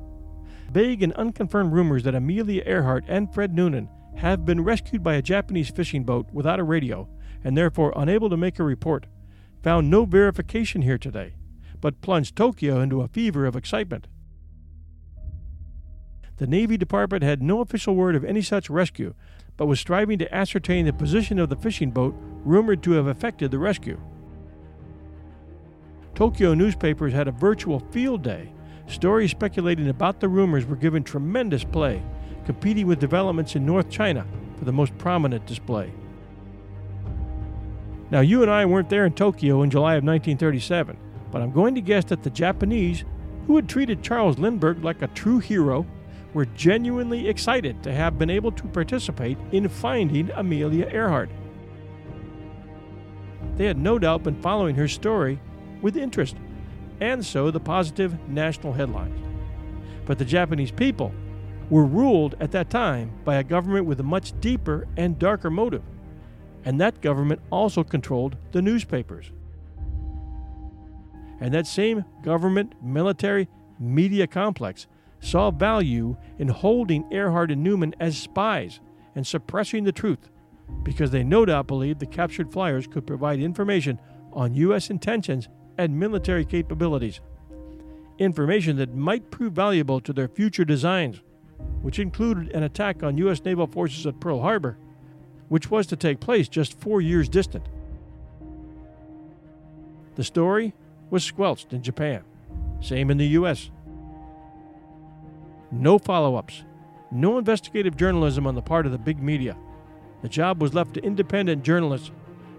Vague 0.71 1.03
and 1.03 1.13
unconfirmed 1.13 1.73
rumors 1.73 2.05
that 2.05 2.15
Amelia 2.15 2.63
Earhart 2.65 3.05
and 3.07 3.33
Fred 3.33 3.55
Noonan 3.55 3.91
have 4.17 4.45
been 4.45 4.63
rescued 4.63 5.03
by 5.03 5.15
a 5.15 5.23
Japanese 5.23 5.71
fishing 5.71 6.05
boat 6.05 6.27
without 6.33 6.61
a 6.61 6.65
radio 6.65 7.09
and 7.45 7.57
therefore 7.57 7.93
unable 7.97 8.31
to 8.31 8.37
make 8.37 8.59
a 8.59 8.65
report, 8.65 9.07
found 9.63 9.91
no 9.91 10.05
verification 10.05 10.83
here 10.83 10.99
today, 10.99 11.35
but 11.81 12.01
plunged 12.01 12.37
Tokyo 12.37 12.81
into 12.81 13.01
a 13.01 13.09
fever 13.09 13.47
of 13.47 13.57
excitement. 13.57 14.07
The 16.37 16.47
Navy 16.47 16.77
Department 16.77 17.23
had 17.23 17.43
no 17.43 17.61
official 17.61 17.95
word 17.95 18.17
of 18.17 18.25
any 18.25 18.43
such 18.43 18.71
rescue, 18.71 19.15
but 19.57 19.67
was 19.67 19.81
striving 19.81 20.19
to 20.19 20.35
ascertain 20.35 20.87
the 20.87 20.93
position 20.93 21.39
of 21.39 21.49
the 21.49 21.57
fishing 21.57 21.91
boat 21.91 22.15
rumored 22.45 22.83
to 22.83 22.93
have 22.93 23.07
effected 23.07 23.51
the 23.51 23.59
rescue. 23.59 24.01
Tokyo 26.15 26.55
newspapers 26.55 27.13
had 27.13 27.29
a 27.29 27.33
virtual 27.33 27.81
field 27.91 28.23
day. 28.23 28.53
Stories 28.87 29.31
speculating 29.31 29.89
about 29.89 30.21
the 30.21 30.29
rumors 30.29 30.67
were 30.67 30.77
given 30.77 31.03
tremendous 31.03 31.65
play, 31.65 32.03
competing 32.45 32.87
with 32.87 33.01
developments 33.01 33.55
in 33.57 33.65
North 33.65 33.89
China 33.91 34.27
for 34.59 34.65
the 34.65 34.73
most 34.73 34.97
prominent 34.99 35.47
display. 35.47 35.93
Now, 38.11 38.21
you 38.21 38.43
and 38.43 38.51
I 38.51 38.67
weren't 38.67 38.91
there 38.91 39.07
in 39.07 39.15
Tokyo 39.15 39.63
in 39.63 39.71
July 39.71 39.95
of 39.95 40.05
1937, 40.05 40.97
but 41.31 41.41
I'm 41.41 41.53
going 41.53 41.75
to 41.75 41.81
guess 41.81 42.05
that 42.07 42.23
the 42.23 42.31
Japanese, 42.31 43.05
who 43.47 43.57
had 43.57 43.69
treated 43.69 44.03
Charles 44.03 44.39
Lindbergh 44.39 44.85
like 44.85 45.01
a 45.03 45.09
true 45.09 45.39
hero, 45.39 45.87
were 46.35 46.45
genuinely 46.45 47.29
excited 47.29 47.83
to 47.83 47.93
have 47.93 48.19
been 48.19 48.31
able 48.31 48.53
to 48.53 48.69
participate 48.69 49.39
in 49.51 49.69
finding 49.69 50.31
Amelia 50.33 50.89
Earhart. 50.89 51.31
They 53.57 53.67
had 53.67 53.79
no 53.79 53.99
doubt 53.99 54.23
been 54.23 54.41
following 54.41 54.75
her 54.77 54.89
story 54.89 55.39
with 55.81 55.97
interest, 55.97 56.37
and 57.01 57.25
so 57.25 57.51
the 57.51 57.61
positive 57.61 58.29
national 58.29 58.73
headlines. 58.73 59.19
But 60.07 60.19
the 60.19 60.25
Japanese 60.25 60.71
people 60.71 61.13
were 61.73 61.87
ruled 61.87 62.35
at 62.39 62.53
that 62.53 62.69
time 62.69 63.11
by 63.25 63.37
a 63.37 63.43
government 63.43 63.87
with 63.87 63.99
a 63.99 64.03
much 64.03 64.39
deeper 64.41 64.87
and 64.99 65.19
darker 65.19 65.49
motive, 65.49 65.83
and 66.67 66.79
that 66.79 67.01
government 67.01 67.41
also 67.49 67.83
controlled 67.83 68.37
the 68.53 68.61
newspapers. 68.61 69.31
And 71.41 71.55
that 71.55 71.67
same 71.67 72.05
government, 72.23 72.75
military, 72.83 73.49
media 73.81 74.27
complex 74.27 74.87
saw 75.21 75.51
value 75.51 76.15
in 76.39 76.49
holding 76.49 77.11
Earhart 77.11 77.51
and 77.51 77.63
Newman 77.63 77.95
as 77.99 78.19
spies 78.19 78.81
and 79.15 79.27
suppressing 79.27 79.85
the 79.85 79.93
truth 79.93 80.29
because 80.83 81.11
they 81.11 81.25
no 81.25 81.47
doubt 81.47 81.69
believed 81.69 82.01
the 82.01 82.07
captured 82.07 82.53
flyers 82.53 82.87
could 82.87 83.07
provide 83.07 83.41
information 83.41 83.99
on 84.35 84.55
U.S. 84.57 84.91
intentions 84.91 85.49
and 85.79 85.99
military 85.99 86.45
capabilities. 86.45 87.23
Information 88.19 88.77
that 88.77 88.95
might 88.95 89.31
prove 89.31 89.55
valuable 89.55 90.03
to 90.03 90.13
their 90.13 90.29
future 90.29 90.67
designs, 90.67 91.23
which 91.83 91.99
included 91.99 92.51
an 92.53 92.63
attack 92.63 93.03
on 93.03 93.19
U.S. 93.19 93.45
naval 93.45 93.67
forces 93.67 94.07
at 94.07 94.21
Pearl 94.21 94.41
Harbor, 94.41 94.77
which 95.49 95.71
was 95.71 95.87
to 95.89 95.97
take 95.97 96.21
place 96.21 96.49
just 96.49 96.79
four 96.81 97.01
years 97.01 97.29
distant. 97.29 97.67
The 100.15 100.25
story 100.25 100.75
was 101.11 101.25
squelched 101.25 101.73
in 101.73 101.83
Japan, 101.83 102.23
same 102.81 103.11
in 103.11 103.19
the 103.19 103.27
U.S. 103.29 103.71
No 105.71 105.99
follow 105.99 106.37
ups, 106.37 106.63
no 107.11 107.39
investigative 107.39 107.97
journalism 107.97 108.47
on 108.47 108.55
the 108.55 108.63
part 108.63 108.87
of 108.87 108.93
the 108.93 108.99
big 108.99 109.23
media. 109.23 109.57
The 110.23 110.29
job 110.29 110.63
was 110.63 110.75
left 110.75 110.95
to 110.95 111.03
independent 111.03 111.65
journalists, 111.65 112.11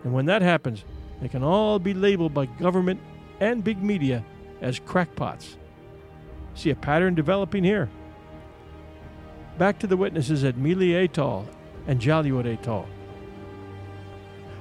and 0.03 0.13
when 0.13 0.25
that 0.25 0.41
happens, 0.41 0.83
they 1.21 1.29
can 1.29 1.43
all 1.43 1.79
be 1.79 1.93
labeled 1.93 2.33
by 2.33 2.45
government 2.45 2.99
and 3.39 3.63
big 3.63 3.81
media 3.81 4.23
as 4.61 4.79
crackpots. 4.79 5.57
See 6.55 6.69
a 6.69 6.75
pattern 6.75 7.15
developing 7.15 7.63
here. 7.63 7.89
Back 9.57 9.79
to 9.79 9.87
the 9.87 9.97
witnesses 9.97 10.43
at 10.43 10.55
Mili 10.55 11.03
Atoll 11.03 11.47
and 11.87 11.99
Jaluit 11.99 12.51
Atoll. 12.51 12.87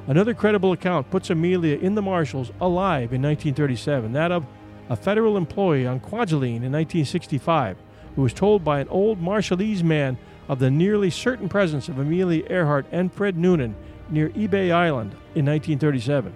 Another 0.06 0.34
credible 0.34 0.72
account 0.72 1.10
puts 1.10 1.30
Amelia 1.30 1.76
in 1.78 1.94
the 1.94 2.02
Marshalls 2.02 2.50
alive 2.60 3.12
in 3.12 3.22
1937, 3.22 4.12
that 4.12 4.32
of 4.32 4.44
a 4.88 4.96
federal 4.96 5.36
employee 5.36 5.86
on 5.86 6.00
Kwajalein 6.00 6.62
in 6.62 6.72
1965 6.72 7.76
who 8.14 8.22
was 8.22 8.32
told 8.32 8.64
by 8.64 8.80
an 8.80 8.88
old 8.88 9.20
Marshallese 9.20 9.82
man 9.82 10.18
of 10.48 10.58
the 10.58 10.70
nearly 10.70 11.10
certain 11.10 11.48
presence 11.48 11.88
of 11.88 11.98
Amelia 11.98 12.44
Earhart 12.50 12.86
and 12.92 13.12
Fred 13.12 13.36
Noonan 13.36 13.74
near 14.10 14.28
Ebeye 14.30 14.72
Island 14.72 15.12
in 15.34 15.46
1937. 15.46 16.34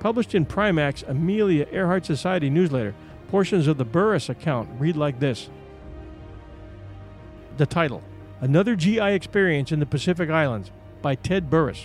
Published 0.00 0.34
in 0.34 0.44
Prymak's 0.44 1.04
Amelia 1.06 1.66
Earhart 1.70 2.04
Society 2.04 2.50
newsletter, 2.50 2.94
portions 3.28 3.66
of 3.66 3.78
the 3.78 3.84
Burris 3.84 4.28
account 4.28 4.68
read 4.78 4.96
like 4.96 5.20
this 5.20 5.48
The 7.56 7.66
title 7.66 8.02
Another 8.40 8.74
GI 8.74 9.12
Experience 9.12 9.70
in 9.70 9.78
the 9.78 9.86
Pacific 9.86 10.28
Islands 10.28 10.72
by 11.02 11.14
Ted 11.14 11.48
Burris. 11.48 11.84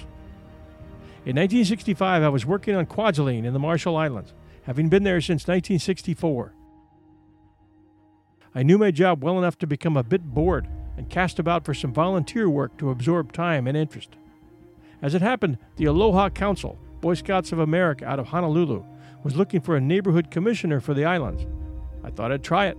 In 1.25 1.35
1965, 1.35 2.23
I 2.23 2.29
was 2.29 2.43
working 2.43 2.75
on 2.75 2.87
Kwajalein 2.87 3.45
in 3.45 3.53
the 3.53 3.59
Marshall 3.59 3.95
Islands, 3.95 4.33
having 4.63 4.89
been 4.89 5.03
there 5.03 5.21
since 5.21 5.43
1964. 5.43 6.53
I 8.55 8.63
knew 8.63 8.79
my 8.79 8.89
job 8.89 9.23
well 9.23 9.37
enough 9.37 9.59
to 9.59 9.67
become 9.67 9.95
a 9.95 10.03
bit 10.03 10.23
bored 10.23 10.67
and 10.97 11.07
cast 11.07 11.37
about 11.37 11.65
for 11.65 11.75
some 11.75 11.93
volunteer 11.93 12.49
work 12.49 12.75
to 12.79 12.89
absorb 12.89 13.31
time 13.31 13.67
and 13.67 13.77
interest. 13.77 14.15
As 15.03 15.13
it 15.13 15.21
happened, 15.21 15.59
the 15.75 15.85
Aloha 15.85 16.31
Council, 16.31 16.79
Boy 16.99 17.13
Scouts 17.13 17.51
of 17.51 17.59
America 17.59 18.07
out 18.07 18.17
of 18.17 18.29
Honolulu, 18.29 18.83
was 19.23 19.35
looking 19.35 19.61
for 19.61 19.75
a 19.75 19.81
neighborhood 19.81 20.31
commissioner 20.31 20.79
for 20.79 20.95
the 20.95 21.05
islands. 21.05 21.45
I 22.03 22.09
thought 22.09 22.31
I'd 22.31 22.43
try 22.43 22.65
it. 22.65 22.77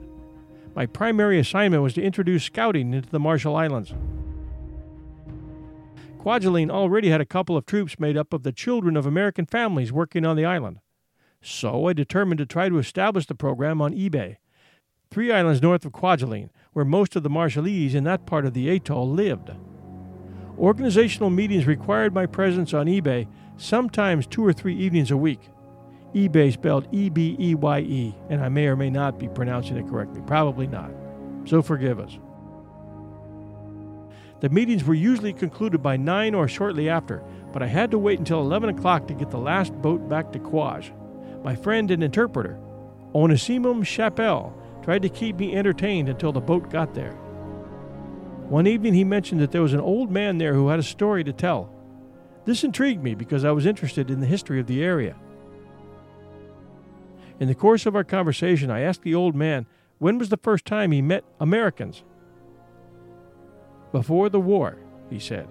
My 0.75 0.87
primary 0.87 1.39
assignment 1.39 1.83
was 1.83 1.95
to 1.95 2.03
introduce 2.03 2.45
scouting 2.45 2.95
into 2.95 3.09
the 3.09 3.21
Marshall 3.21 3.57
Islands. 3.57 3.93
Kwajalein 6.21 6.71
already 6.71 7.11
had 7.11 7.21
a 7.21 7.27
couple 7.27 7.57
of 7.57 7.67
troops 7.67 7.99
made 7.99 8.17
up 8.17 8.33
of 8.33 8.43
the 8.43 8.53
children 8.53 8.97
of 8.97 9.07
American 9.07 9.47
families 9.47 9.93
working 9.93 10.27
on 10.27 10.37
the 10.37 10.45
island. 10.45 10.79
So 11.43 11.87
I 11.87 11.95
determined 11.95 12.39
to 12.39 12.47
try 12.47 12.69
to 12.69 12.79
establish 12.79 13.27
the 13.27 13.35
program 13.35 13.81
on 13.81 13.95
Ebeye 13.95 14.37
three 15.11 15.33
islands 15.33 15.61
north 15.61 15.85
of 15.85 15.91
Kwajalein, 15.91 16.51
where 16.73 16.85
most 16.85 17.17
of 17.17 17.25
the 17.25 17.29
Marshallese 17.29 17.95
in 17.95 18.05
that 18.05 18.27
part 18.27 18.47
of 18.47 18.55
the 18.55 18.71
atoll 18.71 19.11
lived. 19.11 19.51
Organizational 20.57 21.31
meetings 21.31 21.67
required 21.67 22.15
my 22.15 22.27
presence 22.27 22.73
on 22.73 22.87
Ebeye, 22.87 23.27
sometimes 23.57 24.27
two 24.27 24.47
or 24.47 24.53
three 24.53 24.77
evenings 24.77 25.11
a 25.11 25.17
week. 25.17 25.41
Ebeye 26.15 26.53
spelled 26.53 26.89
E 26.93 27.09
B 27.09 27.37
E 27.39 27.55
Y 27.55 27.79
E, 27.81 28.15
and 28.29 28.43
I 28.43 28.49
may 28.49 28.67
or 28.67 28.77
may 28.77 28.91
not 28.91 29.19
be 29.19 29.29
pronouncing 29.29 29.77
it 29.77 29.89
correctly. 29.89 30.23
Probably 30.27 30.67
not. 30.67 30.91
So 31.45 31.63
forgive 31.63 32.01
us. 32.01 32.19
The 34.41 34.49
meetings 34.49 34.85
were 34.85 34.95
usually 34.95 35.33
concluded 35.33 35.83
by 35.83 35.97
9 35.97 36.35
or 36.35 36.49
shortly 36.49 36.89
after, 36.89 37.23
but 37.53 37.63
I 37.63 37.67
had 37.67 37.91
to 37.91 37.99
wait 37.99 38.19
until 38.19 38.41
11 38.41 38.71
o'clock 38.71 39.07
to 39.07 39.15
get 39.15 39.31
the 39.31 39.39
last 39.39 39.73
boat 39.83 40.09
back 40.09 40.33
to 40.33 40.39
Kwaj. 40.39 40.91
My 41.45 41.55
friend 41.55 41.91
and 41.91 42.03
interpreter, 42.03 42.59
Onesimum 43.15 43.83
Chappelle, 43.83 44.53
tried 44.83 45.03
to 45.03 45.09
keep 45.09 45.37
me 45.37 45.55
entertained 45.55 46.09
until 46.09 46.33
the 46.33 46.41
boat 46.41 46.71
got 46.71 46.95
there. 46.95 47.13
One 48.49 48.67
evening 48.67 48.95
he 48.95 49.05
mentioned 49.05 49.41
that 49.43 49.53
there 49.53 49.63
was 49.63 49.75
an 49.75 49.81
old 49.81 50.11
man 50.11 50.39
there 50.39 50.55
who 50.55 50.69
had 50.69 50.81
a 50.81 50.85
story 50.85 51.23
to 51.23 51.33
tell. 51.33 51.71
This 52.47 52.65
intrigued 52.65 53.03
me 53.03 53.15
because 53.15 53.45
I 53.45 53.53
was 53.53 53.67
interested 53.67 54.11
in 54.11 54.21
the 54.21 54.27
history 54.27 54.59
of 54.59 54.67
the 54.67 54.83
area. 54.83 55.17
In 57.41 57.49
the 57.49 57.55
course 57.55 57.87
of 57.87 57.97
our 57.97 58.05
conversation, 58.05 58.71
I 58.71 58.81
asked 58.81 59.03
the 59.03 59.15
old 59.15 59.35
man 59.35 59.67
when 59.99 60.19
was 60.19 60.29
the 60.29 60.37
first 60.37 60.67
time 60.67 60.93
he 60.93 61.01
met 61.01 61.25
Americans. 61.41 62.05
Before 63.93 64.29
the 64.29 64.39
war, 64.39 64.77
he 65.09 65.19
said. 65.19 65.49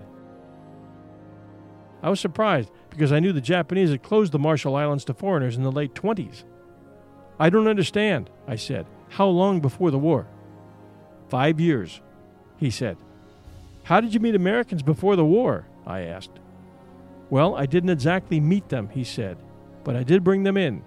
I 2.01 2.09
was 2.09 2.19
surprised 2.19 2.71
because 2.89 3.11
I 3.11 3.19
knew 3.19 3.33
the 3.33 3.41
Japanese 3.41 3.89
had 3.89 4.03
closed 4.03 4.31
the 4.31 4.39
Marshall 4.39 4.75
Islands 4.75 5.03
to 5.05 5.13
foreigners 5.13 5.57
in 5.57 5.63
the 5.63 5.71
late 5.71 5.93
20s. 5.95 6.43
I 7.39 7.49
don't 7.49 7.67
understand, 7.67 8.29
I 8.47 8.55
said. 8.55 8.85
How 9.09 9.27
long 9.27 9.59
before 9.59 9.91
the 9.91 9.99
war? 9.99 10.27
Five 11.27 11.59
years, 11.59 12.01
he 12.57 12.69
said. 12.69 12.97
How 13.83 13.99
did 13.99 14.13
you 14.13 14.19
meet 14.19 14.35
Americans 14.35 14.83
before 14.83 15.15
the 15.15 15.25
war? 15.25 15.65
I 15.87 16.01
asked. 16.01 16.39
Well, 17.29 17.55
I 17.55 17.65
didn't 17.65 17.89
exactly 17.89 18.39
meet 18.39 18.69
them, 18.69 18.89
he 18.89 19.03
said, 19.03 19.37
but 19.83 19.95
I 19.95 20.03
did 20.03 20.23
bring 20.23 20.43
them 20.43 20.57
in. 20.57 20.83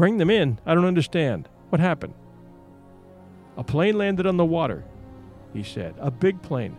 Bring 0.00 0.16
them 0.16 0.30
in? 0.30 0.58
I 0.64 0.74
don't 0.74 0.86
understand. 0.86 1.46
What 1.68 1.78
happened? 1.78 2.14
A 3.58 3.62
plane 3.62 3.98
landed 3.98 4.26
on 4.26 4.38
the 4.38 4.46
water, 4.46 4.82
he 5.52 5.62
said. 5.62 5.94
A 5.98 6.10
big 6.10 6.40
plane. 6.40 6.74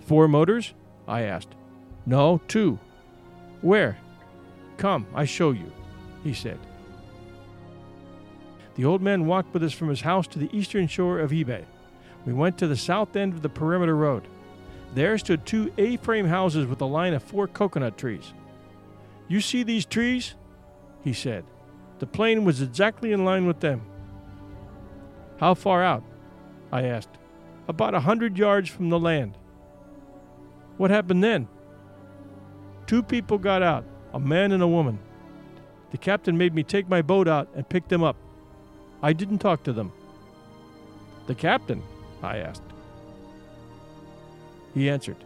Four 0.00 0.28
motors? 0.28 0.74
I 1.08 1.22
asked. 1.22 1.54
No, 2.04 2.38
two. 2.48 2.78
Where? 3.62 3.96
Come, 4.76 5.06
I 5.14 5.24
show 5.24 5.52
you, 5.52 5.72
he 6.22 6.34
said. 6.34 6.58
The 8.74 8.84
old 8.84 9.00
man 9.00 9.24
walked 9.24 9.54
with 9.54 9.62
us 9.64 9.72
from 9.72 9.88
his 9.88 10.02
house 10.02 10.26
to 10.26 10.38
the 10.38 10.54
eastern 10.54 10.86
shore 10.86 11.18
of 11.18 11.30
Ebeye. 11.30 11.64
We 12.26 12.34
went 12.34 12.58
to 12.58 12.66
the 12.66 12.76
south 12.76 13.16
end 13.16 13.32
of 13.32 13.40
the 13.40 13.48
perimeter 13.48 13.96
road. 13.96 14.28
There 14.92 15.16
stood 15.16 15.46
two 15.46 15.72
A 15.78 15.96
frame 15.96 16.26
houses 16.26 16.66
with 16.66 16.82
a 16.82 16.84
line 16.84 17.14
of 17.14 17.22
four 17.22 17.48
coconut 17.48 17.96
trees. 17.96 18.34
You 19.28 19.40
see 19.40 19.62
these 19.62 19.86
trees? 19.86 20.34
He 21.02 21.14
said. 21.14 21.46
The 21.98 22.06
plane 22.06 22.44
was 22.44 22.60
exactly 22.60 23.12
in 23.12 23.24
line 23.24 23.46
with 23.46 23.60
them. 23.60 23.82
How 25.38 25.54
far 25.54 25.82
out? 25.82 26.02
I 26.72 26.82
asked. 26.82 27.18
About 27.68 27.94
a 27.94 28.00
hundred 28.00 28.38
yards 28.38 28.68
from 28.68 28.90
the 28.90 28.98
land. 28.98 29.36
What 30.76 30.90
happened 30.90 31.24
then? 31.24 31.48
Two 32.86 33.02
people 33.02 33.38
got 33.38 33.62
out, 33.62 33.84
a 34.12 34.20
man 34.20 34.52
and 34.52 34.62
a 34.62 34.68
woman. 34.68 34.98
The 35.90 35.98
captain 35.98 36.36
made 36.36 36.54
me 36.54 36.62
take 36.62 36.88
my 36.88 37.02
boat 37.02 37.26
out 37.26 37.48
and 37.54 37.68
pick 37.68 37.88
them 37.88 38.02
up. 38.02 38.16
I 39.02 39.12
didn't 39.12 39.38
talk 39.38 39.62
to 39.64 39.72
them. 39.72 39.92
The 41.26 41.34
captain? 41.34 41.82
I 42.22 42.38
asked. 42.38 42.62
He 44.74 44.90
answered, 44.90 45.16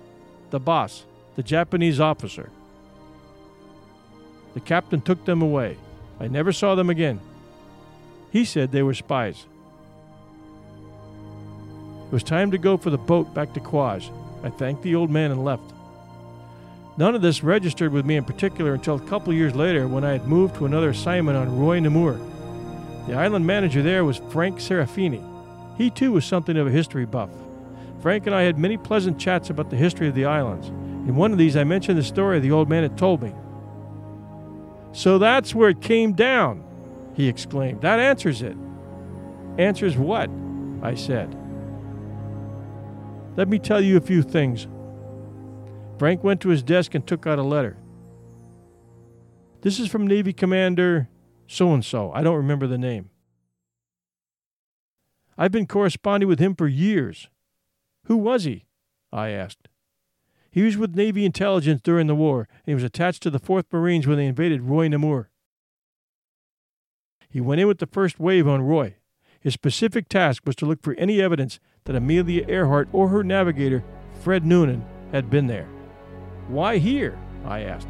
The 0.51 0.61
boss, 0.61 1.05
the 1.37 1.43
Japanese 1.43 2.01
officer. 2.01 2.51
The 4.55 4.61
captain 4.61 5.01
took 5.01 5.25
them 5.25 5.43
away. 5.43 5.77
I 6.21 6.29
never 6.29 6.53
saw 6.53 6.75
them 6.75 6.91
again. 6.91 7.19
He 8.31 8.45
said 8.45 8.71
they 8.71 8.83
were 8.83 8.95
spies. 8.95 9.47
It 12.07 12.13
was 12.13 12.23
time 12.23 12.51
to 12.51 12.59
go 12.59 12.77
for 12.77 12.91
the 12.91 12.99
boat 12.99 13.33
back 13.35 13.55
to 13.55 13.61
Kwaj. 13.61 14.11
I 14.45 14.51
thanked 14.51 14.83
the 14.83 14.95
old 14.95 15.11
man 15.11 15.31
and 15.31 15.45
left. 15.45 15.73
None 16.97 17.15
of 17.15 17.23
this 17.23 17.43
registered 17.43 17.93
with 17.93 18.05
me 18.05 18.17
in 18.17 18.25
particular 18.25 18.75
until 18.75 18.97
a 18.97 19.09
couple 19.09 19.33
years 19.33 19.55
later 19.55 19.89
when 19.89 20.05
I 20.05 20.13
had 20.13 20.29
moved 20.29 20.57
to 20.57 20.67
another 20.67 20.91
assignment 20.91 21.39
on 21.39 21.59
Roi-Namur. 21.59 22.21
The 23.07 23.15
island 23.15 23.47
manager 23.47 23.83
there 23.83 24.05
was 24.05 24.21
Frank 24.29 24.59
Serafini. 24.59 25.25
He 25.79 25.89
too 25.89 26.13
was 26.13 26.27
something 26.27 26.57
of 26.57 26.67
a 26.67 26.71
history 26.71 27.07
buff. 27.07 27.31
Frank 28.03 28.27
and 28.27 28.35
I 28.35 28.43
had 28.43 28.59
many 28.59 28.77
pleasant 28.77 29.19
chats 29.19 29.51
about 29.51 29.71
the 29.71 29.77
history 29.77 30.09
of 30.09 30.15
the 30.15 30.27
islands. 30.27 30.69
In 30.69 31.17
one 31.17 31.33
of 31.33 31.39
these, 31.39 31.57
I 31.57 31.65
mentioned 31.65 31.99
the 31.99 32.03
story 32.03 32.39
the 32.39 32.51
old 32.51 32.69
man 32.69 32.83
had 32.83 32.99
told 32.99 33.23
me. 33.23 33.33
So 34.93 35.19
that's 35.19 35.55
where 35.55 35.71
it 35.71 35.81
came 35.81 36.13
down, 36.13 36.65
he 37.15 37.29
exclaimed. 37.29 37.83
That 37.83 38.01
answers 38.01 38.43
it. 38.43 38.57
Answers 39.59 39.97
what? 39.97 40.31
I 40.83 40.95
said. 40.95 41.37
Let 43.37 43.49
me 43.49 43.59
tell 43.59 43.81
you 43.81 43.97
a 43.97 44.01
few 44.01 44.23
things. 44.23 44.67
Frank 45.99 46.25
went 46.25 46.41
to 46.41 46.49
his 46.49 46.63
desk 46.63 46.95
and 46.95 47.07
took 47.07 47.27
out 47.27 47.39
a 47.39 47.43
letter. 47.43 47.77
This 49.61 49.79
is 49.79 49.89
from 49.89 50.07
Navy 50.07 50.33
Commander 50.33 51.09
so 51.51 51.75
and 51.75 51.85
so. 51.85 52.13
I 52.13 52.23
don't 52.23 52.37
remember 52.37 52.69
the 52.69 52.79
name. 52.79 53.11
I've 55.37 55.51
been 55.51 55.67
corresponding 55.67 56.29
with 56.29 56.39
him 56.39 56.55
for 56.55 56.69
years. 56.69 57.29
Who 58.05 58.17
was 58.17 58.45
he? 58.45 58.67
I 59.13 59.31
asked. 59.31 59.70
He 60.51 60.63
was 60.63 60.77
with 60.77 60.97
Navy 60.97 61.25
intelligence 61.25 61.81
during 61.81 62.07
the 62.07 62.15
war, 62.15 62.49
and 62.51 62.67
he 62.67 62.75
was 62.75 62.83
attached 62.83 63.23
to 63.23 63.31
the 63.31 63.39
4th 63.39 63.67
Marines 63.73 64.07
when 64.07 64.17
they 64.17 64.27
invaded 64.27 64.63
Roi-Namur. 64.63 65.31
He 67.29 67.41
went 67.41 67.61
in 67.61 67.69
with 67.69 67.79
the 67.79 67.87
first 67.87 68.19
wave 68.19 68.49
on 68.49 68.63
Roi. 68.63 68.97
His 69.41 69.55
specific 69.55 70.09
task 70.09 70.43
was 70.45 70.57
to 70.57 70.67
look 70.67 70.83
for 70.83 70.95
any 70.95 71.21
evidence 71.21 71.61
that 71.85 71.95
Amelia 71.95 72.45
Earhart 72.49 72.89
or 72.93 73.09
her 73.09 73.23
navigator, 73.23 73.85
Fred 74.21 74.45
Noonan, 74.45 74.85
had 75.13 75.31
been 75.31 75.47
there. 75.47 75.69
Why 76.49 76.79
here? 76.79 77.17
I 77.47 77.61
asked. 77.61 77.89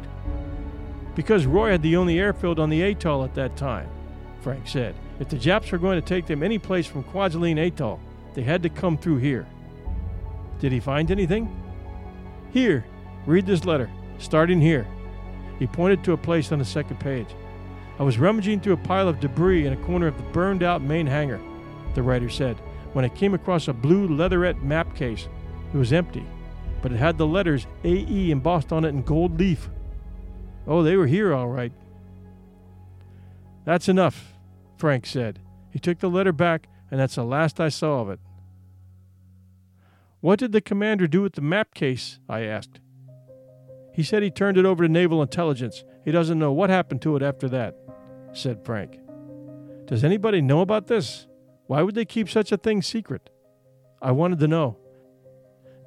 Because 1.15 1.45
Roi 1.45 1.71
had 1.71 1.81
the 1.81 1.97
only 1.97 2.19
airfield 2.19 2.59
on 2.59 2.69
the 2.69 2.83
atoll 2.83 3.23
at 3.23 3.33
that 3.35 3.57
time, 3.57 3.89
Frank 4.41 4.67
said. 4.67 4.95
If 5.19 5.29
the 5.29 5.37
Japs 5.37 5.71
were 5.71 5.77
going 5.77 5.99
to 5.99 6.07
take 6.07 6.25
them 6.25 6.41
any 6.41 6.57
place 6.57 6.87
from 6.87 7.03
Kwajalein 7.03 7.57
Atoll, 7.57 7.99
they 8.33 8.43
had 8.43 8.63
to 8.63 8.69
come 8.69 8.97
through 8.97 9.17
here. 9.17 9.45
Did 10.59 10.71
he 10.71 10.79
find 10.79 11.11
anything? 11.11 11.60
Here, 12.51 12.85
read 13.25 13.45
this 13.45 13.65
letter, 13.65 13.89
starting 14.17 14.59
here. 14.59 14.85
He 15.59 15.67
pointed 15.67 16.03
to 16.03 16.13
a 16.13 16.17
place 16.17 16.51
on 16.51 16.59
the 16.59 16.65
second 16.65 16.99
page. 16.99 17.27
I 17.99 18.03
was 18.03 18.17
rummaging 18.17 18.59
through 18.59 18.73
a 18.73 18.77
pile 18.77 19.07
of 19.07 19.19
debris 19.19 19.65
in 19.65 19.73
a 19.73 19.83
corner 19.85 20.07
of 20.07 20.17
the 20.17 20.23
burned 20.31 20.63
out 20.63 20.81
main 20.81 21.07
hangar, 21.07 21.39
the 21.93 22.03
writer 22.03 22.29
said, 22.29 22.57
when 22.93 23.05
I 23.05 23.09
came 23.09 23.33
across 23.33 23.67
a 23.67 23.73
blue 23.73 24.07
leatherette 24.07 24.63
map 24.63 24.95
case. 24.95 25.27
It 25.73 25.77
was 25.77 25.93
empty, 25.93 26.25
but 26.81 26.91
it 26.91 26.97
had 26.97 27.17
the 27.17 27.27
letters 27.27 27.67
AE 27.83 28.31
embossed 28.31 28.73
on 28.73 28.83
it 28.83 28.89
in 28.89 29.03
gold 29.03 29.39
leaf. 29.39 29.69
Oh, 30.67 30.83
they 30.83 30.97
were 30.97 31.07
here 31.07 31.33
all 31.33 31.47
right. 31.47 31.71
That's 33.63 33.87
enough, 33.87 34.33
Frank 34.77 35.05
said. 35.05 35.39
He 35.69 35.79
took 35.79 35.99
the 35.99 36.09
letter 36.09 36.33
back, 36.33 36.67
and 36.89 36.99
that's 36.99 37.15
the 37.15 37.23
last 37.23 37.59
I 37.59 37.69
saw 37.69 38.01
of 38.01 38.09
it. 38.09 38.19
What 40.21 40.39
did 40.39 40.51
the 40.51 40.61
commander 40.61 41.07
do 41.07 41.23
with 41.23 41.33
the 41.33 41.41
map 41.41 41.73
case? 41.73 42.19
I 42.29 42.43
asked. 42.43 42.79
He 43.93 44.03
said 44.03 44.23
he 44.23 44.31
turned 44.31 44.57
it 44.57 44.65
over 44.65 44.85
to 44.85 44.91
Naval 44.91 45.21
Intelligence. 45.21 45.83
He 46.05 46.11
doesn't 46.11 46.39
know 46.39 46.51
what 46.51 46.69
happened 46.69 47.01
to 47.01 47.15
it 47.15 47.23
after 47.23 47.49
that, 47.49 47.75
said 48.31 48.63
Frank. 48.63 48.99
Does 49.85 50.03
anybody 50.03 50.39
know 50.41 50.61
about 50.61 50.87
this? 50.87 51.27
Why 51.65 51.81
would 51.81 51.95
they 51.95 52.05
keep 52.05 52.29
such 52.29 52.51
a 52.51 52.57
thing 52.57 52.81
secret? 52.81 53.29
I 54.01 54.11
wanted 54.11 54.39
to 54.39 54.47
know. 54.47 54.77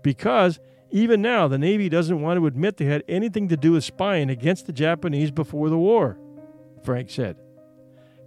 Because 0.02 0.58
even 0.90 1.22
now, 1.22 1.48
the 1.48 1.58
Navy 1.58 1.88
doesn't 1.88 2.20
want 2.20 2.38
to 2.38 2.46
admit 2.46 2.76
they 2.76 2.84
had 2.84 3.04
anything 3.08 3.48
to 3.48 3.56
do 3.56 3.72
with 3.72 3.84
spying 3.84 4.30
against 4.30 4.66
the 4.66 4.72
Japanese 4.72 5.30
before 5.30 5.70
the 5.70 5.78
war, 5.78 6.18
Frank 6.82 7.08
said. 7.08 7.36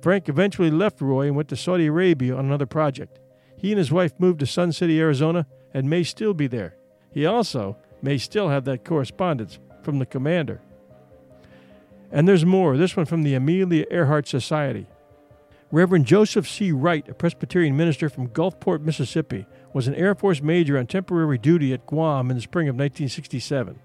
Frank 0.02 0.30
eventually 0.30 0.72
left 0.72 1.02
Roi 1.02 1.28
and 1.28 1.36
went 1.36 1.50
to 1.50 1.56
Saudi 1.56 1.88
Arabia 1.88 2.36
on 2.36 2.46
another 2.46 2.66
project. 2.66 3.20
He 3.58 3.72
and 3.72 3.78
his 3.78 3.92
wife 3.92 4.14
moved 4.20 4.40
to 4.40 4.46
Sun 4.46 4.74
City, 4.74 5.00
Arizona, 5.00 5.48
and 5.74 5.90
may 5.90 6.04
still 6.04 6.34
be 6.34 6.48
there. 6.48 6.76
He 7.12 7.26
also 7.26 7.78
may 8.02 8.18
still 8.18 8.50
have 8.50 8.66
that 8.66 8.86
correspondence 8.86 9.60
from 9.84 10.00
the 10.00 10.06
commander. 10.06 10.62
And 12.12 12.28
there's 12.28 12.46
more, 12.46 12.78
this 12.78 12.96
one 12.96 13.06
from 13.06 13.24
the 13.24 13.34
Amelia 13.34 13.86
Earhart 13.92 14.28
Society. 14.28 14.88
Reverend 15.72 16.06
Joseph 16.06 16.48
C. 16.48 16.72
Wright, 16.72 17.08
a 17.10 17.14
Presbyterian 17.14 17.76
minister 17.76 18.08
from 18.10 18.30
Gulfport, 18.30 18.82
Mississippi, 18.82 19.46
was 19.74 19.88
an 19.88 19.96
Air 19.96 20.16
Force 20.16 20.42
major 20.42 20.78
on 20.78 20.88
temporary 20.88 21.38
duty 21.38 21.74
at 21.74 21.86
Guam 21.86 22.30
in 22.32 22.38
the 22.38 22.42
spring 22.42 22.70
of 22.70 22.76
1967. 22.76 23.78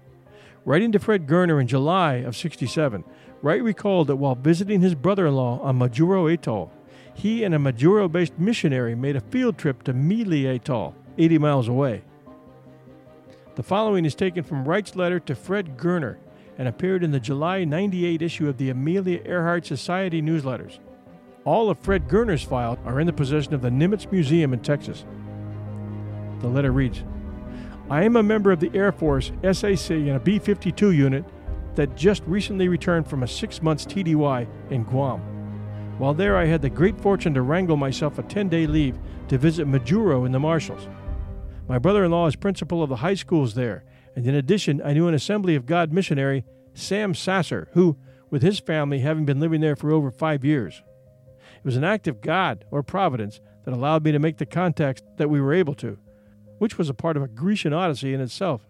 Writing 0.63 0.93
to 0.93 0.99
Fred 0.99 1.27
Goerner 1.27 1.59
in 1.59 1.67
July 1.67 2.15
of 2.15 2.37
67, 2.37 3.03
Wright 3.41 3.61
recalled 3.61 4.07
that 4.07 4.15
while 4.15 4.35
visiting 4.35 4.79
his 4.79 4.95
brother 4.95 5.27
in 5.27 5.35
law 5.35 5.59
on 5.59 5.77
Majuro 5.77 6.33
Atoll, 6.33 6.71
he 7.13 7.43
and 7.43 7.53
a 7.53 7.57
Majuro 7.57 8.09
based 8.09 8.39
missionary 8.39 8.95
made 8.95 9.17
a 9.17 9.21
field 9.21 9.57
trip 9.57 9.83
to 9.83 9.93
Mili 9.93 10.45
Atoll, 10.45 10.95
80 11.17 11.37
miles 11.37 11.67
away. 11.67 12.03
The 13.55 13.63
following 13.63 14.05
is 14.05 14.15
taken 14.15 14.43
from 14.43 14.65
Wright's 14.67 14.95
letter 14.95 15.19
to 15.21 15.35
Fred 15.35 15.77
Goerner 15.77 16.17
and 16.57 16.67
appeared 16.67 17.03
in 17.03 17.11
the 17.11 17.19
July 17.19 17.63
98 17.63 18.21
issue 18.21 18.47
of 18.47 18.57
the 18.57 18.69
Amelia 18.69 19.21
Earhart 19.25 19.65
Society 19.65 20.21
newsletters. 20.21 20.79
All 21.45 21.69
of 21.69 21.79
Fred 21.79 22.07
Goerner's 22.07 22.43
files 22.43 22.79
are 22.85 22.99
in 22.99 23.07
the 23.07 23.13
possession 23.13 23.53
of 23.53 23.61
the 23.61 23.69
Nimitz 23.69 24.11
Museum 24.11 24.53
in 24.53 24.59
Texas. 24.59 25.05
The 26.39 26.47
letter 26.47 26.71
reads 26.71 27.03
I 27.89 28.03
am 28.03 28.15
a 28.15 28.23
member 28.23 28.51
of 28.51 28.59
the 28.59 28.71
Air 28.73 28.91
Force 28.91 29.31
SAC 29.51 29.91
in 29.91 30.15
a 30.15 30.19
B 30.19 30.39
52 30.39 30.91
unit 30.91 31.25
that 31.75 31.95
just 31.95 32.23
recently 32.25 32.67
returned 32.67 33.07
from 33.07 33.23
a 33.23 33.27
six 33.27 33.61
months 33.61 33.85
TDY 33.85 34.47
in 34.69 34.83
Guam. 34.83 35.19
While 35.97 36.13
there, 36.13 36.37
I 36.37 36.45
had 36.45 36.61
the 36.61 36.69
great 36.69 36.99
fortune 36.99 37.33
to 37.33 37.41
wrangle 37.41 37.77
myself 37.77 38.17
a 38.17 38.23
10 38.23 38.49
day 38.49 38.65
leave 38.65 38.97
to 39.27 39.37
visit 39.37 39.67
Majuro 39.67 40.25
in 40.25 40.31
the 40.31 40.39
Marshalls. 40.39 40.87
My 41.73 41.79
brother 41.79 42.05
in 42.05 42.11
law 42.11 42.27
is 42.27 42.35
principal 42.35 42.83
of 42.83 42.89
the 42.89 42.97
high 42.97 43.15
schools 43.15 43.55
there, 43.55 43.83
and 44.15 44.27
in 44.27 44.35
addition, 44.35 44.79
I 44.85 44.93
knew 44.93 45.07
an 45.07 45.15
Assembly 45.15 45.55
of 45.55 45.65
God 45.65 45.91
missionary, 45.91 46.45
Sam 46.75 47.15
Sasser, 47.15 47.67
who, 47.71 47.97
with 48.29 48.43
his 48.43 48.59
family, 48.59 48.99
having 48.99 49.25
been 49.25 49.39
living 49.39 49.59
there 49.59 49.75
for 49.75 49.91
over 49.91 50.11
five 50.11 50.45
years. 50.45 50.83
It 51.57 51.65
was 51.65 51.75
an 51.75 51.83
act 51.83 52.07
of 52.07 52.21
God 52.21 52.63
or 52.69 52.83
providence 52.83 53.41
that 53.65 53.73
allowed 53.73 54.03
me 54.03 54.11
to 54.11 54.19
make 54.19 54.37
the 54.37 54.45
contacts 54.45 55.01
that 55.17 55.31
we 55.31 55.41
were 55.41 55.51
able 55.51 55.73
to 55.73 55.97
which 56.59 56.77
was 56.77 56.89
a 56.89 56.93
part 56.93 57.17
of 57.17 57.23
a 57.23 57.27
Grecian 57.27 57.73
odyssey 57.73 58.13
in 58.13 58.21
itself. 58.21 58.61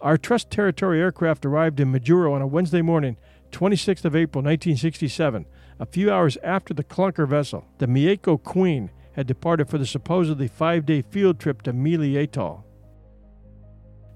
Our 0.00 0.16
Trust 0.16 0.52
Territory 0.52 1.00
aircraft 1.00 1.44
arrived 1.44 1.80
in 1.80 1.90
Majuro 1.90 2.32
on 2.32 2.42
a 2.42 2.46
Wednesday 2.46 2.80
morning, 2.80 3.16
26th 3.50 4.04
of 4.04 4.14
April, 4.14 4.40
1967, 4.40 5.46
a 5.80 5.86
few 5.86 6.12
hours 6.12 6.38
after 6.44 6.72
the 6.72 6.84
clunker 6.84 7.26
vessel, 7.26 7.66
the 7.78 7.88
Mieco 7.88 8.40
Queen, 8.40 8.92
had 9.14 9.26
departed 9.26 9.68
for 9.68 9.78
the 9.78 9.86
supposedly 9.86 10.48
five 10.48 10.86
day 10.86 11.02
field 11.02 11.38
trip 11.38 11.62
to 11.62 11.72
Mili 11.72 12.16
Atoll. 12.16 12.64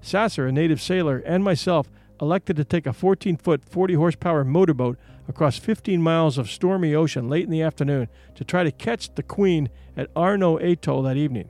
Sasser, 0.01 0.47
a 0.47 0.51
native 0.51 0.81
sailor, 0.81 1.17
and 1.25 1.43
myself 1.43 1.89
elected 2.21 2.55
to 2.55 2.63
take 2.63 2.85
a 2.85 2.93
14 2.93 3.37
foot, 3.37 3.63
40 3.65 3.95
horsepower 3.95 4.43
motorboat 4.43 4.97
across 5.27 5.57
15 5.57 6.01
miles 6.01 6.37
of 6.37 6.49
stormy 6.49 6.93
ocean 6.93 7.27
late 7.27 7.43
in 7.43 7.49
the 7.49 7.61
afternoon 7.61 8.07
to 8.35 8.43
try 8.43 8.63
to 8.63 8.71
catch 8.71 9.13
the 9.15 9.23
Queen 9.23 9.69
at 9.97 10.09
Arno 10.15 10.57
Atoll 10.59 11.01
that 11.03 11.17
evening. 11.17 11.49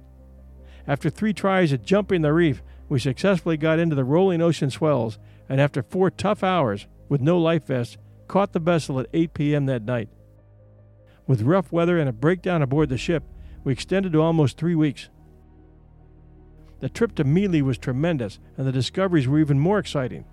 After 0.88 1.10
three 1.10 1.34
tries 1.34 1.74
at 1.74 1.84
jumping 1.84 2.22
the 2.22 2.34
reef, 2.34 2.62
we 2.88 3.00
successfully 3.00 3.58
got 3.58 3.80
into 3.80 3.96
the 3.96 4.04
rolling 4.04 4.42
ocean 4.42 4.70
swells, 4.70 5.18
and 5.50 5.60
after 5.60 5.82
four 5.82 6.10
tough 6.10 6.44
hours, 6.44 6.88
with 7.10 7.22
no 7.22 7.38
life 7.38 7.66
vests, 7.66 7.98
caught 8.28 8.54
the 8.54 8.60
vessel 8.60 9.00
at 9.00 9.08
8 9.14 9.34
p.m. 9.34 9.66
that 9.66 9.84
night. 9.84 10.10
With 11.28 11.42
rough 11.42 11.72
weather 11.72 11.98
and 12.00 12.08
a 12.08 12.14
breakdown 12.14 12.62
aboard 12.62 12.90
the 12.90 12.98
ship, 12.98 13.24
we 13.66 13.74
extended 13.74 14.14
to 14.14 14.22
almost 14.22 14.58
three 14.58 14.76
weeks. 14.76 15.10
The 16.80 16.88
trip 16.88 17.16
to 17.16 17.26
Mili 17.26 17.62
was 17.62 17.78
tremendous, 17.78 18.40
and 18.56 18.66
the 18.66 18.72
discoveries 18.72 19.28
were 19.28 19.40
even 19.40 19.60
more 19.60 19.80
exciting. 19.80 20.24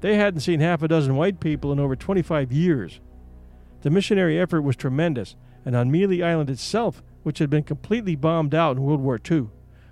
They 0.00 0.14
hadn't 0.14 0.40
seen 0.40 0.60
half 0.60 0.82
a 0.82 0.88
dozen 0.88 1.16
white 1.16 1.40
people 1.40 1.72
in 1.72 1.80
over 1.80 1.96
25 1.96 2.52
years. 2.52 3.00
The 3.82 3.90
missionary 3.90 4.40
effort 4.40 4.62
was 4.62 4.76
tremendous, 4.76 5.34
and 5.64 5.74
on 5.74 5.90
Mili 5.90 6.24
Island 6.24 6.50
itself, 6.50 7.02
which 7.24 7.40
had 7.40 7.50
been 7.50 7.64
completely 7.64 8.14
bombed 8.14 8.54
out 8.54 8.76
in 8.76 8.82
World 8.82 9.00
War 9.00 9.20
II, 9.28 9.48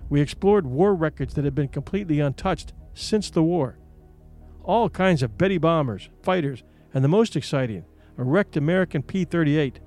we 0.09 0.21
explored 0.21 0.65
war 0.65 0.95
records 0.95 1.33
that 1.33 1.43
had 1.43 1.55
been 1.55 1.67
completely 1.67 2.21
untouched 2.21 2.71
since 2.93 3.29
the 3.29 3.43
war. 3.43 3.77
All 4.63 4.89
kinds 4.89 5.21
of 5.21 5.37
Betty 5.37 5.57
bombers, 5.57 6.09
fighters, 6.23 6.63
and 6.93 7.03
the 7.03 7.09
most 7.09 7.35
exciting, 7.35 7.83
a 8.17 8.23
wrecked 8.23 8.55
American 8.55 9.03
P 9.03 9.25
38. 9.25 9.81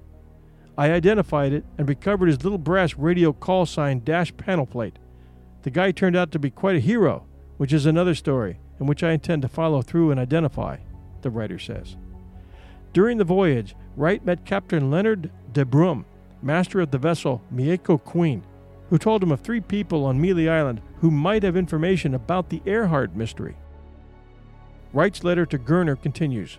I 0.80 0.92
identified 0.92 1.52
it 1.52 1.66
and 1.76 1.86
recovered 1.86 2.28
his 2.28 2.42
little 2.42 2.56
brass 2.56 2.96
radio 2.96 3.34
call 3.34 3.66
sign 3.66 4.00
dash 4.02 4.34
panel 4.38 4.64
plate. 4.64 4.98
The 5.60 5.68
guy 5.68 5.90
turned 5.90 6.16
out 6.16 6.32
to 6.32 6.38
be 6.38 6.48
quite 6.48 6.76
a 6.76 6.80
hero, 6.80 7.26
which 7.58 7.74
is 7.74 7.84
another 7.84 8.14
story, 8.14 8.58
and 8.78 8.88
which 8.88 9.02
I 9.02 9.12
intend 9.12 9.42
to 9.42 9.48
follow 9.48 9.82
through 9.82 10.10
and 10.10 10.18
identify, 10.18 10.78
the 11.20 11.28
writer 11.28 11.58
says. 11.58 11.96
During 12.94 13.18
the 13.18 13.24
voyage, 13.24 13.76
Wright 13.94 14.24
met 14.24 14.46
Captain 14.46 14.90
Leonard 14.90 15.30
de 15.52 15.66
Brum, 15.66 16.06
master 16.40 16.80
of 16.80 16.92
the 16.92 16.96
vessel 16.96 17.42
Mieco 17.54 18.02
Queen, 18.02 18.42
who 18.88 18.96
told 18.96 19.22
him 19.22 19.32
of 19.32 19.42
three 19.42 19.60
people 19.60 20.06
on 20.06 20.18
Mili 20.18 20.48
Island 20.48 20.80
who 21.02 21.10
might 21.10 21.42
have 21.42 21.58
information 21.58 22.14
about 22.14 22.48
the 22.48 22.62
Earhart 22.64 23.14
mystery. 23.14 23.54
Wright's 24.94 25.24
letter 25.24 25.44
to 25.44 25.58
Goerner 25.58 25.96
continues. 25.96 26.56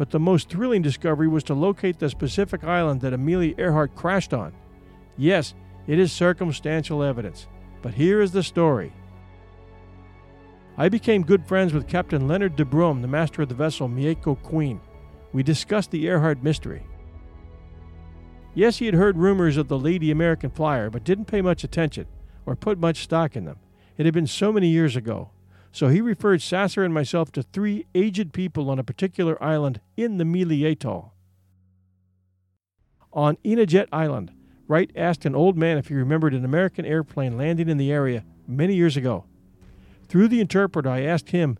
But 0.00 0.08
the 0.08 0.18
most 0.18 0.48
thrilling 0.48 0.80
discovery 0.80 1.28
was 1.28 1.44
to 1.44 1.52
locate 1.52 1.98
the 1.98 2.08
specific 2.08 2.64
island 2.64 3.02
that 3.02 3.12
Amelia 3.12 3.54
Earhart 3.58 3.94
crashed 3.94 4.32
on. 4.32 4.54
Yes, 5.18 5.52
it 5.86 5.98
is 5.98 6.10
circumstantial 6.10 7.02
evidence, 7.02 7.46
but 7.82 7.92
here 7.92 8.22
is 8.22 8.32
the 8.32 8.42
story. 8.42 8.94
I 10.78 10.88
became 10.88 11.22
good 11.22 11.46
friends 11.46 11.74
with 11.74 11.86
Captain 11.86 12.26
Leonard 12.26 12.56
de 12.56 12.64
Brum, 12.64 13.02
the 13.02 13.08
master 13.08 13.42
of 13.42 13.50
the 13.50 13.54
vessel 13.54 13.90
Mieco 13.90 14.42
Queen. 14.42 14.80
We 15.34 15.42
discussed 15.42 15.90
the 15.90 16.06
Earhart 16.06 16.42
mystery. 16.42 16.86
Yes, 18.54 18.78
he 18.78 18.86
had 18.86 18.94
heard 18.94 19.18
rumors 19.18 19.58
of 19.58 19.68
the 19.68 19.78
Lady 19.78 20.10
American 20.10 20.48
Flyer, 20.48 20.88
but 20.88 21.04
didn't 21.04 21.26
pay 21.26 21.42
much 21.42 21.62
attention 21.62 22.06
or 22.46 22.56
put 22.56 22.78
much 22.78 23.02
stock 23.02 23.36
in 23.36 23.44
them. 23.44 23.58
It 23.98 24.06
had 24.06 24.14
been 24.14 24.26
so 24.26 24.50
many 24.50 24.68
years 24.68 24.96
ago. 24.96 25.28
So 25.72 25.88
he 25.88 26.00
referred 26.00 26.42
Sasser 26.42 26.82
and 26.82 26.92
myself 26.92 27.30
to 27.32 27.42
three 27.42 27.86
aged 27.94 28.32
people 28.32 28.70
on 28.70 28.78
a 28.78 28.84
particular 28.84 29.42
island 29.42 29.80
in 29.96 30.18
the 30.18 30.24
Mili 30.24 30.70
Atoll. 30.70 31.12
On 33.12 33.36
Inajet 33.44 33.86
Island, 33.92 34.32
Wright 34.66 34.90
asked 34.94 35.24
an 35.24 35.34
old 35.34 35.56
man 35.56 35.78
if 35.78 35.88
he 35.88 35.94
remembered 35.94 36.34
an 36.34 36.44
American 36.44 36.84
airplane 36.84 37.36
landing 37.36 37.68
in 37.68 37.76
the 37.76 37.92
area 37.92 38.24
many 38.46 38.74
years 38.74 38.96
ago. 38.96 39.24
Through 40.08 40.28
the 40.28 40.40
interpreter, 40.40 40.88
I 40.88 41.02
asked 41.02 41.30
him, 41.30 41.58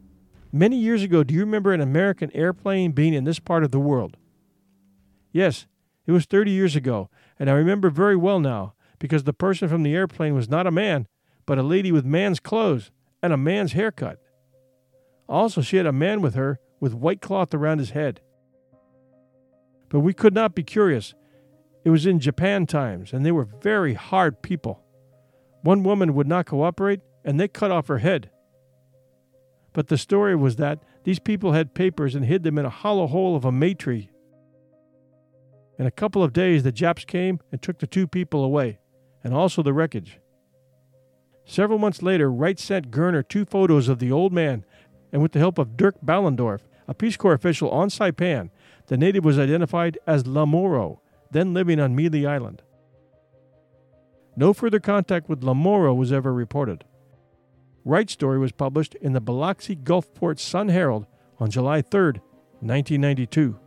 Many 0.53 0.77
years 0.77 1.05
ago, 1.05 1.23
do 1.23 1.33
you 1.33 1.41
remember 1.41 1.73
an 1.73 1.81
American 1.81 2.31
airplane 2.35 2.91
being 2.91 3.15
in 3.15 3.23
this 3.23 3.39
part 3.39 3.63
of 3.63 3.71
the 3.71 3.79
world? 3.79 4.17
Yes, 5.33 5.67
it 6.07 6.13
was 6.13 6.25
30 6.25 6.51
years 6.51 6.75
ago, 6.75 7.09
and 7.39 7.49
I 7.49 7.53
remember 7.53 7.89
very 7.89 8.17
well 8.17 8.41
now, 8.41 8.75
because 8.99 9.23
the 9.23 9.33
person 9.33 9.69
from 9.69 9.85
the 9.85 9.95
airplane 9.95 10.35
was 10.35 10.49
not 10.49 10.67
a 10.67 10.73
man, 10.73 11.07
but 11.47 11.59
a 11.59 11.63
lady 11.63 11.93
with 11.93 12.05
man's 12.05 12.41
clothes 12.41 12.91
and 13.23 13.33
a 13.33 13.37
man's 13.37 13.73
haircut. 13.73 14.19
Also, 15.29 15.61
she 15.61 15.77
had 15.77 15.87
a 15.87 15.93
man 15.93 16.21
with 16.21 16.35
her 16.35 16.59
with 16.81 16.95
white 16.95 17.21
cloth 17.21 17.55
around 17.55 17.79
his 17.79 17.91
head. 17.91 18.21
But 19.89 20.01
we 20.01 20.15
could 20.15 20.35
not 20.35 20.55
be 20.55 20.63
curious. 20.63 21.15
It 21.85 21.91
was 21.91 22.07
in 22.07 22.21
Japan 22.21 22.67
times, 22.67 23.13
and 23.13 23.25
they 23.25 23.33
were 23.33 23.49
very 23.63 23.95
hard 23.95 24.43
people. 24.43 24.83
One 25.63 25.83
woman 25.83 26.15
would 26.15 26.27
not 26.27 26.47
cooperate, 26.47 27.01
and 27.25 27.39
they 27.39 27.49
cut 27.49 27.71
off 27.71 27.89
her 27.89 27.99
head. 27.99 28.31
But 29.73 29.89
the 29.89 29.99
story 29.99 30.35
was 30.35 30.57
that 30.57 30.83
these 31.05 31.19
people 31.19 31.53
had 31.53 31.75
papers 31.75 32.15
and 32.15 32.25
hid 32.25 32.43
them 32.43 32.59
in 32.59 32.65
a 32.65 32.71
hollow 32.71 33.07
hole 33.07 33.37
of 33.37 33.45
a 33.45 33.53
may 33.53 33.75
tree. 33.75 34.11
In 35.79 35.87
a 35.87 35.91
couple 35.91 36.23
of 36.23 36.33
days, 36.33 36.63
the 36.63 36.73
Japs 36.73 37.05
came 37.05 37.41
and 37.53 37.63
took 37.63 37.79
the 37.79 37.87
two 37.87 38.07
people 38.07 38.45
away, 38.45 38.79
and 39.23 39.33
also 39.33 39.63
the 39.63 39.73
wreckage. 39.73 40.19
Several 41.45 41.79
months 41.79 42.03
later, 42.03 42.31
Wright 42.31 42.59
sent 42.59 42.91
Goerner 42.91 43.23
two 43.23 43.45
photos 43.45 43.89
of 43.89 43.99
the 43.99 44.13
old 44.13 44.33
man, 44.33 44.65
and 45.13 45.21
with 45.23 45.33
the 45.33 45.39
help 45.39 45.59
of 45.59 45.77
Dirk 45.77 45.97
Ballendorf, 46.05 46.61
a 46.87 46.95
Peace 46.95 47.17
Corps 47.17 47.35
official 47.35 47.71
on 47.71 47.89
Saipan, 47.89 48.51
the 48.87 48.97
native 48.97 49.25
was 49.25 49.39
identified 49.39 49.99
as 50.07 50.25
Lamoro, 50.25 50.99
then 51.31 51.55
living 51.55 51.81
on 51.81 51.97
Mili 51.97 52.29
Island. 52.29 52.63
No 54.37 54.53
further 54.53 54.81
contact 54.81 55.29
with 55.29 55.43
Lamoro 55.43 55.95
was 55.95 56.13
ever 56.13 56.33
reported. 56.33 56.85
Wright's 57.85 58.13
story 58.13 58.39
was 58.39 58.53
published 58.53 58.95
in 58.97 59.13
the 59.13 59.21
Biloxi 59.21 59.75
Gulfport 59.75 60.39
Sun 60.39 60.69
Herald 60.69 61.07
on 61.39 61.51
July 61.51 61.83
3, 61.83 62.21
1992. 62.61 63.59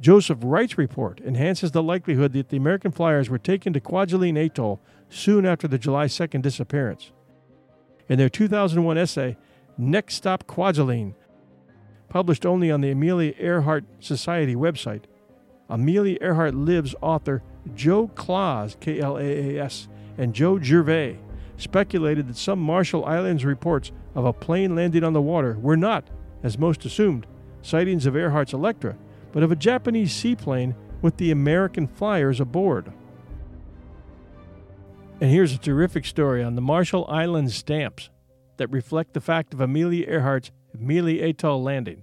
Joseph 0.00 0.38
Wright's 0.42 0.76
report 0.76 1.20
enhances 1.20 1.70
the 1.70 1.82
likelihood 1.82 2.32
that 2.34 2.50
the 2.50 2.56
American 2.56 2.90
flyers 2.90 3.30
were 3.30 3.38
taken 3.38 3.72
to 3.72 3.80
Kwajalein 3.80 4.36
Atoll 4.36 4.80
soon 5.08 5.46
after 5.46 5.68
the 5.68 5.78
July 5.78 6.06
2nd 6.06 6.42
disappearance. 6.42 7.12
In 8.08 8.18
their 8.18 8.28
2001 8.28 8.98
essay, 8.98 9.36
Next 9.78 10.14
Stop 10.14 10.46
Kwajalein, 10.46 11.14
published 12.08 12.46
only 12.46 12.70
on 12.70 12.80
the 12.80 12.90
Amelia 12.90 13.34
Earhart 13.38 13.84
Society 14.00 14.54
website, 14.54 15.02
Amelia 15.68 16.18
Earhart 16.20 16.54
Lives 16.54 16.94
author 17.00 17.42
Joe 17.74 18.08
Klaas, 18.08 18.76
K 18.78 19.00
L 19.00 19.18
A 19.18 19.56
A 19.56 19.64
S, 19.64 19.88
and 20.16 20.34
Joe 20.34 20.60
Gervais 20.60 21.18
speculated 21.56 22.28
that 22.28 22.36
some 22.36 22.60
Marshall 22.60 23.04
Islands 23.04 23.44
reports 23.44 23.90
of 24.14 24.24
a 24.24 24.32
plane 24.32 24.74
landing 24.74 25.04
on 25.04 25.12
the 25.12 25.20
water 25.20 25.58
were 25.60 25.76
not, 25.76 26.08
as 26.42 26.58
most 26.58 26.84
assumed, 26.84 27.26
sightings 27.62 28.06
of 28.06 28.14
Earhart's 28.14 28.52
Electra, 28.52 28.96
but 29.32 29.42
of 29.42 29.50
a 29.50 29.56
Japanese 29.56 30.14
seaplane 30.14 30.74
with 31.02 31.16
the 31.16 31.30
American 31.30 31.86
flyers 31.86 32.40
aboard. 32.40 32.92
And 35.18 35.30
here's 35.30 35.54
a 35.54 35.58
terrific 35.58 36.04
story 36.04 36.42
on 36.42 36.56
the 36.56 36.60
Marshall 36.60 37.06
Islands 37.08 37.54
stamps 37.54 38.10
that 38.58 38.70
reflect 38.70 39.14
the 39.14 39.20
fact 39.20 39.54
of 39.54 39.62
Amelia 39.62 40.06
Earhart's 40.06 40.50
Mili 40.78 41.22
Atoll 41.22 41.62
landing. 41.62 42.02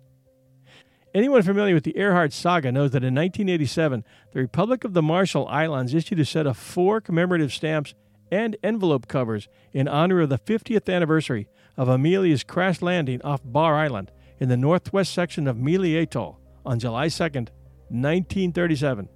Anyone 1.13 1.43
familiar 1.43 1.75
with 1.75 1.83
the 1.83 1.95
Earhart 1.95 2.33
saga 2.33 2.71
knows 2.71 2.89
that 2.91 3.03
in 3.03 3.13
1987, 3.13 4.03
the 4.31 4.39
Republic 4.39 4.83
of 4.83 4.93
the 4.93 5.03
Marshall 5.03 5.47
Islands 5.47 5.93
issued 5.93 6.19
a 6.19 6.25
set 6.25 6.47
of 6.47 6.57
four 6.57 6.99
commemorative 7.01 7.53
stamps 7.53 7.93
and 8.31 8.57
envelope 8.63 9.07
covers 9.07 9.47
in 9.73 9.87
honor 9.87 10.21
of 10.21 10.29
the 10.29 10.39
50th 10.39 10.91
anniversary 10.91 11.47
of 11.77 11.89
Amelia's 11.89 12.43
crash 12.43 12.81
landing 12.81 13.21
off 13.21 13.41
Bar 13.45 13.75
Island 13.75 14.09
in 14.39 14.49
the 14.49 14.57
northwest 14.57 15.13
section 15.13 15.47
of 15.47 15.57
Mili 15.57 16.01
Atoll 16.01 16.39
on 16.65 16.79
July 16.79 17.09
2, 17.09 17.23
1937. 17.23 19.07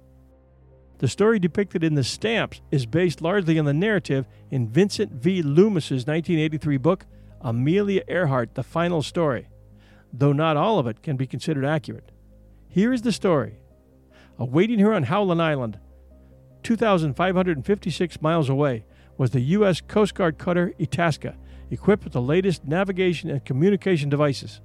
The 0.98 1.08
story 1.08 1.38
depicted 1.38 1.84
in 1.84 1.94
the 1.94 2.02
stamps 2.02 2.60
is 2.72 2.84
based 2.84 3.22
largely 3.22 3.58
on 3.58 3.64
the 3.64 3.72
narrative 3.72 4.26
in 4.50 4.68
Vincent 4.68 5.12
V. 5.12 5.42
Loomis's 5.42 6.06
1983 6.06 6.76
book, 6.76 7.06
Amelia 7.40 8.02
Earhart 8.08 8.54
The 8.54 8.64
Final 8.64 9.02
Story, 9.02 9.48
though 10.12 10.32
not 10.32 10.56
all 10.56 10.80
of 10.80 10.88
it 10.88 11.02
can 11.02 11.16
be 11.16 11.26
considered 11.26 11.64
accurate. 11.64 12.10
Here 12.68 12.92
is 12.92 13.02
the 13.02 13.12
story. 13.12 13.58
Awaiting 14.38 14.80
her 14.80 14.92
on 14.92 15.04
Howland 15.04 15.40
Island, 15.40 15.78
2,556 16.64 18.20
miles 18.20 18.48
away, 18.48 18.84
was 19.16 19.30
the 19.30 19.40
U.S. 19.40 19.80
Coast 19.80 20.14
Guard 20.14 20.36
cutter 20.36 20.74
Itasca, 20.80 21.36
equipped 21.70 22.04
with 22.04 22.12
the 22.12 22.20
latest 22.20 22.64
navigation 22.64 23.30
and 23.30 23.44
communication 23.44 24.08
devices. 24.08 24.60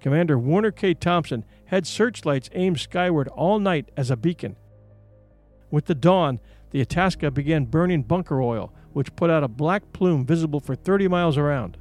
Commander 0.00 0.38
Warner 0.38 0.70
K. 0.72 0.94
Thompson 0.94 1.44
had 1.66 1.86
searchlights 1.86 2.50
aimed 2.52 2.80
skyward 2.80 3.28
all 3.28 3.60
night 3.60 3.90
as 3.96 4.10
a 4.10 4.16
beacon. 4.16 4.56
With 5.70 5.86
the 5.86 5.94
dawn, 5.94 6.40
the 6.70 6.80
Itasca 6.80 7.30
began 7.30 7.64
burning 7.64 8.02
bunker 8.02 8.40
oil, 8.40 8.72
which 8.92 9.14
put 9.16 9.30
out 9.30 9.44
a 9.44 9.48
black 9.48 9.92
plume 9.92 10.24
visible 10.24 10.60
for 10.60 10.74
30 10.74 11.08
miles 11.08 11.36
around. 11.36 11.76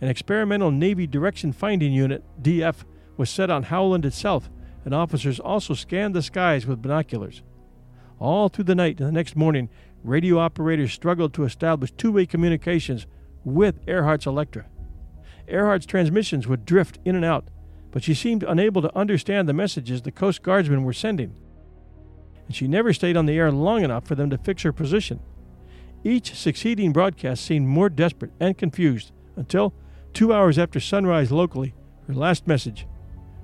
An 0.00 0.08
experimental 0.08 0.70
Navy 0.70 1.06
direction 1.06 1.52
finding 1.52 1.92
unit, 1.92 2.22
DF, 2.42 2.84
was 3.16 3.30
set 3.30 3.50
on 3.50 3.64
Howland 3.64 4.04
itself, 4.04 4.50
and 4.84 4.92
officers 4.92 5.40
also 5.40 5.74
scanned 5.74 6.14
the 6.14 6.22
skies 6.22 6.66
with 6.66 6.82
binoculars. 6.82 7.42
All 8.18 8.48
through 8.48 8.64
the 8.64 8.74
night 8.74 8.98
and 8.98 9.08
the 9.08 9.12
next 9.12 9.36
morning, 9.36 9.68
radio 10.02 10.38
operators 10.38 10.92
struggled 10.92 11.32
to 11.34 11.44
establish 11.44 11.92
two 11.92 12.12
way 12.12 12.26
communications 12.26 13.06
with 13.44 13.84
Earhart's 13.86 14.26
Electra. 14.26 14.66
Earhart's 15.48 15.86
transmissions 15.86 16.46
would 16.46 16.64
drift 16.64 16.98
in 17.04 17.16
and 17.16 17.24
out, 17.24 17.48
but 17.90 18.02
she 18.02 18.14
seemed 18.14 18.42
unable 18.42 18.82
to 18.82 18.96
understand 18.96 19.48
the 19.48 19.52
messages 19.52 20.02
the 20.02 20.10
Coast 20.10 20.42
Guardsmen 20.42 20.84
were 20.84 20.92
sending. 20.92 21.34
And 22.46 22.54
she 22.54 22.68
never 22.68 22.92
stayed 22.92 23.16
on 23.16 23.26
the 23.26 23.36
air 23.38 23.50
long 23.50 23.82
enough 23.82 24.06
for 24.06 24.14
them 24.14 24.30
to 24.30 24.38
fix 24.38 24.62
her 24.62 24.72
position. 24.72 25.20
Each 26.02 26.34
succeeding 26.34 26.92
broadcast 26.92 27.44
seemed 27.44 27.66
more 27.66 27.88
desperate 27.88 28.32
and 28.38 28.58
confused 28.58 29.12
until, 29.36 29.72
two 30.12 30.32
hours 30.32 30.58
after 30.58 30.78
sunrise 30.78 31.32
locally, 31.32 31.74
her 32.06 32.14
last 32.14 32.46
message 32.46 32.86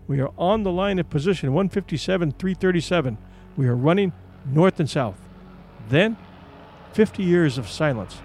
We 0.06 0.20
are 0.20 0.32
on 0.36 0.62
the 0.62 0.72
line 0.72 0.98
of 0.98 1.08
position 1.08 1.52
157 1.54 2.32
337. 2.32 3.16
We 3.56 3.66
are 3.66 3.76
running 3.76 4.12
north 4.44 4.78
and 4.78 4.90
south. 4.90 5.18
Then 5.88 6.16
50 6.92 7.22
years 7.22 7.56
of 7.56 7.68
silence. 7.68 8.18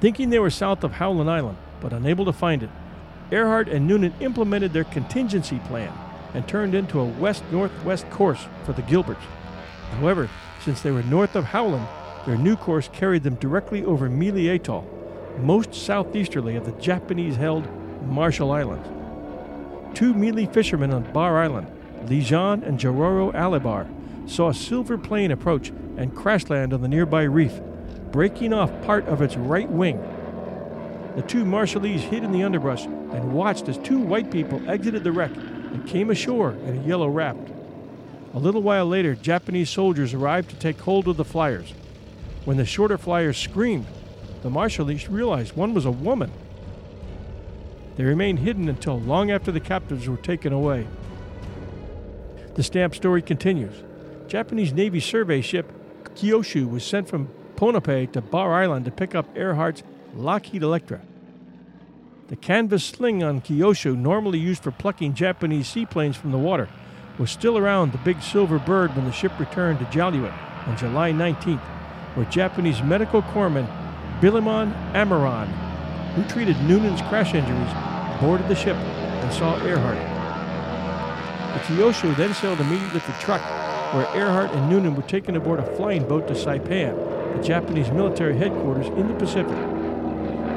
Thinking 0.00 0.30
they 0.30 0.38
were 0.38 0.50
south 0.50 0.84
of 0.84 0.92
Howland 0.92 1.30
Island, 1.30 1.58
but 1.80 1.92
unable 1.92 2.24
to 2.26 2.32
find 2.32 2.62
it, 2.62 2.70
Earhart 3.32 3.68
and 3.68 3.86
Noonan 3.86 4.14
implemented 4.20 4.72
their 4.72 4.84
contingency 4.84 5.58
plan 5.60 5.92
and 6.34 6.46
turned 6.46 6.74
into 6.74 7.00
a 7.00 7.04
west 7.04 7.42
northwest 7.50 8.08
course 8.10 8.46
for 8.64 8.72
the 8.72 8.82
Gilberts. 8.82 9.24
However, 9.98 10.28
since 10.64 10.82
they 10.82 10.90
were 10.90 11.02
north 11.02 11.34
of 11.34 11.44
Howland, 11.44 11.86
their 12.26 12.36
new 12.36 12.56
course 12.56 12.88
carried 12.92 13.22
them 13.22 13.36
directly 13.36 13.84
over 13.84 14.08
Mili 14.08 14.54
Atoll, 14.54 14.86
most 15.38 15.74
southeasterly 15.74 16.56
of 16.56 16.66
the 16.66 16.72
Japanese 16.72 17.36
held 17.36 17.66
Marshall 18.06 18.52
Islands. 18.52 18.86
Two 19.98 20.14
Mili 20.14 20.52
fishermen 20.52 20.92
on 20.92 21.10
Bar 21.12 21.42
Island, 21.42 21.66
Lijan 22.06 22.62
and 22.62 22.78
Jororo 22.78 23.32
Alibar, 23.34 23.88
saw 24.28 24.50
a 24.50 24.54
silver 24.54 24.96
plane 24.96 25.30
approach 25.30 25.70
and 25.96 26.14
crash 26.14 26.48
land 26.48 26.72
on 26.72 26.82
the 26.82 26.88
nearby 26.88 27.22
reef, 27.22 27.60
breaking 28.12 28.52
off 28.52 28.70
part 28.82 29.06
of 29.06 29.22
its 29.22 29.36
right 29.36 29.68
wing. 29.68 29.98
The 31.16 31.22
two 31.22 31.44
Marshallese 31.44 32.00
hid 32.00 32.22
in 32.22 32.32
the 32.32 32.44
underbrush 32.44 32.84
and 32.84 33.32
watched 33.32 33.68
as 33.68 33.78
two 33.78 33.98
white 33.98 34.30
people 34.30 34.62
exited 34.70 35.02
the 35.02 35.12
wreck 35.12 35.32
and 35.72 35.86
came 35.86 36.10
ashore 36.10 36.52
in 36.52 36.78
a 36.78 36.86
yellow 36.86 37.08
raft. 37.08 37.50
A 38.34 38.38
little 38.38 38.62
while 38.62 38.86
later, 38.86 39.14
Japanese 39.14 39.70
soldiers 39.70 40.14
arrived 40.14 40.50
to 40.50 40.56
take 40.56 40.80
hold 40.80 41.08
of 41.08 41.16
the 41.16 41.24
flyers. 41.24 41.74
When 42.44 42.56
the 42.56 42.64
shorter 42.64 42.96
flyers 42.96 43.36
screamed, 43.36 43.86
the 44.42 44.50
Marshallese 44.50 45.08
realized 45.10 45.56
one 45.56 45.74
was 45.74 45.84
a 45.84 45.90
woman. 45.90 46.32
They 47.96 48.04
remained 48.04 48.38
hidden 48.38 48.68
until 48.68 49.00
long 49.00 49.30
after 49.30 49.52
the 49.52 49.60
captives 49.60 50.08
were 50.08 50.16
taken 50.16 50.52
away. 50.52 50.86
The 52.54 52.62
stamp 52.62 52.94
story 52.94 53.22
continues. 53.22 53.82
Japanese 54.28 54.72
Navy 54.72 55.00
survey 55.00 55.40
ship 55.40 55.70
Kyushu 56.14 56.68
was 56.70 56.84
sent 56.84 57.08
from 57.08 57.28
Ponape 57.56 58.12
to 58.12 58.20
Bar 58.20 58.54
Island 58.54 58.84
to 58.86 58.90
pick 58.90 59.14
up 59.14 59.34
Earhart's 59.36 59.82
Lockheed 60.14 60.62
Electra. 60.62 61.02
The 62.30 62.36
canvas 62.36 62.84
sling 62.84 63.24
on 63.24 63.40
Kyushu, 63.40 63.96
normally 63.96 64.38
used 64.38 64.62
for 64.62 64.70
plucking 64.70 65.14
Japanese 65.14 65.66
seaplanes 65.66 66.16
from 66.16 66.30
the 66.30 66.38
water, 66.38 66.68
was 67.18 67.28
still 67.28 67.58
around 67.58 67.90
the 67.90 67.98
big 67.98 68.22
silver 68.22 68.60
bird 68.60 68.94
when 68.94 69.04
the 69.04 69.10
ship 69.10 69.32
returned 69.40 69.80
to 69.80 69.84
Jaluit 69.86 70.32
on 70.68 70.76
July 70.76 71.10
19th, 71.10 71.58
where 72.14 72.26
Japanese 72.26 72.84
medical 72.84 73.20
corpsman 73.20 73.66
Bilimon 74.20 74.72
Amaran, 74.92 75.48
who 76.14 76.22
treated 76.32 76.56
Noonan's 76.58 77.02
crash 77.08 77.34
injuries, 77.34 78.20
boarded 78.20 78.46
the 78.46 78.54
ship 78.54 78.76
and 78.76 79.32
saw 79.32 79.60
Earhart. 79.64 79.98
The 79.98 81.64
Kyushu 81.64 82.16
then 82.16 82.32
sailed 82.32 82.60
immediately 82.60 83.00
for 83.00 83.12
Truk 83.20 83.42
where 83.92 84.06
Earhart 84.14 84.52
and 84.52 84.70
Noonan 84.70 84.94
were 84.94 85.02
taken 85.02 85.34
aboard 85.34 85.58
a 85.58 85.74
flying 85.74 86.06
boat 86.06 86.28
to 86.28 86.34
Saipan, 86.34 86.94
the 87.36 87.42
Japanese 87.42 87.90
military 87.90 88.36
headquarters 88.36 88.86
in 88.86 89.08
the 89.08 89.14
Pacific. 89.14 89.79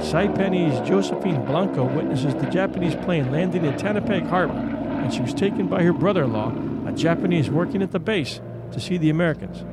Saipanese 0.01 0.85
Josephine 0.85 1.43
Blanco 1.45 1.85
witnesses 1.85 2.33
the 2.35 2.49
Japanese 2.49 2.95
plane 2.95 3.31
landing 3.31 3.65
in 3.65 3.73
Tanapag 3.73 4.27
Harbor, 4.27 4.53
and 4.53 5.13
she 5.13 5.21
was 5.21 5.33
taken 5.33 5.67
by 5.67 5.83
her 5.83 5.93
brother 5.93 6.23
in 6.23 6.33
law, 6.33 6.53
a 6.87 6.91
Japanese 6.91 7.49
working 7.49 7.81
at 7.81 7.91
the 7.91 7.99
base, 7.99 8.41
to 8.71 8.79
see 8.79 8.97
the 8.97 9.09
Americans. 9.09 9.63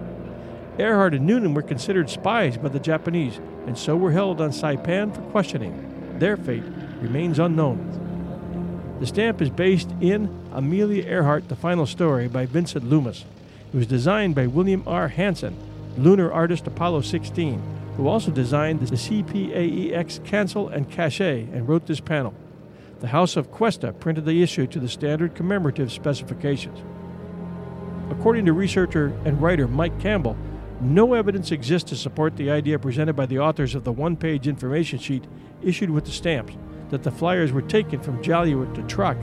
Earhart 0.78 1.14
and 1.14 1.26
Noonan 1.26 1.54
were 1.54 1.62
considered 1.62 2.08
spies 2.08 2.56
by 2.56 2.68
the 2.68 2.80
Japanese, 2.80 3.38
and 3.66 3.76
so 3.76 3.96
were 3.96 4.12
held 4.12 4.40
on 4.40 4.50
Saipan 4.50 5.14
for 5.14 5.20
questioning. 5.30 6.18
Their 6.18 6.36
fate 6.36 6.64
remains 7.00 7.38
unknown. 7.38 8.98
The 9.00 9.06
stamp 9.06 9.40
is 9.40 9.50
based 9.50 9.90
in 10.00 10.28
Amelia 10.52 11.04
Earhart, 11.04 11.48
The 11.48 11.56
Final 11.56 11.86
Story 11.86 12.28
by 12.28 12.46
Vincent 12.46 12.88
Loomis. 12.88 13.24
It 13.72 13.76
was 13.76 13.86
designed 13.86 14.34
by 14.34 14.46
William 14.46 14.82
R. 14.86 15.08
Hanson, 15.08 15.56
lunar 15.96 16.32
artist 16.32 16.66
Apollo 16.66 17.02
16, 17.02 17.62
who 18.00 18.08
also 18.08 18.30
designed 18.30 18.80
the 18.80 18.96
CPAEX 18.96 20.24
cancel 20.24 20.70
and 20.70 20.90
cachet 20.90 21.46
and 21.52 21.68
wrote 21.68 21.84
this 21.84 22.00
panel. 22.00 22.32
The 23.00 23.08
House 23.08 23.36
of 23.36 23.50
Questa 23.50 23.92
printed 23.92 24.24
the 24.24 24.42
issue 24.42 24.66
to 24.68 24.80
the 24.80 24.88
standard 24.88 25.34
commemorative 25.34 25.92
specifications. 25.92 26.78
According 28.10 28.46
to 28.46 28.54
researcher 28.54 29.08
and 29.26 29.42
writer 29.42 29.68
Mike 29.68 30.00
Campbell, 30.00 30.34
no 30.80 31.12
evidence 31.12 31.52
exists 31.52 31.90
to 31.90 31.96
support 31.96 32.36
the 32.36 32.50
idea 32.50 32.78
presented 32.78 33.16
by 33.16 33.26
the 33.26 33.38
authors 33.38 33.74
of 33.74 33.84
the 33.84 33.92
one 33.92 34.16
page 34.16 34.48
information 34.48 34.98
sheet 34.98 35.26
issued 35.62 35.90
with 35.90 36.06
the 36.06 36.10
stamps 36.10 36.56
that 36.88 37.02
the 37.02 37.10
flyers 37.10 37.52
were 37.52 37.60
taken 37.60 38.00
from 38.00 38.22
Jaluit 38.22 38.74
to 38.76 38.82
Truk 38.84 39.18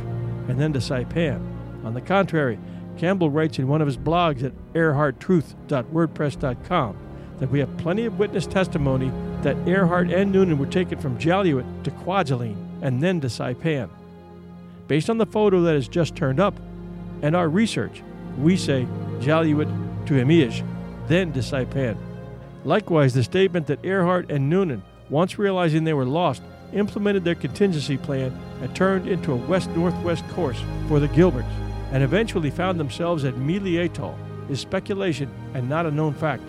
and 0.48 0.62
then 0.62 0.72
to 0.74 0.80
Saipan. 0.80 1.42
On 1.84 1.96
the 1.96 2.02
contrary, 2.02 2.60
Campbell 2.96 3.32
writes 3.32 3.58
in 3.58 3.68
one 3.68 3.82
of 3.82 3.88
his 3.88 3.98
blogs 3.98 4.44
at 4.44 4.54
earharttruth.wordpress.com 4.74 7.07
that 7.40 7.52
we 7.52 7.60
have 7.60 7.78
plenty 7.78 8.06
of 8.06 8.20
witness 8.20 8.48
testimony 8.48 9.12
that 9.42 9.58
Earhart 9.68 10.12
and 10.12 10.32
Noonan 10.32 10.58
were 10.58 10.66
taken 10.66 11.00
from 11.00 11.18
Jaluit 11.18 11.84
to 11.84 11.92
Kwajalein 11.92 12.56
and 12.82 13.02
then 13.02 13.22
to 13.22 13.28
Saipan. 13.28 13.90
Based 14.88 15.10
on 15.10 15.18
the 15.18 15.26
photo 15.26 15.62
that 15.62 15.76
has 15.76 15.88
just 15.88 16.16
turned 16.16 16.40
up 16.40 16.56
and 17.22 17.36
our 17.36 17.50
research, 17.50 18.02
we 18.38 18.58
say 18.58 18.88
Jaluit 19.20 19.68
to 20.08 20.14
Emish, 20.14 20.66
then 21.08 21.34
to 21.34 21.40
Saipan. 21.40 21.98
Likewise, 22.64 23.14
the 23.14 23.24
statement 23.24 23.68
that 23.68 23.84
Earhart 23.84 24.32
and 24.32 24.50
Noonan, 24.50 24.84
once 25.10 25.40
realizing 25.40 25.84
they 25.84 25.94
were 25.94 26.06
lost, 26.06 26.42
implemented 26.74 27.24
their 27.24 27.36
contingency 27.36 27.98
plan 27.98 28.38
and 28.62 28.76
turned 28.76 29.08
into 29.08 29.32
a 29.32 29.36
west 29.36 29.70
northwest 29.72 30.28
course 30.30 30.62
for 30.88 31.00
the 31.00 31.08
Gilberts, 31.10 31.50
and 31.92 32.04
eventually 32.04 32.50
found 32.50 32.80
themselves 32.80 33.24
at 33.24 33.36
Mili 33.36 33.84
Atoll, 33.86 34.18
is 34.50 34.60
speculation 34.60 35.30
and 35.54 35.70
not 35.70 35.86
a 35.86 35.92
known 35.92 36.14
fact. 36.14 36.44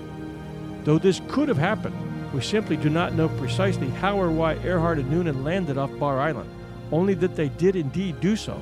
Though 0.89 0.97
this 0.97 1.21
could 1.29 1.51
have 1.51 1.59
happened, 1.59 1.95
we 2.33 2.41
simply 2.41 2.79
do 2.79 2.89
not 2.89 3.13
know 3.13 3.29
precisely 3.29 3.91
how 3.91 4.19
or 4.19 4.31
why 4.31 4.55
Earhart 4.65 4.97
and 4.97 5.11
Noonan 5.11 5.45
landed 5.45 5.77
off 5.77 5.91
Bar 5.99 6.19
Island, 6.19 6.49
only 6.91 7.13
that 7.13 7.37
they 7.37 7.51
did 7.51 7.77
indeed 7.77 8.19
do 8.23 8.37
so. 8.37 8.59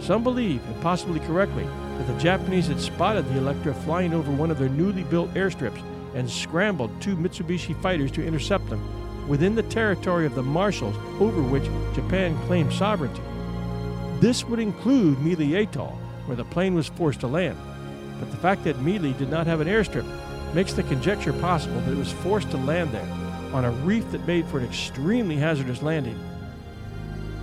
Some 0.00 0.22
believe, 0.22 0.62
and 0.66 0.78
possibly 0.82 1.18
correctly, 1.20 1.64
that 1.64 2.06
the 2.06 2.18
Japanese 2.18 2.66
had 2.66 2.78
spotted 2.78 3.26
the 3.26 3.38
Electra 3.38 3.72
flying 3.72 4.12
over 4.12 4.30
one 4.30 4.50
of 4.50 4.58
their 4.58 4.68
newly 4.68 5.02
built 5.04 5.32
airstrips 5.32 5.82
and 6.14 6.30
scrambled 6.30 6.90
two 7.00 7.16
Mitsubishi 7.16 7.74
fighters 7.80 8.12
to 8.12 8.26
intercept 8.26 8.68
them 8.68 9.26
within 9.26 9.54
the 9.54 9.62
territory 9.62 10.26
of 10.26 10.34
the 10.34 10.42
Marshalls 10.42 10.96
over 11.22 11.40
which 11.40 11.64
Japan 11.94 12.36
claimed 12.46 12.74
sovereignty. 12.74 13.22
This 14.20 14.44
would 14.44 14.58
include 14.58 15.16
Mili 15.20 15.54
Atoll, 15.54 15.98
where 16.26 16.36
the 16.36 16.44
plane 16.44 16.74
was 16.74 16.86
forced 16.86 17.20
to 17.20 17.28
land. 17.28 17.56
But 18.20 18.30
the 18.30 18.36
fact 18.36 18.64
that 18.64 18.76
Mili 18.76 19.16
did 19.16 19.30
not 19.30 19.46
have 19.46 19.62
an 19.62 19.68
airstrip 19.68 20.04
makes 20.54 20.72
the 20.72 20.82
conjecture 20.84 21.32
possible 21.32 21.80
that 21.80 21.92
it 21.92 21.98
was 21.98 22.12
forced 22.12 22.50
to 22.50 22.56
land 22.56 22.90
there, 22.92 23.08
on 23.52 23.64
a 23.64 23.70
reef 23.70 24.10
that 24.10 24.26
made 24.26 24.46
for 24.46 24.58
an 24.58 24.64
extremely 24.64 25.36
hazardous 25.36 25.82
landing. 25.82 26.18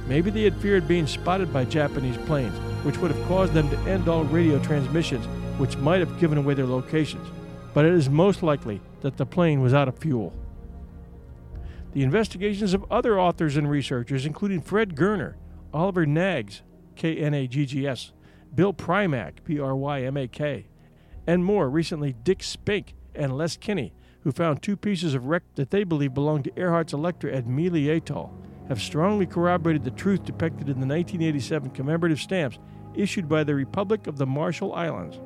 Maybe 0.08 0.30
they 0.30 0.44
had 0.44 0.58
feared 0.58 0.88
being 0.88 1.08
spotted 1.08 1.54
by 1.54 1.66
Japanese 1.66 2.18
planes, 2.26 2.58
which 2.84 2.98
would 2.98 3.12
have 3.12 3.28
caused 3.28 3.54
them 3.54 3.70
to 3.70 3.78
end 3.90 4.10
all 4.10 4.24
radio 4.26 4.60
transmissions, 4.60 5.26
which 5.58 5.78
might 5.78 6.00
have 6.00 6.20
given 6.20 6.38
away 6.38 6.54
their 6.54 6.66
locations. 6.66 7.28
But 7.74 7.86
it 7.86 7.94
is 7.94 8.10
most 8.10 8.44
likely 8.44 8.82
that 9.02 9.18
the 9.18 9.26
plane 9.26 9.62
was 9.62 9.74
out 9.74 9.88
of 9.88 9.98
fuel. 9.98 10.34
The 11.94 12.04
investigations 12.04 12.74
of 12.74 12.86
other 12.92 13.20
authors 13.20 13.56
and 13.56 13.70
researchers, 13.70 14.26
including 14.26 14.62
Fred 14.62 14.96
Goerner, 14.96 15.38
Oliver 15.74 16.06
Knaggs, 16.06 16.64
K 16.96 17.16
N 17.18 17.34
A 17.34 17.48
G 17.48 17.66
G 17.66 17.88
S, 17.88 18.12
Bill 18.54 18.74
Prymak, 18.74 19.44
P 19.46 19.60
R 19.60 19.76
Y 19.76 20.02
M 20.02 20.18
A 20.18 20.28
K, 20.28 20.66
and 21.28 21.44
more 21.44 21.70
recently 21.70 22.14
Dick 22.24 22.44
Spink 22.44 22.96
and 23.16 23.38
Les 23.38 23.58
Kinney, 23.58 23.94
who 24.22 24.32
found 24.32 24.62
two 24.62 24.78
pieces 24.78 25.14
of 25.14 25.26
wreck 25.26 25.44
that 25.56 25.72
they 25.72 25.84
believe 25.84 26.14
belonged 26.14 26.46
to 26.46 26.52
Earhart's 26.52 26.94
Electra 26.94 27.34
at 27.34 27.46
Mili 27.46 27.96
Atoll, 27.96 28.32
have 28.70 28.82
strongly 28.82 29.26
corroborated 29.26 29.84
the 29.84 29.92
truth 29.92 30.24
depicted 30.24 30.68
in 30.70 30.80
the 30.80 30.88
1987 30.88 31.72
commemorative 31.72 32.20
stamps 32.20 32.60
issued 32.96 33.28
by 33.28 33.44
the 33.44 33.56
Republic 33.56 34.08
of 34.08 34.18
the 34.18 34.26
Marshall 34.26 34.74
Islands. 34.74 35.20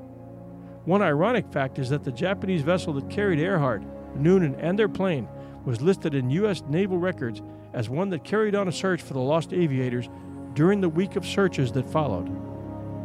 One 0.85 1.01
ironic 1.01 1.51
fact 1.51 1.79
is 1.79 1.89
that 1.89 2.03
the 2.03 2.11
Japanese 2.11 2.61
vessel 2.61 2.93
that 2.93 3.09
carried 3.09 3.39
Earhart, 3.39 3.83
Noonan, 4.15 4.55
and 4.55 4.79
their 4.79 4.89
plane 4.89 5.27
was 5.65 5.81
listed 5.81 6.15
in 6.15 6.29
U.S. 6.29 6.63
naval 6.69 6.97
records 6.97 7.41
as 7.73 7.89
one 7.89 8.09
that 8.09 8.23
carried 8.23 8.55
on 8.55 8.69
a 8.69 8.71
search 8.71 9.01
for 9.01 9.13
the 9.13 9.19
lost 9.19 9.51
aviators 9.51 10.09
during 10.53 10.81
the 10.81 10.89
week 10.89 11.15
of 11.15 11.25
searches 11.25 11.71
that 11.73 11.89
followed. 11.89 12.31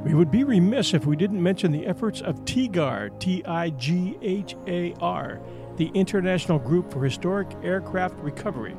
We 0.05 0.15
would 0.15 0.33
be 0.33 0.43
remiss 0.43 0.95
if 0.95 1.07
we 1.07 1.15
didn't 1.15 1.41
mention 1.41 1.71
the 1.71 1.87
efforts 1.87 2.21
of 2.21 2.45
TIGHAR, 2.45 3.11
T 3.21 3.45
I 3.45 3.71
G 3.71 4.19
H 4.21 4.57
A 4.67 4.95
R, 5.01 5.41
the 5.77 5.93
International 5.95 6.59
Group 6.59 6.93
for 6.93 7.05
Historic 7.05 7.49
Aircraft 7.63 8.19
Recovery, 8.19 8.77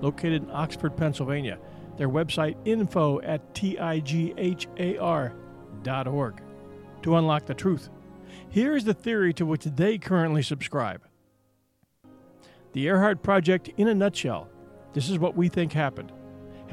located 0.00 0.42
in 0.42 0.50
Oxford, 0.50 0.96
Pennsylvania. 0.96 1.58
Their 1.96 2.08
website 2.08 2.56
info 2.64 3.20
at 3.20 3.54
tighar.org 3.54 3.92
to 7.02 7.16
unlock 7.16 7.46
the 7.46 7.54
truth. 7.54 7.88
Here 8.48 8.74
is 8.74 8.82
the 8.82 8.94
theory 8.94 9.32
to 9.34 9.46
which 9.46 9.64
they 9.64 9.96
currently 9.96 10.42
subscribe. 10.42 11.02
The 12.72 12.88
Earhart 12.88 13.22
Project 13.22 13.70
in 13.76 13.86
a 13.86 13.94
nutshell. 13.94 14.48
This 14.92 15.08
is 15.08 15.20
what 15.20 15.36
we 15.36 15.48
think 15.48 15.72
happened. 15.72 16.10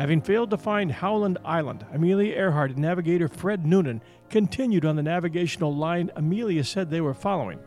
Having 0.01 0.21
failed 0.21 0.49
to 0.49 0.57
find 0.57 0.91
Howland 0.91 1.37
Island, 1.45 1.85
Amelia 1.93 2.33
Earhart 2.33 2.71
and 2.71 2.79
navigator 2.79 3.27
Fred 3.27 3.67
Noonan 3.67 4.01
continued 4.31 4.83
on 4.83 4.95
the 4.95 5.03
navigational 5.03 5.75
line 5.75 6.09
Amelia 6.15 6.63
said 6.63 6.89
they 6.89 7.01
were 7.01 7.13
following. 7.13 7.59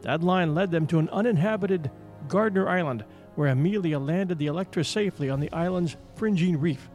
That 0.00 0.22
line 0.22 0.54
led 0.54 0.70
them 0.70 0.86
to 0.86 0.98
an 0.98 1.10
uninhabited 1.10 1.90
Gardner 2.28 2.66
Island, 2.66 3.04
where 3.34 3.50
Amelia 3.50 3.98
landed 3.98 4.38
the 4.38 4.46
Electra 4.46 4.82
safely 4.86 5.28
on 5.28 5.38
the 5.38 5.52
island's 5.52 5.98
fringing 6.14 6.58
reef. 6.58 6.88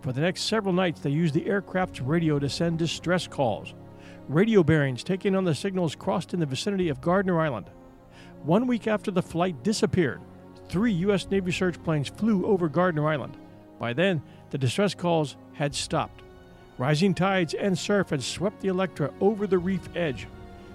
For 0.00 0.12
the 0.12 0.22
next 0.22 0.42
several 0.42 0.74
nights, 0.74 0.98
they 0.98 1.10
used 1.10 1.34
the 1.34 1.46
aircraft's 1.46 2.00
radio 2.00 2.40
to 2.40 2.48
send 2.48 2.80
distress 2.80 3.28
calls. 3.28 3.74
Radio 4.28 4.64
bearings 4.64 5.04
taking 5.04 5.36
on 5.36 5.44
the 5.44 5.54
signals 5.54 5.94
crossed 5.94 6.34
in 6.34 6.40
the 6.40 6.46
vicinity 6.46 6.88
of 6.88 7.00
Gardner 7.00 7.40
Island. 7.40 7.70
One 8.42 8.66
week 8.66 8.88
after 8.88 9.12
the 9.12 9.22
flight 9.22 9.62
disappeared, 9.62 10.20
three 10.68 10.94
U.S. 10.94 11.30
Navy 11.30 11.52
search 11.52 11.80
planes 11.84 12.08
flew 12.08 12.44
over 12.44 12.68
Gardner 12.68 13.06
Island. 13.06 13.36
By 13.82 13.94
then, 13.94 14.22
the 14.50 14.58
distress 14.58 14.94
calls 14.94 15.34
had 15.54 15.74
stopped. 15.74 16.22
Rising 16.78 17.14
tides 17.14 17.52
and 17.52 17.76
surf 17.76 18.10
had 18.10 18.22
swept 18.22 18.60
the 18.60 18.68
Electra 18.68 19.12
over 19.20 19.44
the 19.48 19.58
reef 19.58 19.88
edge. 19.96 20.28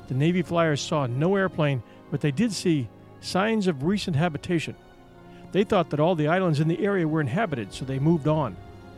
The 0.10 0.14
Navy 0.14 0.42
flyers 0.42 0.82
saw 0.82 1.08
no 1.08 1.38
airplane, 1.38 1.82
but 2.12 2.20
they 2.20 2.32
did 2.32 2.52
see 2.52 2.90
signs 3.22 3.68
of 3.68 3.86
recent 3.86 4.18
habitation. 4.18 4.76
They 5.54 5.64
thought 5.64 5.90
that 5.92 6.02
all 6.02 6.16
the 6.16 6.28
islands 6.28 6.60
in 6.60 6.68
the 6.68 6.84
area 6.84 7.08
were 7.08 7.22
inhabited, 7.22 7.72
so 7.72 7.86
they 7.86 7.98
moved 7.98 8.28
on. 8.28 8.58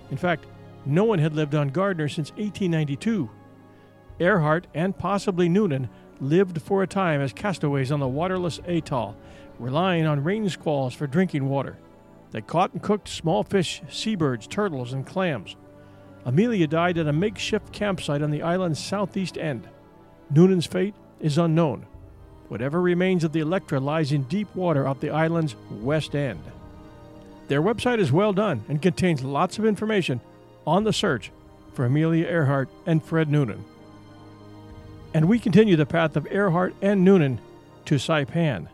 In 0.10 0.18
fact, 0.18 0.48
no 0.88 1.04
one 1.04 1.20
had 1.20 1.36
lived 1.36 1.54
on 1.54 1.70
Gardner 1.70 2.10
since 2.10 2.32
1892. 2.32 3.30
Earhart 4.20 4.66
and 4.74 4.98
possibly 4.98 5.48
Noonan 5.48 5.88
lived 6.20 6.64
for 6.64 6.82
a 6.82 6.88
time 6.88 7.22
as 7.22 7.32
castaways 7.32 7.92
on 7.92 8.00
the 8.00 8.08
waterless 8.08 8.60
atoll, 8.66 9.16
relying 9.60 10.08
on 10.08 10.24
rain 10.24 10.50
squalls 10.50 10.96
for 10.96 11.06
drinking 11.06 11.48
water. 11.48 11.78
They 12.32 12.42
caught 12.42 12.74
and 12.74 12.82
cooked 12.82 13.08
small 13.08 13.44
fish, 13.44 13.82
seabirds, 13.90 14.48
turtles, 14.48 14.94
and 14.94 15.06
clams. 15.06 15.56
Amelia 16.26 16.68
died 16.68 16.98
at 16.98 17.08
a 17.08 17.14
makeshift 17.14 17.72
campsite 17.72 18.22
on 18.22 18.30
the 18.30 18.44
island's 18.44 18.84
southeast 18.84 19.38
end. 19.38 19.68
Noonan's 20.30 20.66
fate 20.68 20.94
is 21.20 21.38
unknown. 21.38 21.86
Whatever 22.50 22.82
remains 22.82 23.24
of 23.24 23.32
the 23.32 23.40
Electra 23.40 23.80
lies 23.80 24.12
in 24.12 24.24
deep 24.24 24.54
water 24.56 24.88
off 24.88 25.00
the 25.00 25.10
island's 25.10 25.56
west 25.70 26.16
end. 26.16 26.44
Their 27.48 27.62
website 27.62 28.00
is 28.00 28.12
well 28.12 28.34
done 28.34 28.64
and 28.70 28.82
contains 28.82 29.24
lots 29.24 29.58
of 29.58 29.66
information 29.66 30.22
on 30.68 30.84
the 30.84 30.94
search 30.94 31.32
for 31.74 31.86
Amelia 31.86 32.28
Earhart 32.28 32.70
and 32.86 33.04
Fred 33.04 33.30
Noonan. 33.30 33.64
And 35.14 35.28
we 35.28 35.40
continue 35.40 35.76
the 35.76 35.86
path 35.86 36.16
of 36.16 36.28
Earhart 36.30 36.76
and 36.82 37.04
Noonan 37.04 37.40
to 37.86 37.96
Saipan. 37.96 38.68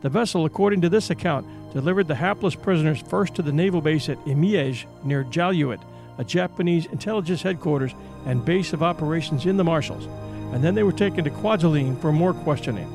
The 0.00 0.08
vessel, 0.08 0.46
according 0.46 0.80
to 0.82 0.88
this 0.88 1.10
account, 1.10 1.46
delivered 1.74 2.08
the 2.08 2.14
hapless 2.14 2.54
prisoners 2.54 3.02
first 3.02 3.34
to 3.34 3.42
the 3.42 3.52
naval 3.52 3.82
base 3.82 4.08
at 4.08 4.24
Imiege 4.24 4.86
near 5.04 5.24
Jaluit, 5.24 5.80
a 6.16 6.24
Japanese 6.24 6.86
intelligence 6.86 7.42
headquarters 7.42 7.92
and 8.24 8.44
base 8.44 8.72
of 8.72 8.82
operations 8.82 9.44
in 9.44 9.56
the 9.56 9.64
Marshalls, 9.64 10.06
and 10.54 10.62
then 10.62 10.74
they 10.74 10.84
were 10.84 10.92
taken 10.92 11.24
to 11.24 11.30
Kwajalein 11.30 12.00
for 12.00 12.12
more 12.12 12.32
questioning. 12.32 12.88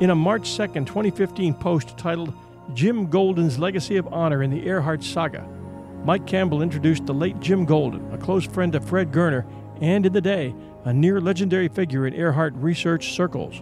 In 0.00 0.10
a 0.10 0.14
March 0.14 0.56
2, 0.56 0.66
2015 0.68 1.54
post 1.54 1.98
titled 1.98 2.32
Jim 2.74 3.08
Golden's 3.08 3.58
Legacy 3.58 3.96
of 3.96 4.12
Honor 4.12 4.42
in 4.42 4.50
the 4.50 4.64
Earhart 4.66 5.02
Saga, 5.02 5.46
Mike 6.04 6.26
Campbell 6.26 6.62
introduced 6.62 7.06
the 7.06 7.14
late 7.14 7.40
Jim 7.40 7.64
Golden, 7.64 8.12
a 8.12 8.18
close 8.18 8.46
friend 8.46 8.74
of 8.76 8.84
Fred 8.84 9.10
Goerner, 9.10 9.44
and 9.80 10.06
in 10.06 10.12
the 10.12 10.20
day, 10.20 10.54
a 10.84 10.92
near 10.92 11.20
legendary 11.20 11.66
figure 11.66 12.06
in 12.06 12.14
Earhart 12.14 12.54
research 12.54 13.12
circles. 13.12 13.60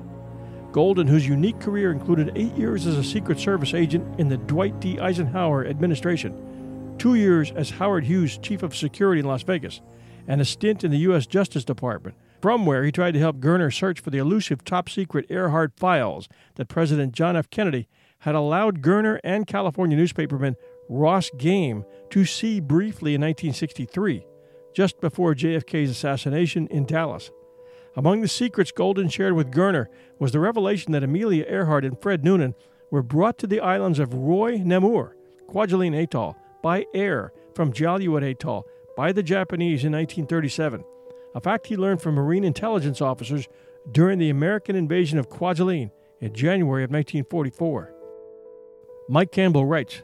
Golden, 0.75 1.07
whose 1.07 1.29
unique 1.29 1.61
career 1.61 1.93
included 1.93 2.33
eight 2.35 2.53
years 2.57 2.85
as 2.85 2.99
a 2.99 3.05
Secret 3.05 3.39
Service 3.39 3.75
agent 3.75 4.19
in 4.19 4.29
the 4.29 4.39
Dwight 4.39 4.81
D. 4.81 4.99
Eisenhower 4.99 5.65
administration, 5.65 6.97
two 6.99 7.15
years 7.15 7.53
as 7.53 7.71
Howard 7.71 8.03
Hughes 8.03 8.39
Chief 8.39 8.65
of 8.65 8.75
Security 8.75 9.21
in 9.21 9.27
Las 9.27 9.45
Vegas, 9.45 9.81
and 10.27 10.41
a 10.41 10.45
stint 10.45 10.83
in 10.83 10.91
the 10.91 10.99
U.S. 10.99 11.29
Justice 11.29 11.65
Department, 11.65 12.17
from 12.43 12.67
where 12.67 12.83
he 12.83 12.91
tried 12.91 13.13
to 13.13 13.21
help 13.21 13.39
Goerner 13.39 13.71
search 13.71 14.01
for 14.01 14.11
the 14.11 14.19
elusive 14.19 14.65
top 14.65 14.89
secret 14.89 15.27
Earhart 15.31 15.75
files 15.77 16.29
that 16.57 16.67
President 16.67 17.13
John 17.13 17.37
F. 17.37 17.49
Kennedy 17.51 17.87
had 18.19 18.35
allowed 18.35 18.83
Goerner 18.83 19.21
and 19.23 19.47
California 19.47 19.97
newspaperman 19.97 20.57
Ross 20.89 21.31
Game 21.39 21.85
to 22.11 22.25
see 22.25 22.59
briefly 22.59 23.15
in 23.15 23.21
1963, 23.21 24.27
just 24.75 25.01
before 25.01 25.37
JFK's 25.37 25.91
assassination 25.91 26.67
in 26.67 26.85
Dallas. 26.85 27.31
Among 27.97 28.21
the 28.21 28.29
secrets 28.29 28.73
Golden 28.73 29.09
shared 29.09 29.35
with 29.35 29.53
Goerner 29.53 29.89
was 30.19 30.33
the 30.33 30.41
revelation 30.41 30.93
that 30.93 31.05
Amelia 31.05 31.45
Earhart 31.47 31.85
and 31.85 32.01
Fred 32.01 32.25
Noonan 32.25 32.55
were 32.91 33.03
brought 33.03 33.39
to 33.39 33.47
the 33.47 33.61
islands 33.61 33.99
of 33.99 34.15
Roi-Namur, 34.15 35.17
Kwajalein 35.49 35.95
Atoll, 35.95 36.37
by 36.63 36.87
air 36.95 37.33
from 37.55 37.73
Jaluit 37.73 38.29
Atoll 38.29 38.67
by 38.97 39.13
the 39.13 39.23
Japanese 39.23 39.85
in 39.85 39.93
1937, 39.93 40.85
a 41.35 41.41
fact 41.41 41.67
he 41.67 41.77
learned 41.77 42.01
from 42.01 42.15
Marine 42.15 42.45
intelligence 42.45 43.01
officers 43.01 43.49
during 43.91 44.19
the 44.19 44.31
American 44.31 44.77
invasion 44.77 45.19
of 45.19 45.29
Kwajalein 45.29 45.91
in 46.21 46.33
January 46.33 46.85
of 46.85 46.91
1944. 46.91 47.93
Mike 49.09 49.31
Campbell 49.31 49.67
writes 49.67 50.03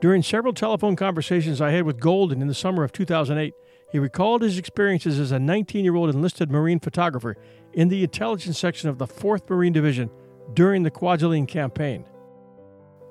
During 0.00 0.22
several 0.22 0.52
telephone 0.52 0.96
conversations 0.96 1.60
I 1.60 1.72
had 1.72 1.84
with 1.84 2.00
Golden 2.00 2.40
in 2.40 2.48
the 2.48 2.54
summer 2.54 2.84
of 2.84 2.92
2008, 2.92 3.54
he 3.90 3.98
recalled 3.98 4.42
his 4.42 4.58
experiences 4.58 5.18
as 5.18 5.32
a 5.32 5.38
19 5.38 5.84
year 5.84 5.94
old 5.94 6.10
enlisted 6.10 6.50
Marine 6.50 6.80
photographer 6.80 7.36
in 7.72 7.88
the 7.88 8.02
intelligence 8.02 8.58
section 8.58 8.88
of 8.88 8.98
the 8.98 9.06
4th 9.06 9.48
Marine 9.48 9.72
Division 9.72 10.10
during 10.54 10.82
the 10.82 10.90
Kwajalein 10.90 11.46
campaign. 11.46 12.04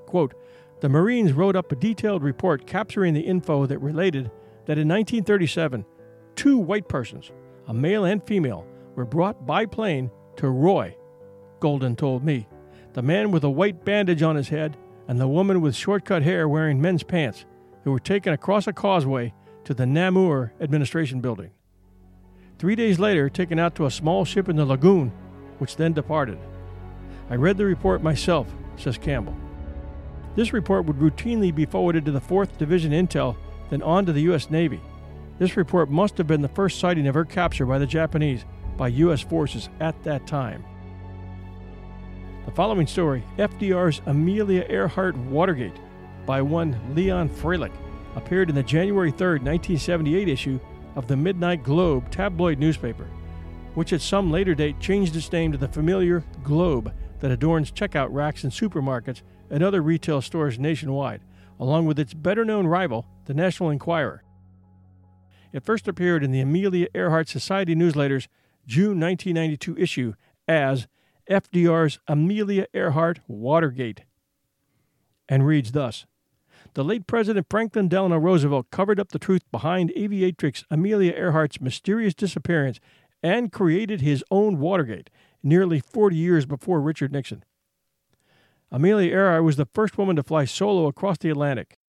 Quote, 0.05 0.33
the 0.79 0.89
Marines 0.89 1.33
wrote 1.33 1.55
up 1.55 1.71
a 1.71 1.75
detailed 1.75 2.21
report 2.21 2.67
capturing 2.67 3.13
the 3.13 3.21
info 3.21 3.65
that 3.65 3.79
related 3.79 4.31
that 4.65 4.77
in 4.77 4.87
1937, 4.87 5.85
two 6.35 6.57
white 6.57 6.87
persons, 6.87 7.31
a 7.67 7.73
male 7.73 8.05
and 8.05 8.23
female, 8.23 8.67
were 8.95 9.05
brought 9.05 9.45
by 9.45 9.65
plane 9.65 10.11
to 10.35 10.49
Roi, 10.49 10.95
Golden 11.59 11.95
told 11.95 12.23
me. 12.23 12.47
The 12.93 13.01
man 13.01 13.31
with 13.31 13.43
a 13.43 13.49
white 13.49 13.83
bandage 13.83 14.21
on 14.21 14.35
his 14.35 14.49
head 14.49 14.77
and 15.07 15.19
the 15.19 15.27
woman 15.27 15.61
with 15.61 15.75
short 15.75 16.05
cut 16.05 16.21
hair 16.21 16.47
wearing 16.47 16.79
men's 16.79 17.03
pants, 17.03 17.45
who 17.83 17.91
were 17.91 17.99
taken 17.99 18.33
across 18.33 18.67
a 18.67 18.73
causeway 18.73 19.33
to 19.67 19.73
the 19.73 19.85
Namur 19.85 20.53
Administration 20.61 21.19
Building. 21.19 21.51
Three 22.57 22.77
days 22.77 22.99
later, 22.99 23.29
taken 23.29 23.59
out 23.59 23.75
to 23.75 23.85
a 23.85 23.91
small 23.91 24.23
ship 24.23 24.47
in 24.47 24.55
the 24.55 24.65
lagoon, 24.65 25.11
which 25.57 25.75
then 25.75 25.91
departed. 25.91 26.39
I 27.29 27.35
read 27.35 27.57
the 27.57 27.65
report 27.65 28.01
myself, 28.01 28.47
says 28.77 28.97
Campbell. 28.97 29.35
This 30.37 30.53
report 30.53 30.85
would 30.85 30.95
routinely 30.95 31.53
be 31.53 31.65
forwarded 31.65 32.05
to 32.05 32.13
the 32.13 32.21
4th 32.21 32.57
Division 32.57 32.93
Intel, 32.93 33.35
then 33.69 33.81
on 33.81 34.05
to 34.05 34.13
the 34.13 34.21
U.S. 34.21 34.49
Navy. 34.49 34.79
This 35.37 35.57
report 35.57 35.89
must 35.89 36.17
have 36.17 36.27
been 36.27 36.41
the 36.41 36.47
first 36.47 36.79
sighting 36.79 37.05
of 37.05 37.15
her 37.15 37.25
capture 37.25 37.65
by 37.65 37.77
the 37.77 37.85
Japanese 37.85 38.45
by 38.77 38.87
U.S. 38.87 39.19
forces 39.19 39.67
at 39.81 40.01
that 40.05 40.25
time. 40.25 40.63
The 42.45 42.51
following 42.51 42.87
story, 42.87 43.21
FDR's 43.37 44.01
Amelia 44.05 44.65
Earhart 44.69 45.17
Watergate, 45.17 45.75
by 46.25 46.41
one 46.41 46.79
Leon 46.95 47.27
Freilich, 47.27 47.73
appeared 48.17 48.49
in 48.49 48.55
the 48.55 48.63
January 48.63 49.11
3, 49.11 49.39
1978 49.39 50.27
issue 50.27 50.59
of 50.95 51.07
the 51.07 51.15
Midnight 51.15 51.63
Globe 51.63 52.09
tabloid 52.09 52.57
newspaper, 52.57 53.07
which 53.75 53.93
at 53.93 54.01
some 54.01 54.31
later 54.31 54.55
date 54.55 54.79
changed 54.79 55.15
its 55.15 55.31
name 55.31 55.51
to 55.51 55.57
the 55.57 55.67
familiar 55.67 56.23
Globe 56.43 56.91
that 57.19 57.31
adorns 57.31 57.71
checkout 57.71 58.09
racks 58.11 58.43
in 58.43 58.49
supermarkets 58.49 59.21
and 59.51 59.63
other 59.63 59.81
retail 59.81 60.21
stores 60.21 60.57
nationwide, 60.57 61.21
along 61.59 61.85
with 61.85 61.99
its 61.99 62.15
better 62.15 62.43
known 62.43 62.65
rival, 62.65 63.05
the 63.25 63.35
National 63.35 63.69
Enquirer. 63.69 64.23
It 65.53 65.63
first 65.63 65.87
appeared 65.87 66.23
in 66.23 66.31
the 66.31 66.41
Amelia 66.41 66.87
Earhart 66.95 67.29
Society 67.29 67.75
newsletter's 67.75 68.27
June 68.65 68.99
1992 68.99 69.77
issue 69.77 70.13
as 70.47 70.87
FDR's 71.29 71.99
Amelia 72.07 72.65
Earhart 72.73 73.19
Watergate, 73.27 74.05
and 75.29 75.45
reads 75.45 75.71
thus 75.71 76.07
the 76.77 76.83
late 76.83 77.07
President 77.07 77.47
Franklin 77.49 77.87
Delano 77.87 78.19
Roosevelt 78.19 78.69
covered 78.69 78.99
up 78.99 79.09
the 79.09 79.17
truth 79.17 79.41
behind 79.51 79.91
aviatrix 79.97 80.63
Amelia 80.69 81.11
Earhart's 81.13 81.59
mysterious 81.59 82.13
disappearance 82.13 82.79
and 83.23 83.51
created 83.51 84.01
his 84.01 84.23
own 84.29 84.59
Watergate 84.59 85.09
nearly 85.41 85.79
40 85.79 86.15
years 86.15 86.45
before 86.45 86.79
Richard 86.79 87.11
Nixon. 87.11 87.43
Amelia 88.71 89.11
Earhart 89.11 89.43
was 89.43 89.55
the 89.55 89.65
first 89.65 89.97
woman 89.97 90.17
to 90.17 90.21
fly 90.21 90.45
solo 90.45 90.85
across 90.85 91.17
the 91.17 91.31
Atlantic. 91.31 91.79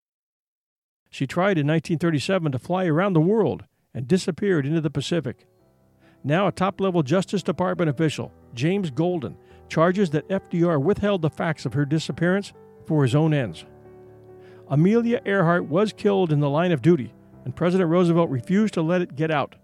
She 1.11 1.27
tried 1.27 1.59
in 1.59 1.67
1937 1.67 2.53
to 2.53 2.59
fly 2.59 2.87
around 2.87 3.13
the 3.13 3.21
world 3.21 3.65
and 3.93 4.09
disappeared 4.09 4.65
into 4.65 4.81
the 4.81 4.89
Pacific. 4.89 5.45
Now, 6.25 6.47
a 6.47 6.53
top 6.53 6.81
level 6.81 7.03
Justice 7.03 7.43
Department 7.43 7.91
official, 7.91 8.33
James 8.55 8.89
Golden, 8.89 9.37
charges 9.69 10.09
that 10.13 10.27
FDR 10.31 10.83
withheld 10.83 11.21
the 11.21 11.29
facts 11.29 11.67
of 11.67 11.75
her 11.75 11.85
disappearance 11.85 12.55
for 12.87 13.03
his 13.03 13.15
own 13.15 13.35
ends. 13.35 13.67
Amelia 14.71 15.23
Earhart 15.25 15.65
was 15.65 15.95
killed 15.95 16.31
in 16.31 16.41
the 16.41 16.51
line 16.51 16.73
of 16.73 16.83
duty, 16.83 17.15
and 17.45 17.57
President 17.57 17.89
Roosevelt 17.89 18.29
refused 18.29 18.75
to 18.75 18.83
let 18.83 19.01
it 19.01 19.17
get 19.17 19.31
out. 19.31 19.57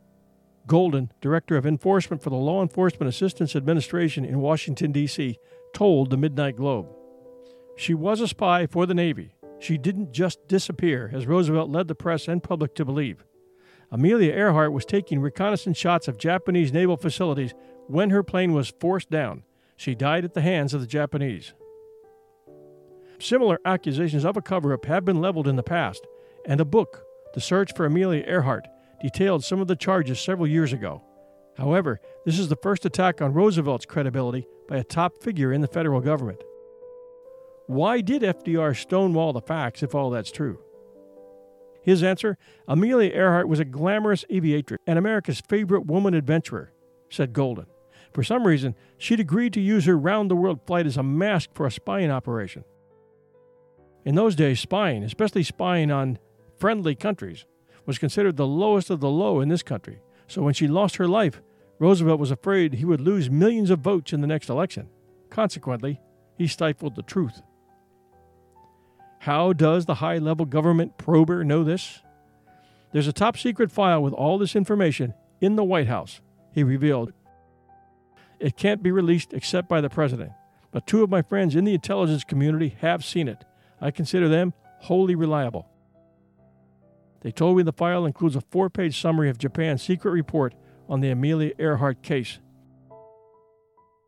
Golden, 0.66 1.12
Director 1.20 1.56
of 1.56 1.66
Enforcement 1.66 2.22
for 2.22 2.30
the 2.30 2.36
Law 2.36 2.62
Enforcement 2.62 3.08
Assistance 3.08 3.54
Administration 3.54 4.24
in 4.24 4.40
Washington, 4.40 4.92
D.C., 4.92 5.36
told 5.74 6.08
the 6.08 6.16
Midnight 6.16 6.56
Globe. 6.56 6.88
She 7.76 7.92
was 7.92 8.20
a 8.22 8.28
spy 8.28 8.66
for 8.66 8.86
the 8.86 8.94
Navy. 8.94 9.34
She 9.58 9.76
didn't 9.76 10.12
just 10.12 10.48
disappear, 10.48 11.10
as 11.12 11.26
Roosevelt 11.26 11.68
led 11.68 11.88
the 11.88 11.94
press 11.94 12.26
and 12.26 12.42
public 12.42 12.74
to 12.76 12.84
believe. 12.84 13.24
Amelia 13.90 14.32
Earhart 14.32 14.72
was 14.72 14.86
taking 14.86 15.20
reconnaissance 15.20 15.76
shots 15.76 16.08
of 16.08 16.16
Japanese 16.16 16.72
naval 16.72 16.96
facilities 16.96 17.52
when 17.88 18.08
her 18.08 18.22
plane 18.22 18.54
was 18.54 18.72
forced 18.80 19.10
down. 19.10 19.42
She 19.76 19.94
died 19.94 20.24
at 20.24 20.32
the 20.32 20.40
hands 20.40 20.72
of 20.72 20.80
the 20.80 20.86
Japanese. 20.86 21.52
Similar 23.18 23.60
accusations 23.64 24.24
of 24.24 24.36
a 24.36 24.42
cover 24.42 24.72
up 24.72 24.84
have 24.86 25.04
been 25.04 25.20
leveled 25.20 25.48
in 25.48 25.56
the 25.56 25.62
past, 25.62 26.06
and 26.46 26.60
a 26.60 26.64
book, 26.64 27.04
The 27.34 27.40
Search 27.40 27.74
for 27.74 27.86
Amelia 27.86 28.24
Earhart, 28.26 28.66
detailed 29.00 29.44
some 29.44 29.60
of 29.60 29.68
the 29.68 29.76
charges 29.76 30.20
several 30.20 30.46
years 30.46 30.72
ago. 30.72 31.02
However, 31.56 32.00
this 32.24 32.38
is 32.38 32.48
the 32.48 32.56
first 32.56 32.84
attack 32.84 33.22
on 33.22 33.32
Roosevelt's 33.32 33.86
credibility 33.86 34.46
by 34.68 34.76
a 34.78 34.84
top 34.84 35.22
figure 35.22 35.52
in 35.52 35.60
the 35.60 35.68
federal 35.68 36.00
government. 36.00 36.42
Why 37.66 38.00
did 38.00 38.22
FDR 38.22 38.76
stonewall 38.76 39.32
the 39.32 39.40
facts 39.40 39.82
if 39.82 39.94
all 39.94 40.10
that's 40.10 40.32
true? 40.32 40.58
His 41.82 42.02
answer 42.02 42.38
Amelia 42.66 43.10
Earhart 43.10 43.48
was 43.48 43.60
a 43.60 43.64
glamorous 43.64 44.24
aviatrix 44.30 44.78
and 44.86 44.98
America's 44.98 45.42
favorite 45.48 45.86
woman 45.86 46.14
adventurer, 46.14 46.72
said 47.10 47.32
Golden. 47.32 47.66
For 48.12 48.22
some 48.22 48.46
reason, 48.46 48.74
she'd 48.96 49.20
agreed 49.20 49.52
to 49.54 49.60
use 49.60 49.84
her 49.86 49.98
round 49.98 50.30
the 50.30 50.36
world 50.36 50.60
flight 50.66 50.86
as 50.86 50.96
a 50.96 51.02
mask 51.02 51.50
for 51.52 51.66
a 51.66 51.70
spying 51.70 52.10
operation. 52.10 52.64
In 54.04 54.14
those 54.14 54.36
days, 54.36 54.60
spying, 54.60 55.02
especially 55.02 55.42
spying 55.42 55.90
on 55.90 56.18
friendly 56.58 56.94
countries, 56.94 57.46
was 57.86 57.98
considered 57.98 58.36
the 58.36 58.46
lowest 58.46 58.90
of 58.90 59.00
the 59.00 59.10
low 59.10 59.40
in 59.40 59.48
this 59.48 59.62
country. 59.62 60.00
So 60.26 60.42
when 60.42 60.54
she 60.54 60.68
lost 60.68 60.96
her 60.96 61.08
life, 61.08 61.40
Roosevelt 61.78 62.20
was 62.20 62.30
afraid 62.30 62.74
he 62.74 62.84
would 62.84 63.00
lose 63.00 63.30
millions 63.30 63.70
of 63.70 63.80
votes 63.80 64.12
in 64.12 64.20
the 64.20 64.26
next 64.26 64.48
election. 64.48 64.88
Consequently, 65.30 66.00
he 66.36 66.46
stifled 66.46 66.94
the 66.94 67.02
truth. 67.02 67.42
How 69.20 69.52
does 69.52 69.86
the 69.86 69.96
high 69.96 70.18
level 70.18 70.44
government 70.44 70.98
prober 70.98 71.44
know 71.44 71.64
this? 71.64 72.02
There's 72.92 73.08
a 73.08 73.12
top 73.12 73.36
secret 73.36 73.72
file 73.72 74.02
with 74.02 74.12
all 74.12 74.38
this 74.38 74.54
information 74.54 75.14
in 75.40 75.56
the 75.56 75.64
White 75.64 75.88
House, 75.88 76.20
he 76.52 76.62
revealed. 76.62 77.12
It 78.38 78.56
can't 78.56 78.82
be 78.82 78.92
released 78.92 79.32
except 79.32 79.68
by 79.68 79.80
the 79.80 79.90
president, 79.90 80.32
but 80.70 80.86
two 80.86 81.02
of 81.02 81.10
my 81.10 81.22
friends 81.22 81.56
in 81.56 81.64
the 81.64 81.74
intelligence 81.74 82.22
community 82.22 82.76
have 82.80 83.04
seen 83.04 83.28
it. 83.28 83.44
I 83.80 83.90
consider 83.90 84.28
them 84.28 84.52
wholly 84.80 85.14
reliable. 85.14 85.68
They 87.22 87.32
told 87.32 87.56
me 87.56 87.62
the 87.62 87.72
file 87.72 88.04
includes 88.04 88.36
a 88.36 88.42
four 88.42 88.68
page 88.68 89.00
summary 89.00 89.30
of 89.30 89.38
Japan's 89.38 89.82
secret 89.82 90.10
report 90.10 90.54
on 90.88 91.00
the 91.00 91.10
Amelia 91.10 91.52
Earhart 91.58 92.02
case. 92.02 92.38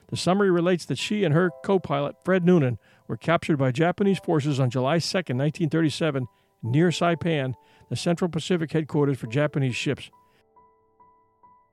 The 0.09 0.17
summary 0.17 0.51
relates 0.51 0.85
that 0.85 0.99
she 0.99 1.25
and 1.25 1.35
her 1.35 1.51
co 1.65 1.79
pilot, 1.79 2.17
Fred 2.25 2.45
Noonan, 2.45 2.79
were 3.09 3.17
captured 3.17 3.57
by 3.57 3.73
Japanese 3.73 4.19
forces 4.19 4.61
on 4.61 4.71
July 4.71 4.99
2, 4.99 5.07
1937, 5.17 6.27
near 6.63 6.89
Saipan, 6.89 7.55
the 7.89 7.97
Central 7.97 8.29
Pacific 8.29 8.73
headquarters 8.73 9.19
for 9.19 9.27
Japanese 9.27 9.77
ships. 9.77 10.11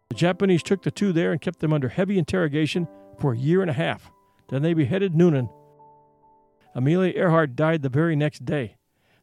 The 0.10 0.16
Japanese 0.16 0.64
took 0.64 0.84
the 0.84 0.91
two 0.91 1.12
there 1.12 1.32
and 1.32 1.41
kept 1.41 1.60
them 1.60 1.74
under 1.74 1.89
heavy 1.89 2.18
interrogation 2.18 2.88
for 3.20 3.34
a 3.34 3.38
year 3.38 3.62
and 3.62 3.70
a 3.70 3.74
half. 3.74 4.12
Then 4.50 4.62
they 4.62 4.74
beheaded 4.74 5.16
Noonan. 5.16 5.50
Amelia 6.76 7.13
Earhart 7.15 7.55
died 7.55 7.82
the 7.82 7.89
very 7.89 8.15
next 8.15 8.45
day. 8.45 8.78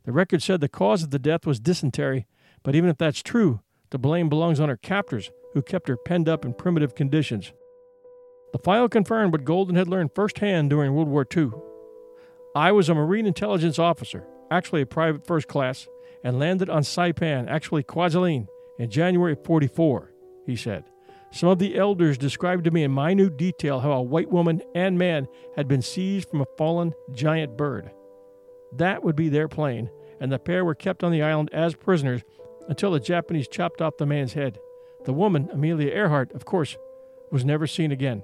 The 0.04 0.12
record 0.12 0.42
said 0.42 0.60
the 0.60 0.68
cause 0.68 1.02
of 1.02 1.10
the 1.10 1.18
death 1.18 1.46
was 1.46 1.60
dysentery, 1.60 2.26
but 2.62 2.74
even 2.74 2.88
if 2.88 2.98
that's 2.98 3.22
true, 3.22 3.60
the 3.90 3.98
blame 3.98 4.28
belongs 4.28 4.60
on 4.60 4.68
her 4.68 4.76
captors, 4.76 5.30
who 5.52 5.62
kept 5.62 5.88
her 5.88 5.96
penned 5.96 6.28
up 6.28 6.44
in 6.44 6.54
primitive 6.54 6.94
conditions. 6.94 7.52
The 8.52 8.58
file 8.58 8.88
confirmed 8.88 9.32
what 9.32 9.44
Golden 9.44 9.76
had 9.76 9.88
learned 9.88 10.14
firsthand 10.14 10.70
during 10.70 10.94
World 10.94 11.08
War 11.08 11.26
II. 11.36 11.50
I 12.54 12.72
was 12.72 12.88
a 12.88 12.94
Marine 12.94 13.26
intelligence 13.26 13.78
officer, 13.78 14.26
actually 14.50 14.82
a 14.82 14.86
private 14.86 15.26
first 15.26 15.48
class, 15.48 15.88
and 16.24 16.38
landed 16.38 16.68
on 16.68 16.82
Saipan, 16.82 17.48
actually 17.48 17.84
Kwajalein, 17.84 18.48
in 18.78 18.90
January 18.90 19.36
44, 19.36 20.12
he 20.46 20.56
said. 20.56 20.84
Some 21.32 21.48
of 21.48 21.58
the 21.58 21.76
elders 21.76 22.18
described 22.18 22.64
to 22.64 22.70
me 22.70 22.82
in 22.82 22.92
minute 22.92 23.36
detail 23.36 23.80
how 23.80 23.92
a 23.92 24.02
white 24.02 24.30
woman 24.30 24.62
and 24.74 24.98
man 24.98 25.28
had 25.56 25.68
been 25.68 25.82
seized 25.82 26.28
from 26.28 26.40
a 26.40 26.46
fallen 26.58 26.92
giant 27.12 27.56
bird. 27.56 27.90
That 28.72 29.04
would 29.04 29.16
be 29.16 29.28
their 29.28 29.48
plane, 29.48 29.90
and 30.20 30.30
the 30.30 30.38
pair 30.38 30.64
were 30.64 30.74
kept 30.74 31.04
on 31.04 31.12
the 31.12 31.22
island 31.22 31.50
as 31.52 31.74
prisoners 31.74 32.22
until 32.68 32.90
the 32.90 33.00
Japanese 33.00 33.48
chopped 33.48 33.80
off 33.80 33.96
the 33.96 34.06
man's 34.06 34.32
head. 34.32 34.58
The 35.04 35.12
woman, 35.12 35.48
Amelia 35.52 35.92
Earhart, 35.92 36.32
of 36.32 36.44
course, 36.44 36.76
was 37.30 37.44
never 37.44 37.66
seen 37.66 37.92
again. 37.92 38.22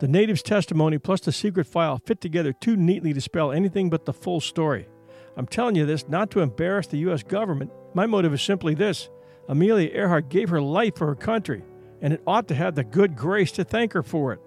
The 0.00 0.08
native's 0.08 0.42
testimony 0.42 0.98
plus 0.98 1.20
the 1.20 1.32
secret 1.32 1.66
file 1.66 1.98
fit 2.04 2.20
together 2.20 2.52
too 2.52 2.76
neatly 2.76 3.12
to 3.12 3.20
spell 3.20 3.52
anything 3.52 3.90
but 3.90 4.04
the 4.04 4.12
full 4.12 4.40
story. 4.40 4.88
I'm 5.36 5.46
telling 5.46 5.76
you 5.76 5.86
this 5.86 6.08
not 6.08 6.30
to 6.32 6.40
embarrass 6.40 6.86
the 6.86 6.98
U.S. 6.98 7.22
government. 7.22 7.70
My 7.94 8.06
motive 8.06 8.34
is 8.34 8.42
simply 8.42 8.74
this 8.74 9.08
Amelia 9.48 9.90
Earhart 9.92 10.28
gave 10.28 10.48
her 10.48 10.60
life 10.60 10.96
for 10.96 11.06
her 11.06 11.14
country, 11.14 11.62
and 12.02 12.12
it 12.12 12.22
ought 12.26 12.48
to 12.48 12.54
have 12.54 12.74
the 12.74 12.84
good 12.84 13.16
grace 13.16 13.52
to 13.52 13.64
thank 13.64 13.94
her 13.94 14.02
for 14.02 14.34
it. 14.34 14.40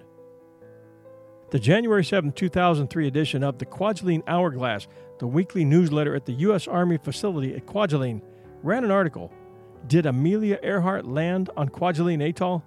The 1.49 1.59
January 1.59 2.05
7, 2.05 2.31
2003 2.31 3.07
edition 3.07 3.43
of 3.43 3.57
the 3.57 3.65
Kwajalein 3.65 4.21
Hourglass, 4.27 4.87
the 5.19 5.27
weekly 5.27 5.65
newsletter 5.65 6.13
at 6.13 6.25
the 6.25 6.33
U.S. 6.33 6.67
Army 6.67 6.97
facility 6.97 7.55
at 7.55 7.65
Kwajalein, 7.65 8.21
ran 8.61 8.83
an 8.83 8.91
article 8.91 9.31
Did 9.87 10.05
Amelia 10.05 10.59
Earhart 10.61 11.05
land 11.05 11.49
on 11.57 11.69
Kwajalein 11.69 12.21
Atoll? 12.27 12.63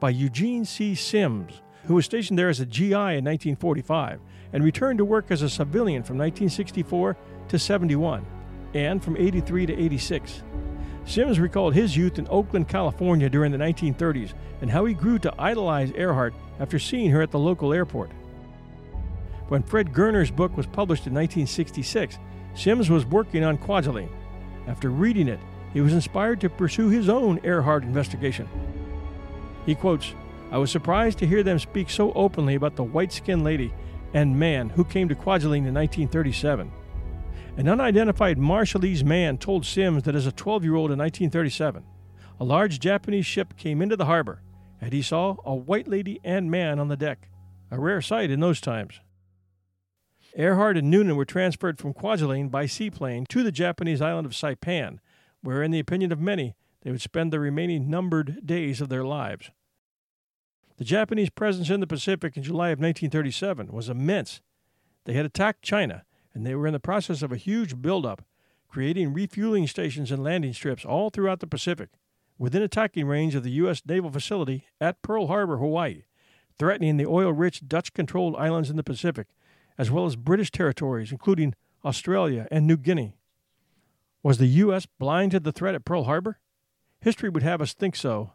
by 0.00 0.10
Eugene 0.10 0.64
C. 0.64 0.94
Sims 0.96 1.62
who 1.84 1.94
was 1.94 2.04
stationed 2.04 2.38
there 2.38 2.48
as 2.48 2.60
a 2.60 2.66
GI 2.66 2.92
in 2.92 3.24
1945 3.24 4.20
and 4.52 4.64
returned 4.64 4.98
to 4.98 5.04
work 5.04 5.30
as 5.30 5.42
a 5.42 5.50
civilian 5.50 6.02
from 6.02 6.18
1964 6.18 7.16
to 7.48 7.58
71 7.58 8.26
and 8.74 9.02
from 9.02 9.16
83 9.16 9.66
to 9.66 9.78
86. 9.78 10.42
Sims 11.04 11.40
recalled 11.40 11.74
his 11.74 11.96
youth 11.96 12.18
in 12.18 12.28
Oakland, 12.30 12.68
California 12.68 13.28
during 13.28 13.52
the 13.52 13.58
1930s 13.58 14.32
and 14.60 14.70
how 14.70 14.84
he 14.84 14.94
grew 14.94 15.18
to 15.18 15.34
idolize 15.38 15.92
Earhart 15.92 16.34
after 16.60 16.78
seeing 16.78 17.10
her 17.10 17.22
at 17.22 17.30
the 17.30 17.38
local 17.38 17.72
airport. 17.72 18.10
When 19.48 19.62
Fred 19.62 19.92
Goerner's 19.92 20.30
book 20.30 20.56
was 20.56 20.66
published 20.66 21.06
in 21.06 21.14
1966, 21.14 22.18
Sims 22.54 22.88
was 22.88 23.04
working 23.04 23.44
on 23.44 23.58
Kwajalein. 23.58 24.08
After 24.66 24.90
reading 24.90 25.28
it, 25.28 25.40
he 25.72 25.80
was 25.80 25.92
inspired 25.92 26.40
to 26.40 26.48
pursue 26.48 26.88
his 26.88 27.08
own 27.08 27.40
Earhart 27.42 27.82
investigation. 27.82 28.48
He 29.66 29.74
quotes 29.74 30.14
I 30.50 30.58
was 30.58 30.70
surprised 30.70 31.18
to 31.18 31.26
hear 31.26 31.42
them 31.42 31.58
speak 31.58 31.88
so 31.88 32.12
openly 32.12 32.54
about 32.54 32.76
the 32.76 32.84
white 32.84 33.12
skinned 33.12 33.42
lady 33.42 33.72
and 34.14 34.38
man 34.38 34.68
who 34.68 34.84
came 34.84 35.08
to 35.08 35.14
Kwajalein 35.14 35.66
in 35.66 35.74
1937. 35.74 36.70
An 37.58 37.68
unidentified 37.68 38.38
Marshallese 38.38 39.04
man 39.04 39.36
told 39.36 39.66
Sims 39.66 40.04
that 40.04 40.14
as 40.14 40.26
a 40.26 40.32
12 40.32 40.64
year 40.64 40.74
old 40.74 40.90
in 40.90 40.98
1937, 40.98 41.84
a 42.40 42.44
large 42.44 42.80
Japanese 42.80 43.26
ship 43.26 43.56
came 43.58 43.82
into 43.82 43.94
the 43.94 44.06
harbor 44.06 44.42
and 44.80 44.92
he 44.92 45.02
saw 45.02 45.36
a 45.44 45.54
white 45.54 45.86
lady 45.86 46.18
and 46.24 46.50
man 46.50 46.78
on 46.78 46.88
the 46.88 46.96
deck, 46.96 47.28
a 47.70 47.78
rare 47.78 48.00
sight 48.00 48.30
in 48.30 48.40
those 48.40 48.60
times. 48.60 49.00
Earhart 50.34 50.78
and 50.78 50.90
Noonan 50.90 51.14
were 51.14 51.26
transferred 51.26 51.78
from 51.78 51.92
Kwajalein 51.92 52.50
by 52.50 52.64
seaplane 52.64 53.26
to 53.26 53.42
the 53.42 53.52
Japanese 53.52 54.00
island 54.00 54.26
of 54.26 54.32
Saipan, 54.32 54.98
where, 55.42 55.62
in 55.62 55.70
the 55.70 55.78
opinion 55.78 56.10
of 56.10 56.18
many, 56.18 56.54
they 56.80 56.90
would 56.90 57.02
spend 57.02 57.32
the 57.32 57.38
remaining 57.38 57.90
numbered 57.90 58.46
days 58.46 58.80
of 58.80 58.88
their 58.88 59.04
lives. 59.04 59.50
The 60.78 60.84
Japanese 60.84 61.30
presence 61.30 61.68
in 61.68 61.80
the 61.80 61.86
Pacific 61.86 62.36
in 62.36 62.42
July 62.42 62.70
of 62.70 62.80
1937 62.80 63.70
was 63.70 63.90
immense. 63.90 64.40
They 65.04 65.12
had 65.12 65.26
attacked 65.26 65.62
China, 65.62 66.04
and 66.34 66.46
they 66.46 66.54
were 66.54 66.66
in 66.66 66.72
the 66.72 66.80
process 66.80 67.22
of 67.22 67.32
a 67.32 67.36
huge 67.36 67.80
buildup, 67.80 68.24
creating 68.68 69.12
refueling 69.12 69.66
stations 69.66 70.10
and 70.10 70.22
landing 70.22 70.52
strips 70.52 70.84
all 70.84 71.10
throughout 71.10 71.40
the 71.40 71.46
Pacific, 71.46 71.90
within 72.38 72.62
attacking 72.62 73.06
range 73.06 73.34
of 73.34 73.42
the 73.42 73.50
U.S. 73.52 73.82
naval 73.86 74.10
facility 74.10 74.66
at 74.80 75.02
Pearl 75.02 75.26
Harbor, 75.26 75.58
Hawaii, 75.58 76.02
threatening 76.58 76.96
the 76.96 77.06
oil 77.06 77.32
rich 77.32 77.66
Dutch 77.66 77.92
controlled 77.92 78.36
islands 78.36 78.70
in 78.70 78.76
the 78.76 78.82
Pacific, 78.82 79.28
as 79.78 79.90
well 79.90 80.06
as 80.06 80.16
British 80.16 80.50
territories, 80.50 81.12
including 81.12 81.54
Australia 81.84 82.48
and 82.50 82.66
New 82.66 82.76
Guinea. 82.76 83.16
Was 84.22 84.38
the 84.38 84.46
U.S. 84.46 84.86
blind 84.86 85.32
to 85.32 85.40
the 85.40 85.52
threat 85.52 85.74
at 85.74 85.84
Pearl 85.84 86.04
Harbor? 86.04 86.38
History 87.00 87.28
would 87.28 87.42
have 87.42 87.60
us 87.60 87.74
think 87.74 87.96
so, 87.96 88.32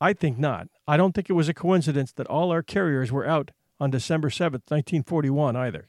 I 0.00 0.12
think 0.12 0.38
not. 0.38 0.68
I 0.86 0.96
don't 0.96 1.14
think 1.14 1.30
it 1.30 1.34
was 1.34 1.48
a 1.48 1.54
coincidence 1.54 2.12
that 2.12 2.26
all 2.26 2.50
our 2.50 2.62
carriers 2.62 3.10
were 3.10 3.26
out 3.26 3.52
on 3.80 3.90
December 3.90 4.30
7, 4.30 4.60
1941, 4.68 5.56
either. 5.56 5.86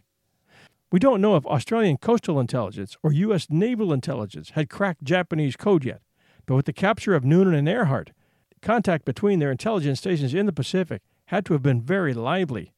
We 0.91 0.99
don't 0.99 1.21
know 1.21 1.35
if 1.35 1.45
Australian 1.45 1.97
coastal 1.97 2.39
intelligence 2.39 2.95
or 3.03 3.11
U.S. 3.11 3.47
naval 3.49 3.91
intelligence 3.91 4.51
had 4.51 4.69
cracked 4.69 5.03
Japanese 5.03 5.55
code 5.55 5.83
yet, 5.83 6.01
but 6.45 6.55
with 6.55 6.65
the 6.65 6.73
capture 6.73 7.15
of 7.15 7.25
Noonan 7.25 7.55
and 7.55 7.67
Earhart, 7.67 8.11
contact 8.61 9.03
between 9.03 9.39
their 9.39 9.51
intelligence 9.51 9.99
stations 9.99 10.33
in 10.33 10.45
the 10.45 10.53
Pacific 10.53 11.01
had 11.25 11.45
to 11.45 11.53
have 11.53 11.63
been 11.63 11.81
very 11.81 12.13
lively. 12.13 12.73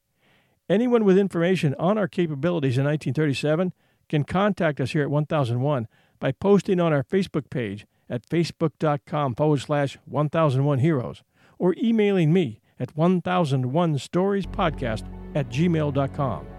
Anyone 0.69 1.05
with 1.05 1.17
information 1.17 1.75
on 1.77 1.97
our 1.97 2.07
capabilities 2.07 2.77
in 2.77 2.85
1937 2.85 3.73
can 4.09 4.23
contact 4.23 4.79
us 4.79 4.91
here 4.91 5.03
at 5.03 5.09
1001 5.09 5.87
by 6.19 6.31
posting 6.31 6.79
on 6.79 6.93
our 6.93 7.03
Facebook 7.03 7.49
page 7.49 7.85
at 8.09 8.27
facebook.com 8.27 9.35
forward 9.35 9.59
slash 9.59 9.97
1001 10.05 10.79
heroes 10.79 11.23
or 11.59 11.75
emailing 11.81 12.31
me 12.31 12.61
at 12.79 12.95
1001 12.95 13.97
stories 13.97 14.45
podcast 14.45 15.03
at 15.35 15.49
gmail.com. 15.49 16.56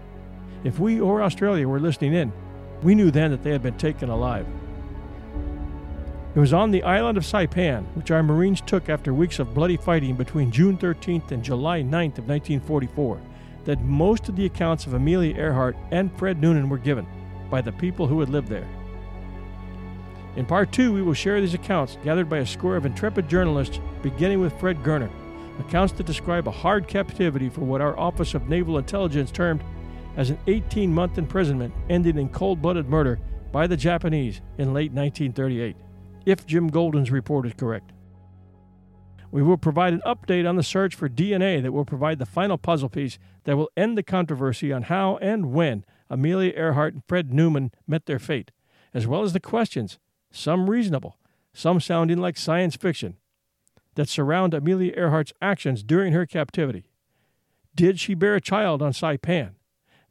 If 0.63 0.79
we 0.79 0.99
or 0.99 1.23
Australia 1.23 1.67
were 1.67 1.79
listening 1.79 2.13
in, 2.13 2.33
we 2.83 2.95
knew 2.95 3.11
then 3.11 3.31
that 3.31 3.43
they 3.43 3.51
had 3.51 3.63
been 3.63 3.77
taken 3.77 4.09
alive. 4.09 4.45
It 6.35 6.39
was 6.39 6.53
on 6.53 6.71
the 6.71 6.83
island 6.83 7.17
of 7.17 7.23
Saipan, 7.23 7.85
which 7.95 8.11
our 8.11 8.21
Marines 8.21 8.61
took 8.61 8.87
after 8.87 9.13
weeks 9.13 9.39
of 9.39 9.53
bloody 9.53 9.77
fighting 9.77 10.15
between 10.15 10.51
June 10.51 10.77
13th 10.77 11.31
and 11.31 11.43
July 11.43 11.81
9th 11.81 12.19
of 12.19 12.29
1944, 12.29 13.19
that 13.65 13.81
most 13.81 14.29
of 14.29 14.35
the 14.35 14.45
accounts 14.45 14.85
of 14.85 14.93
Amelia 14.93 15.35
Earhart 15.35 15.75
and 15.91 16.15
Fred 16.17 16.39
Noonan 16.39 16.69
were 16.69 16.77
given 16.77 17.07
by 17.49 17.61
the 17.61 17.71
people 17.71 18.07
who 18.07 18.19
had 18.19 18.29
lived 18.29 18.47
there. 18.47 18.67
In 20.35 20.45
part 20.45 20.71
two, 20.71 20.93
we 20.93 21.01
will 21.01 21.13
share 21.13 21.41
these 21.41 21.55
accounts 21.55 21.97
gathered 22.03 22.29
by 22.29 22.37
a 22.37 22.45
score 22.45 22.75
of 22.75 22.85
intrepid 22.85 23.27
journalists, 23.27 23.79
beginning 24.03 24.39
with 24.39 24.57
Fred 24.59 24.83
Goerner, 24.83 25.09
accounts 25.59 25.93
that 25.93 26.05
describe 26.05 26.47
a 26.47 26.51
hard 26.51 26.87
captivity 26.87 27.49
for 27.49 27.61
what 27.61 27.81
our 27.81 27.97
Office 27.97 28.33
of 28.35 28.47
Naval 28.47 28.77
Intelligence 28.77 29.31
termed 29.31 29.63
as 30.17 30.29
an 30.29 30.39
18 30.47 30.93
month 30.93 31.17
imprisonment 31.17 31.73
ending 31.89 32.17
in 32.17 32.29
cold 32.29 32.61
blooded 32.61 32.87
murder 32.87 33.19
by 33.51 33.67
the 33.67 33.77
Japanese 33.77 34.41
in 34.57 34.73
late 34.73 34.91
1938, 34.91 35.75
if 36.25 36.45
Jim 36.45 36.67
Golden's 36.67 37.11
report 37.11 37.45
is 37.45 37.53
correct. 37.53 37.91
We 39.31 39.43
will 39.43 39.57
provide 39.57 39.93
an 39.93 40.01
update 40.05 40.47
on 40.47 40.55
the 40.55 40.63
search 40.63 40.95
for 40.95 41.07
DNA 41.07 41.61
that 41.61 41.71
will 41.71 41.85
provide 41.85 42.19
the 42.19 42.25
final 42.25 42.57
puzzle 42.57 42.89
piece 42.89 43.19
that 43.43 43.57
will 43.57 43.69
end 43.77 43.97
the 43.97 44.03
controversy 44.03 44.73
on 44.73 44.83
how 44.83 45.17
and 45.17 45.53
when 45.53 45.85
Amelia 46.09 46.53
Earhart 46.55 46.93
and 46.93 47.03
Fred 47.07 47.31
Noonan 47.31 47.71
met 47.85 48.07
their 48.07 48.17
fate, 48.17 48.51
as 48.93 49.05
well 49.05 49.23
as 49.23 49.33
the 49.33 49.39
questions 49.39 49.99
some 50.31 50.69
reasonable, 50.69 51.17
some 51.53 51.79
sounding 51.79 52.17
like 52.17 52.37
science 52.37 52.75
fiction, 52.75 53.17
that 53.95 54.09
surround 54.09 54.53
Amelia 54.53 54.93
Earhart's 54.95 55.33
actions 55.41 55.83
during 55.83 56.13
her 56.13 56.25
captivity. 56.25 56.89
Did 57.75 57.99
she 57.99 58.13
bear 58.13 58.35
a 58.35 58.41
child 58.41 58.81
on 58.81 58.93
Saipan? 58.93 59.51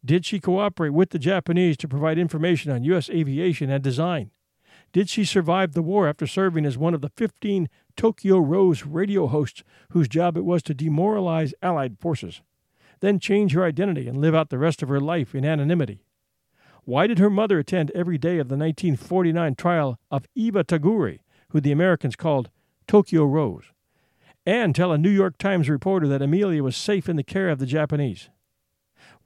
Did 0.04 0.24
she 0.24 0.40
cooperate 0.40 0.90
with 0.90 1.10
the 1.10 1.18
Japanese 1.18 1.76
to 1.78 1.88
provide 1.88 2.18
information 2.18 2.70
on 2.70 2.84
U.S. 2.84 3.10
aviation 3.10 3.70
and 3.70 3.82
design? 3.82 4.30
Did 4.92 5.08
she 5.08 5.24
survive 5.24 5.72
the 5.72 5.82
war 5.82 6.08
after 6.08 6.26
serving 6.26 6.64
as 6.64 6.78
one 6.78 6.94
of 6.94 7.02
the 7.02 7.10
15 7.10 7.68
Tokyo 7.96 8.38
Rose 8.38 8.84
radio 8.84 9.26
hosts 9.26 9.62
whose 9.90 10.08
job 10.08 10.36
it 10.36 10.44
was 10.44 10.62
to 10.62 10.74
demoralize 10.74 11.52
Allied 11.60 11.98
forces, 11.98 12.42
then 13.00 13.18
change 13.18 13.52
her 13.52 13.64
identity 13.64 14.08
and 14.08 14.20
live 14.20 14.34
out 14.34 14.48
the 14.48 14.58
rest 14.58 14.82
of 14.82 14.88
her 14.88 15.00
life 15.00 15.34
in 15.34 15.44
anonymity? 15.44 16.04
Why 16.84 17.06
did 17.06 17.18
her 17.18 17.28
mother 17.28 17.58
attend 17.58 17.90
every 17.94 18.16
day 18.16 18.38
of 18.38 18.48
the 18.48 18.56
1949 18.56 19.56
trial 19.56 19.98
of 20.10 20.26
Iva 20.34 20.64
Toguri, 20.64 21.18
who 21.50 21.60
the 21.60 21.72
Americans 21.72 22.16
called 22.16 22.48
Tokyo 22.86 23.24
Rose, 23.24 23.64
and 24.46 24.74
tell 24.74 24.92
a 24.92 24.96
New 24.96 25.10
York 25.10 25.36
Times 25.36 25.68
reporter 25.68 26.08
that 26.08 26.22
Amelia 26.22 26.62
was 26.62 26.76
safe 26.76 27.08
in 27.08 27.16
the 27.16 27.22
care 27.22 27.50
of 27.50 27.58
the 27.58 27.66
Japanese? 27.66 28.30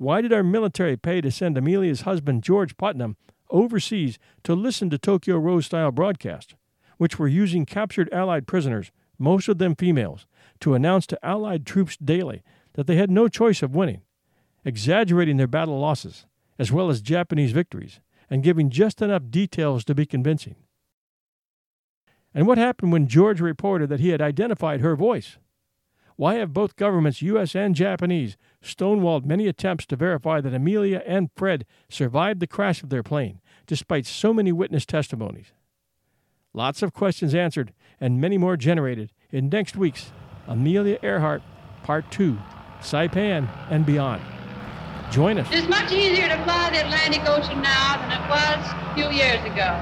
Why 0.02 0.20
did 0.20 0.32
our 0.32 0.42
military 0.42 0.96
pay 0.96 1.20
to 1.20 1.30
send 1.30 1.56
Amelia's 1.56 2.00
husband, 2.00 2.42
George 2.42 2.76
Putnam, 2.76 3.16
overseas 3.50 4.18
to 4.42 4.56
listen 4.56 4.90
to 4.90 4.98
Tokyo 4.98 5.38
Rose 5.38 5.66
style 5.66 5.92
broadcasts, 5.92 6.56
which 6.96 7.20
were 7.20 7.28
using 7.28 7.64
captured 7.64 8.12
Allied 8.12 8.48
prisoners, 8.48 8.90
most 9.16 9.46
of 9.46 9.58
them 9.58 9.76
females, 9.76 10.26
to 10.58 10.74
announce 10.74 11.06
to 11.06 11.24
Allied 11.24 11.64
troops 11.64 11.96
daily 11.96 12.42
that 12.72 12.88
they 12.88 12.96
had 12.96 13.12
no 13.12 13.28
choice 13.28 13.62
of 13.62 13.76
winning, 13.76 14.02
exaggerating 14.64 15.36
their 15.36 15.46
battle 15.46 15.78
losses, 15.78 16.26
as 16.58 16.72
well 16.72 16.90
as 16.90 17.00
Japanese 17.00 17.52
victories, 17.52 18.00
and 18.28 18.42
giving 18.42 18.70
just 18.70 19.02
enough 19.02 19.30
details 19.30 19.84
to 19.84 19.94
be 19.94 20.04
convincing. 20.04 20.56
And 22.34 22.48
what 22.48 22.58
happened 22.58 22.90
when 22.90 23.06
George 23.06 23.40
reported 23.40 23.88
that 23.90 24.00
he 24.00 24.08
had 24.08 24.20
identified 24.20 24.80
her 24.80 24.96
voice? 24.96 25.38
Why 26.16 26.34
have 26.34 26.52
both 26.52 26.76
governments, 26.76 27.22
U.S. 27.22 27.54
and 27.54 27.74
Japanese, 27.74 28.36
stonewalled 28.62 29.24
many 29.24 29.48
attempts 29.48 29.86
to 29.86 29.96
verify 29.96 30.40
that 30.40 30.54
Amelia 30.54 31.02
and 31.06 31.30
Fred 31.36 31.66
survived 31.88 32.40
the 32.40 32.46
crash 32.46 32.82
of 32.82 32.90
their 32.90 33.02
plane, 33.02 33.40
despite 33.66 34.06
so 34.06 34.32
many 34.32 34.52
witness 34.52 34.86
testimonies? 34.86 35.52
Lots 36.54 36.82
of 36.82 36.92
questions 36.92 37.34
answered, 37.34 37.72
and 38.00 38.20
many 38.20 38.38
more 38.38 38.56
generated 38.56 39.10
in 39.30 39.48
next 39.48 39.76
week's 39.76 40.12
Amelia 40.46 40.98
Earhart 41.02 41.42
Part 41.82 42.10
2 42.10 42.38
Saipan 42.80 43.48
and 43.70 43.86
Beyond. 43.86 44.22
Join 45.10 45.38
us. 45.38 45.46
It's 45.50 45.68
much 45.68 45.92
easier 45.92 46.28
to 46.28 46.44
fly 46.44 46.70
the 46.70 46.84
Atlantic 46.84 47.22
Ocean 47.28 47.60
now 47.62 47.96
than 48.00 48.12
it 48.12 48.24
was 48.28 48.58
a 48.72 48.94
few 48.94 49.10
years 49.10 49.40
ago. 49.44 49.76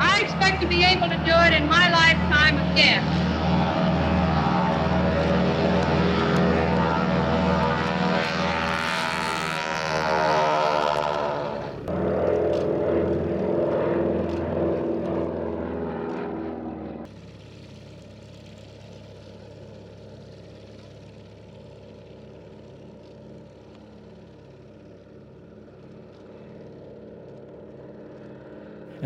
I 0.00 0.20
expect 0.22 0.62
to 0.62 0.68
be 0.68 0.82
able 0.82 1.08
to 1.08 1.16
do 1.24 1.32
it 1.32 1.52
in 1.52 1.68
my 1.68 1.90
lifetime 1.90 2.56
again. 2.72 3.04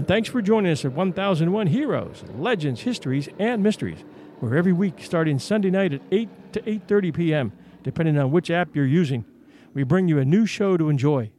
And 0.05 0.09
thanks 0.11 0.29
for 0.29 0.43
joining 0.43 0.71
us 0.71 0.85
at 0.85 0.93
1001 0.93 1.69
Heroes, 1.69 2.25
Legends, 2.37 2.83
Histories, 2.83 3.31
and 3.39 3.63
Mysteries, 3.63 4.05
where 4.39 4.55
every 4.55 4.75
week 4.75 4.97
starting 4.99 5.39
Sunday 5.39 5.71
night 5.71 5.95
at 5.95 6.03
8 6.11 6.29
to 6.53 6.61
8:30 6.61 7.15
p.m., 7.15 7.53
depending 7.83 8.19
on 8.19 8.31
which 8.31 8.51
app 8.51 8.77
you're 8.77 8.85
using, 8.85 9.25
we 9.73 9.83
bring 9.83 10.07
you 10.07 10.19
a 10.19 10.27
new 10.27 10.45
show 10.45 10.77
to 10.77 10.91
enjoy. 10.91 11.31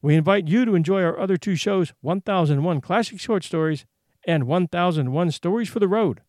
We 0.00 0.14
invite 0.14 0.46
you 0.46 0.64
to 0.64 0.76
enjoy 0.76 1.02
our 1.02 1.18
other 1.18 1.36
two 1.36 1.56
shows, 1.56 1.92
1001 2.00 2.80
Classic 2.80 3.18
Short 3.18 3.42
Stories 3.42 3.86
and 4.24 4.46
1001 4.46 5.32
Stories 5.32 5.68
for 5.68 5.80
the 5.80 5.88
Road, 5.88 6.20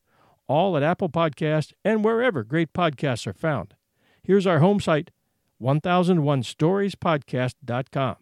all 0.48 0.76
at 0.76 0.82
Apple 0.82 1.10
Podcast 1.10 1.74
and 1.86 2.04
wherever 2.04 2.44
great 2.44 2.74
podcasts 2.74 3.28
are 3.28 3.34
found. 3.34 3.76
Here's 4.24 4.48
our 4.48 4.58
home 4.58 4.80
site, 4.80 5.12
1001storiespodcast.com. 5.62 8.16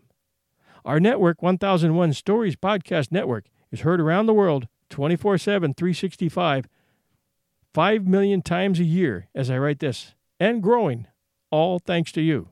Our 0.85 0.99
network, 0.99 1.41
1001 1.41 2.13
Stories 2.13 2.55
Podcast 2.55 3.11
Network, 3.11 3.45
is 3.71 3.81
heard 3.81 3.99
around 3.99 4.25
the 4.25 4.33
world 4.33 4.67
24 4.89 5.37
7, 5.37 5.73
365, 5.73 6.67
5 7.73 8.07
million 8.07 8.41
times 8.41 8.79
a 8.79 8.83
year 8.83 9.27
as 9.35 9.49
I 9.49 9.57
write 9.57 9.79
this, 9.79 10.15
and 10.39 10.63
growing, 10.63 11.07
all 11.51 11.79
thanks 11.79 12.11
to 12.13 12.21
you. 12.21 12.49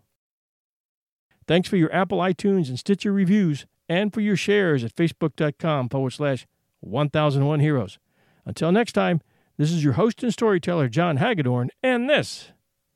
Thanks 1.48 1.70
for 1.70 1.78
your 1.78 1.94
Apple 1.94 2.20
iTunes 2.20 2.68
and 2.68 2.78
Stitcher 2.78 3.14
reviews, 3.14 3.66
and 3.88 4.14
for 4.14 4.22
your 4.22 4.36
shares 4.36 4.84
at 4.84 4.96
facebook.com 4.96 5.90
forward 5.90 6.12
slash 6.12 6.46
1001 6.82 7.60
Heroes. 7.62 8.00
Until 8.46 8.72
next 8.72 8.94
time, 8.94 9.22
this 9.58 9.72
is 9.72 9.84
your 9.84 9.94
host 9.94 10.22
and 10.24 10.32
storyteller, 10.32 10.90
John 10.90 11.18
Hagedorn, 11.18 11.70
and 11.82 12.10
this 12.10 12.52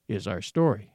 is 0.07 0.27
our 0.27 0.41
story. 0.41 0.90